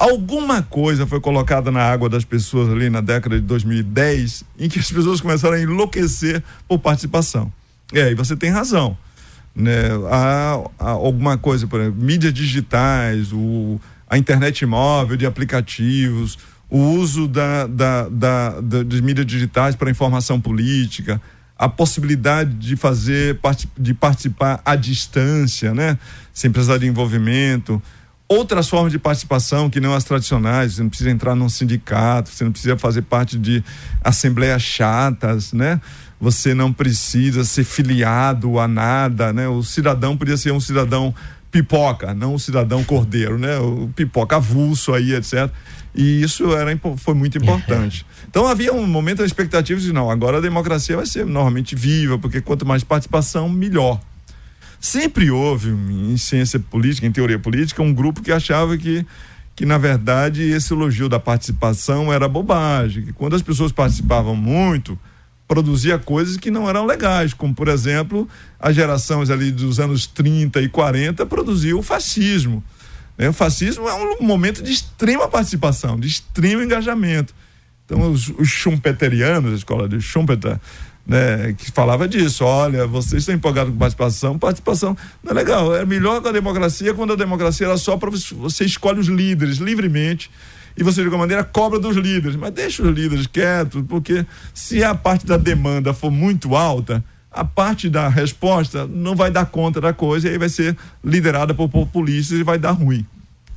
Alguma 0.00 0.62
coisa 0.62 1.06
foi 1.06 1.20
colocada 1.20 1.70
na 1.70 1.82
água 1.82 2.08
das 2.08 2.24
pessoas 2.24 2.70
ali 2.70 2.88
na 2.88 3.02
década 3.02 3.38
de 3.38 3.44
2010 3.44 4.44
em 4.58 4.66
que 4.66 4.78
as 4.78 4.90
pessoas 4.90 5.20
começaram 5.20 5.56
a 5.56 5.60
enlouquecer 5.60 6.42
por 6.66 6.78
participação. 6.78 7.52
E 7.92 8.00
aí 8.00 8.14
você 8.14 8.34
tem 8.34 8.48
razão. 8.48 8.96
Né? 9.54 9.90
Há, 10.10 10.58
há 10.78 10.88
alguma 10.88 11.36
coisa, 11.36 11.66
por 11.66 11.80
exemplo, 11.82 12.00
mídias 12.00 12.32
digitais, 12.32 13.30
o 13.30 13.78
a 14.08 14.16
internet 14.16 14.64
móvel, 14.64 15.18
de 15.18 15.26
aplicativos, 15.26 16.38
o 16.70 16.78
uso 16.78 17.28
da, 17.28 17.66
da, 17.66 18.08
da, 18.08 18.60
da 18.62 18.82
de 18.82 19.02
mídias 19.02 19.26
digitais 19.26 19.76
para 19.76 19.90
informação 19.90 20.40
política, 20.40 21.20
a 21.58 21.68
possibilidade 21.68 22.54
de 22.54 22.74
fazer, 22.74 23.38
de 23.78 23.92
participar 23.92 24.62
à 24.64 24.74
distância, 24.76 25.74
né? 25.74 25.98
Sem 26.32 26.50
precisar 26.50 26.78
de 26.78 26.86
envolvimento. 26.86 27.82
Outras 28.32 28.68
formas 28.68 28.92
de 28.92 28.98
participação 28.98 29.68
que 29.68 29.80
não 29.80 29.92
as 29.92 30.04
tradicionais, 30.04 30.74
você 30.74 30.82
não 30.82 30.88
precisa 30.88 31.10
entrar 31.10 31.34
num 31.34 31.48
sindicato, 31.48 32.30
você 32.30 32.44
não 32.44 32.52
precisa 32.52 32.78
fazer 32.78 33.02
parte 33.02 33.36
de 33.36 33.60
assembleias 34.04 34.62
chatas, 34.62 35.52
né? 35.52 35.80
Você 36.20 36.54
não 36.54 36.72
precisa 36.72 37.42
ser 37.42 37.64
filiado 37.64 38.60
a 38.60 38.68
nada, 38.68 39.32
né? 39.32 39.48
O 39.48 39.64
cidadão 39.64 40.16
podia 40.16 40.36
ser 40.36 40.52
um 40.52 40.60
cidadão 40.60 41.12
pipoca, 41.50 42.14
não 42.14 42.34
o 42.34 42.38
cidadão 42.38 42.84
cordeiro, 42.84 43.36
né? 43.36 43.58
O 43.58 43.90
pipoca 43.96 44.36
avulso 44.36 44.94
aí, 44.94 45.12
etc. 45.12 45.50
E 45.92 46.22
isso 46.22 46.54
era, 46.54 46.70
foi 46.98 47.14
muito 47.14 47.36
importante. 47.36 48.06
Então 48.30 48.46
havia 48.46 48.72
um 48.72 48.86
momento 48.86 49.18
de 49.18 49.24
expectativa 49.24 49.80
de 49.80 49.92
não, 49.92 50.08
agora 50.08 50.38
a 50.38 50.40
democracia 50.40 50.94
vai 50.94 51.04
ser 51.04 51.26
normalmente 51.26 51.74
viva, 51.74 52.16
porque 52.16 52.40
quanto 52.40 52.64
mais 52.64 52.84
participação, 52.84 53.48
melhor. 53.48 54.00
Sempre 54.80 55.30
houve 55.30 55.70
em 55.70 56.16
ciência 56.16 56.58
política, 56.58 57.06
em 57.06 57.12
teoria 57.12 57.38
política, 57.38 57.82
um 57.82 57.92
grupo 57.92 58.22
que 58.22 58.32
achava 58.32 58.76
que 58.78 59.06
que 59.54 59.66
na 59.66 59.76
verdade 59.76 60.42
esse 60.42 60.72
elogio 60.72 61.06
da 61.06 61.20
participação 61.20 62.10
era 62.10 62.26
bobagem, 62.26 63.04
que 63.04 63.12
quando 63.12 63.36
as 63.36 63.42
pessoas 63.42 63.70
participavam 63.70 64.34
muito, 64.34 64.98
produzia 65.46 65.98
coisas 65.98 66.38
que 66.38 66.50
não 66.50 66.66
eram 66.66 66.86
legais, 66.86 67.34
como 67.34 67.54
por 67.54 67.68
exemplo, 67.68 68.26
as 68.58 68.74
gerações 68.74 69.28
ali 69.28 69.50
dos 69.50 69.78
anos 69.78 70.06
30 70.06 70.62
e 70.62 70.68
40 70.70 71.26
produziu 71.26 71.78
o 71.78 71.82
fascismo. 71.82 72.64
Né? 73.18 73.28
O 73.28 73.34
fascismo 73.34 73.86
é 73.86 73.92
um 73.92 74.24
momento 74.24 74.62
de 74.62 74.72
extrema 74.72 75.28
participação, 75.28 76.00
de 76.00 76.08
extremo 76.08 76.62
engajamento. 76.62 77.34
Então, 77.84 78.10
os, 78.10 78.28
os 78.38 78.48
schumpeterianos, 78.48 79.52
a 79.52 79.56
escola 79.56 79.86
de 79.86 80.00
Schumpeter, 80.00 80.58
né, 81.10 81.52
que 81.58 81.72
falava 81.72 82.06
disso. 82.06 82.44
Olha, 82.44 82.86
vocês 82.86 83.22
estão 83.22 83.34
empolgados 83.34 83.72
com 83.72 83.78
participação, 83.78 84.38
participação 84.38 84.96
não 85.24 85.32
é 85.32 85.34
legal. 85.34 85.74
É 85.74 85.84
melhor 85.84 86.22
que 86.22 86.28
a 86.28 86.32
democracia 86.32 86.94
quando 86.94 87.14
a 87.14 87.16
democracia 87.16 87.66
era 87.66 87.76
só 87.76 87.96
para 87.96 88.08
você 88.08 88.64
escolhe 88.64 89.00
os 89.00 89.08
líderes 89.08 89.56
livremente 89.56 90.30
e 90.76 90.84
você 90.84 91.00
de 91.00 91.06
alguma 91.06 91.24
maneira 91.24 91.42
cobra 91.42 91.80
dos 91.80 91.96
líderes, 91.96 92.36
mas 92.36 92.52
deixa 92.52 92.84
os 92.84 92.94
líderes 92.94 93.26
quietos, 93.26 93.82
porque 93.88 94.24
se 94.54 94.84
a 94.84 94.94
parte 94.94 95.26
da 95.26 95.36
demanda 95.36 95.92
for 95.92 96.12
muito 96.12 96.54
alta, 96.54 97.02
a 97.28 97.44
parte 97.44 97.90
da 97.90 98.08
resposta 98.08 98.86
não 98.86 99.16
vai 99.16 99.32
dar 99.32 99.46
conta 99.46 99.80
da 99.80 99.92
coisa 99.92 100.28
e 100.28 100.30
aí 100.30 100.38
vai 100.38 100.48
ser 100.48 100.76
liderada 101.04 101.52
por 101.52 101.68
populistas 101.68 102.38
e 102.38 102.44
vai 102.44 102.56
dar 102.56 102.70
ruim 102.70 103.04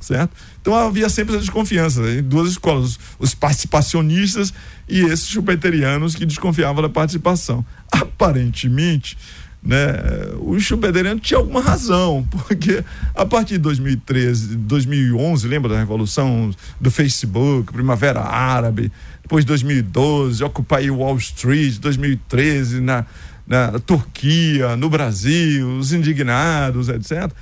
certo? 0.04 0.36
Então 0.60 0.74
havia 0.74 1.08
sempre 1.08 1.34
essa 1.34 1.40
desconfiança 1.40 2.02
em 2.10 2.22
duas 2.22 2.50
escolas, 2.50 2.98
os 3.18 3.34
participacionistas 3.34 4.52
e 4.88 5.00
esses 5.00 5.26
chupeterianos 5.26 6.14
que 6.14 6.26
desconfiavam 6.26 6.82
da 6.82 6.88
participação. 6.88 7.64
Aparentemente, 7.90 9.16
né, 9.62 9.94
o 10.40 10.60
chupeteriano 10.60 11.18
tinha 11.18 11.38
alguma 11.38 11.62
razão, 11.62 12.26
porque 12.30 12.84
a 13.14 13.24
partir 13.24 13.54
de 13.54 13.60
2013, 13.60 14.56
2011, 14.56 15.48
lembra 15.48 15.72
da 15.72 15.78
revolução 15.78 16.50
do 16.78 16.90
Facebook, 16.90 17.72
Primavera 17.72 18.20
Árabe, 18.20 18.92
depois 19.22 19.42
2012, 19.46 20.44
Occupy 20.44 20.90
Wall 20.90 21.16
Street, 21.16 21.78
2013 21.78 22.80
na, 22.80 23.06
na 23.46 23.78
Turquia, 23.78 24.76
no 24.76 24.90
Brasil, 24.90 25.66
os 25.78 25.94
indignados, 25.94 26.90
etc 26.90 27.32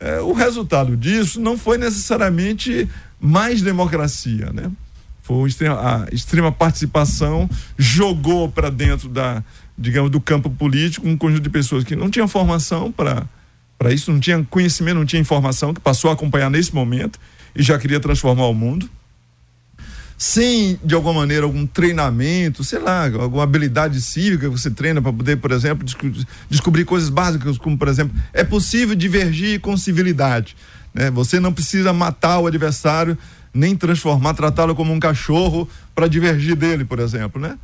é, 0.00 0.20
o 0.20 0.32
resultado 0.32 0.96
disso 0.96 1.40
não 1.40 1.58
foi 1.58 1.76
necessariamente 1.76 2.88
mais 3.20 3.60
democracia, 3.60 4.50
né? 4.52 4.70
Foi 5.22 5.48
a 5.68 6.06
extrema 6.10 6.50
participação 6.50 7.48
jogou 7.78 8.48
para 8.48 8.70
dentro 8.70 9.08
da, 9.08 9.44
digamos, 9.78 10.10
do 10.10 10.20
campo 10.20 10.50
político 10.50 11.06
um 11.06 11.16
conjunto 11.16 11.42
de 11.42 11.50
pessoas 11.50 11.84
que 11.84 11.94
não 11.94 12.10
tinham 12.10 12.26
formação 12.26 12.90
para 12.90 13.26
para 13.78 13.94
isso, 13.94 14.12
não 14.12 14.20
tinha 14.20 14.44
conhecimento, 14.50 14.96
não 14.96 15.06
tinha 15.06 15.20
informação, 15.20 15.72
que 15.72 15.80
passou 15.80 16.10
a 16.10 16.12
acompanhar 16.12 16.50
nesse 16.50 16.74
momento 16.74 17.18
e 17.56 17.62
já 17.62 17.78
queria 17.78 17.98
transformar 17.98 18.44
o 18.44 18.52
mundo 18.52 18.90
sem, 20.22 20.78
de 20.84 20.94
alguma 20.94 21.14
maneira, 21.14 21.46
algum 21.46 21.66
treinamento, 21.66 22.62
sei 22.62 22.78
lá, 22.78 23.06
alguma 23.06 23.42
habilidade 23.42 23.98
cívica 24.02 24.50
que 24.50 24.58
você 24.58 24.70
treina 24.70 25.00
para 25.00 25.10
poder, 25.10 25.38
por 25.38 25.50
exemplo, 25.50 25.82
descobrir 26.46 26.84
coisas 26.84 27.08
básicas, 27.08 27.56
como, 27.56 27.78
por 27.78 27.88
exemplo, 27.88 28.14
é 28.34 28.44
possível 28.44 28.94
divergir 28.94 29.60
com 29.60 29.74
civilidade. 29.78 30.54
Né? 30.92 31.10
Você 31.10 31.40
não 31.40 31.54
precisa 31.54 31.94
matar 31.94 32.38
o 32.38 32.46
adversário, 32.46 33.16
nem 33.54 33.74
transformar, 33.74 34.34
tratá-lo 34.34 34.74
como 34.74 34.92
um 34.92 35.00
cachorro 35.00 35.66
para 35.94 36.06
divergir 36.06 36.54
dele, 36.54 36.84
por 36.84 36.98
exemplo, 36.98 37.40
né? 37.40 37.56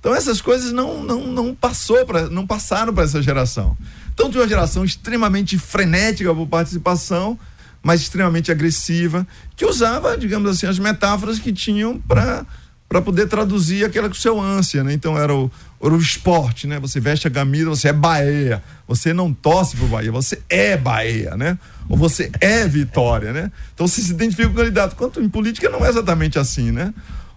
Então 0.00 0.12
essas 0.12 0.40
coisas 0.40 0.72
não, 0.72 1.04
não, 1.04 1.28
não 1.28 1.54
passou 1.54 2.04
para 2.04 2.28
não 2.28 2.44
passaram 2.44 2.92
para 2.92 3.04
essa 3.04 3.22
geração. 3.22 3.78
Então 4.12 4.28
tem 4.28 4.40
uma 4.40 4.48
geração 4.48 4.84
extremamente 4.84 5.56
frenética 5.56 6.34
por 6.34 6.48
participação, 6.48 7.38
mas 7.82 8.02
extremamente 8.02 8.50
agressiva, 8.50 9.26
que 9.56 9.64
usava, 9.64 10.16
digamos 10.16 10.50
assim, 10.50 10.66
as 10.66 10.78
metáforas 10.78 11.38
que 11.38 11.52
tinham 11.52 11.98
para 11.98 12.46
para 12.92 13.00
poder 13.00 13.26
traduzir 13.26 13.86
aquela 13.86 14.06
que 14.06 14.14
o 14.14 14.20
seu 14.20 14.38
ânsia, 14.38 14.84
né? 14.84 14.92
Então 14.92 15.16
era 15.16 15.34
o, 15.34 15.50
era 15.82 15.94
o 15.94 15.96
esporte, 15.96 16.66
né? 16.66 16.78
Você 16.78 17.00
veste 17.00 17.26
a 17.26 17.30
camisa, 17.30 17.70
você 17.70 17.88
é 17.88 17.92
Bahia. 17.92 18.62
Você 18.86 19.14
não 19.14 19.32
torce 19.32 19.74
pro 19.78 19.86
Bahia, 19.86 20.12
você 20.12 20.42
é 20.46 20.76
Bahia, 20.76 21.34
né? 21.34 21.58
Ou 21.88 21.96
você 21.96 22.30
é 22.38 22.68
Vitória, 22.68 23.32
né? 23.32 23.50
Então 23.72 23.88
você 23.88 24.02
se 24.02 24.10
identifica 24.12 24.46
com 24.48 24.52
o 24.52 24.58
candidato. 24.58 24.94
Quanto 24.94 25.22
em 25.22 25.28
política 25.30 25.70
não 25.70 25.82
é 25.86 25.88
exatamente 25.88 26.38
assim, 26.38 26.70
né? 26.70 26.92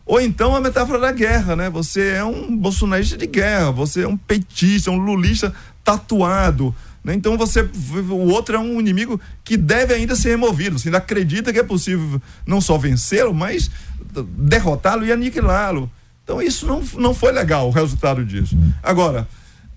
Ou 0.06 0.20
então 0.20 0.54
a 0.54 0.60
metáfora 0.60 1.00
da 1.00 1.14
guerra, 1.14 1.56
né? 1.56 1.70
Você 1.70 2.10
é 2.10 2.24
um 2.26 2.54
bolsonarista 2.58 3.16
de 3.16 3.26
guerra, 3.26 3.72
você 3.72 4.02
é 4.02 4.08
um 4.10 4.18
petista, 4.18 4.92
um 4.92 4.98
lulista 4.98 5.54
tatuado? 5.86 6.76
Então 7.14 7.38
você, 7.38 7.62
o 7.62 8.30
outro 8.30 8.56
é 8.56 8.60
um 8.60 8.80
inimigo 8.80 9.20
que 9.44 9.58
deve 9.58 9.94
ainda 9.94 10.16
ser 10.16 10.30
removido. 10.30 10.80
Você 10.80 10.88
ainda 10.88 10.98
acredita 10.98 11.54
que 11.54 11.60
é 11.60 11.64
possível 11.64 12.22
não 12.46 12.60
só 12.60 12.78
vencê-lo, 12.78 13.34
mas 13.34 13.70
derrotá-lo 14.38 15.06
e 15.06 15.12
aniquilá-lo. 15.12 15.90
Então 16.24 16.42
isso 16.42 16.66
não, 16.66 16.82
não 16.98 17.14
foi 17.14 17.32
legal 17.32 17.68
o 17.68 17.72
resultado 17.72 18.26
disso. 18.26 18.58
Agora, 18.82 19.28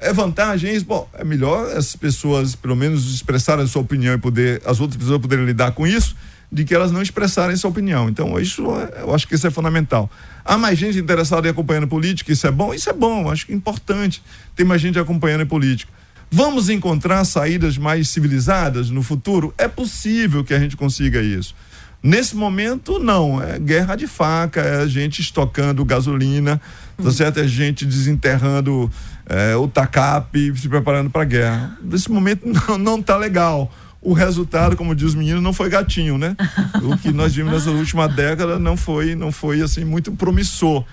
é 0.00 0.12
vantagem, 0.12 0.80
bom, 0.80 1.08
é 1.12 1.24
melhor 1.24 1.76
as 1.76 1.96
pessoas 1.96 2.54
pelo 2.54 2.76
menos 2.76 3.12
expressarem 3.12 3.64
a 3.64 3.66
sua 3.66 3.82
opinião 3.82 4.14
e 4.14 4.18
poder, 4.18 4.62
as 4.64 4.80
outras 4.80 4.96
pessoas 4.96 5.20
poderem 5.20 5.44
lidar 5.44 5.72
com 5.72 5.86
isso, 5.86 6.14
de 6.50 6.64
que 6.64 6.74
elas 6.74 6.90
não 6.90 7.02
expressarem 7.02 7.56
sua 7.56 7.68
opinião. 7.68 8.08
Então, 8.08 8.38
isso 8.40 8.62
eu 9.00 9.14
acho 9.14 9.26
que 9.28 9.34
isso 9.34 9.46
é 9.46 9.50
fundamental. 9.50 10.10
Há 10.44 10.56
mais 10.56 10.78
gente 10.78 10.98
interessada 10.98 11.46
em 11.46 11.50
acompanhando 11.50 11.86
política, 11.86 12.32
isso 12.32 12.46
é 12.46 12.50
bom? 12.50 12.72
Isso 12.72 12.88
é 12.88 12.92
bom, 12.92 13.30
acho 13.30 13.44
que 13.44 13.52
é 13.52 13.54
importante. 13.54 14.22
Tem 14.56 14.64
mais 14.64 14.80
gente 14.80 14.98
acompanhando 14.98 15.44
política. 15.46 15.92
Vamos 16.30 16.68
encontrar 16.68 17.24
saídas 17.24 17.78
mais 17.78 18.10
civilizadas 18.10 18.90
no 18.90 19.02
futuro? 19.02 19.54
É 19.56 19.66
possível 19.66 20.44
que 20.44 20.52
a 20.52 20.58
gente 20.58 20.76
consiga 20.76 21.22
isso. 21.22 21.54
Nesse 22.02 22.36
momento, 22.36 22.98
não. 22.98 23.42
É 23.42 23.58
guerra 23.58 23.96
de 23.96 24.06
faca, 24.06 24.60
é 24.60 24.82
a 24.82 24.86
gente 24.86 25.20
estocando 25.20 25.84
gasolina, 25.84 26.60
tá 27.02 27.10
certo? 27.10 27.40
É 27.40 27.48
gente 27.48 27.86
desenterrando 27.86 28.90
é, 29.26 29.56
o 29.56 29.66
TACAP, 29.66 30.54
se 30.56 30.68
preparando 30.68 31.10
para 31.10 31.22
a 31.22 31.24
guerra. 31.24 31.78
Nesse 31.82 32.10
momento, 32.10 32.46
não, 32.68 32.78
não 32.78 33.02
tá 33.02 33.16
legal. 33.16 33.72
O 34.00 34.12
resultado, 34.12 34.76
como 34.76 34.94
diz 34.94 35.08
os 35.08 35.14
meninos, 35.14 35.42
não 35.42 35.52
foi 35.52 35.68
gatinho, 35.68 36.16
né? 36.18 36.36
O 36.84 36.96
que 36.96 37.10
nós 37.10 37.34
vimos 37.34 37.52
nessa 37.52 37.70
última 37.70 38.06
década 38.06 38.58
não 38.58 38.76
foi, 38.76 39.16
não 39.16 39.32
foi 39.32 39.60
assim 39.60 39.84
muito 39.84 40.12
promissor. 40.12 40.84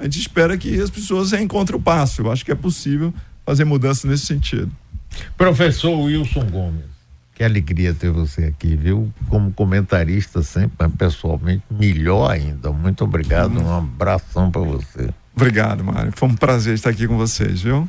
A 0.00 0.04
gente 0.04 0.20
espera 0.20 0.56
que 0.56 0.80
as 0.80 0.88
pessoas 0.88 1.32
encontrem 1.34 1.78
o 1.78 1.82
passo. 1.82 2.22
Eu 2.22 2.32
acho 2.32 2.44
que 2.44 2.50
é 2.50 2.54
possível 2.54 3.12
fazer 3.44 3.64
mudança 3.64 4.08
nesse 4.08 4.24
sentido. 4.24 4.72
Professor 5.36 5.98
Wilson 5.98 6.46
Gomes, 6.46 6.94
que 7.34 7.42
alegria 7.42 7.92
ter 7.92 8.10
você 8.10 8.44
aqui, 8.44 8.76
viu? 8.76 9.12
Como 9.28 9.52
comentarista 9.52 10.42
sempre, 10.42 10.76
mas 10.78 10.92
pessoalmente 10.94 11.64
melhor 11.70 12.30
ainda. 12.30 12.70
Muito 12.70 13.04
obrigado, 13.04 13.58
hum. 13.58 13.64
um 13.64 13.78
abração 13.78 14.50
para 14.50 14.62
você. 14.62 15.10
Obrigado, 15.34 15.82
Mário. 15.82 16.12
Foi 16.14 16.28
um 16.28 16.34
prazer 16.36 16.74
estar 16.74 16.90
aqui 16.90 17.08
com 17.08 17.16
vocês, 17.16 17.60
viu? 17.60 17.88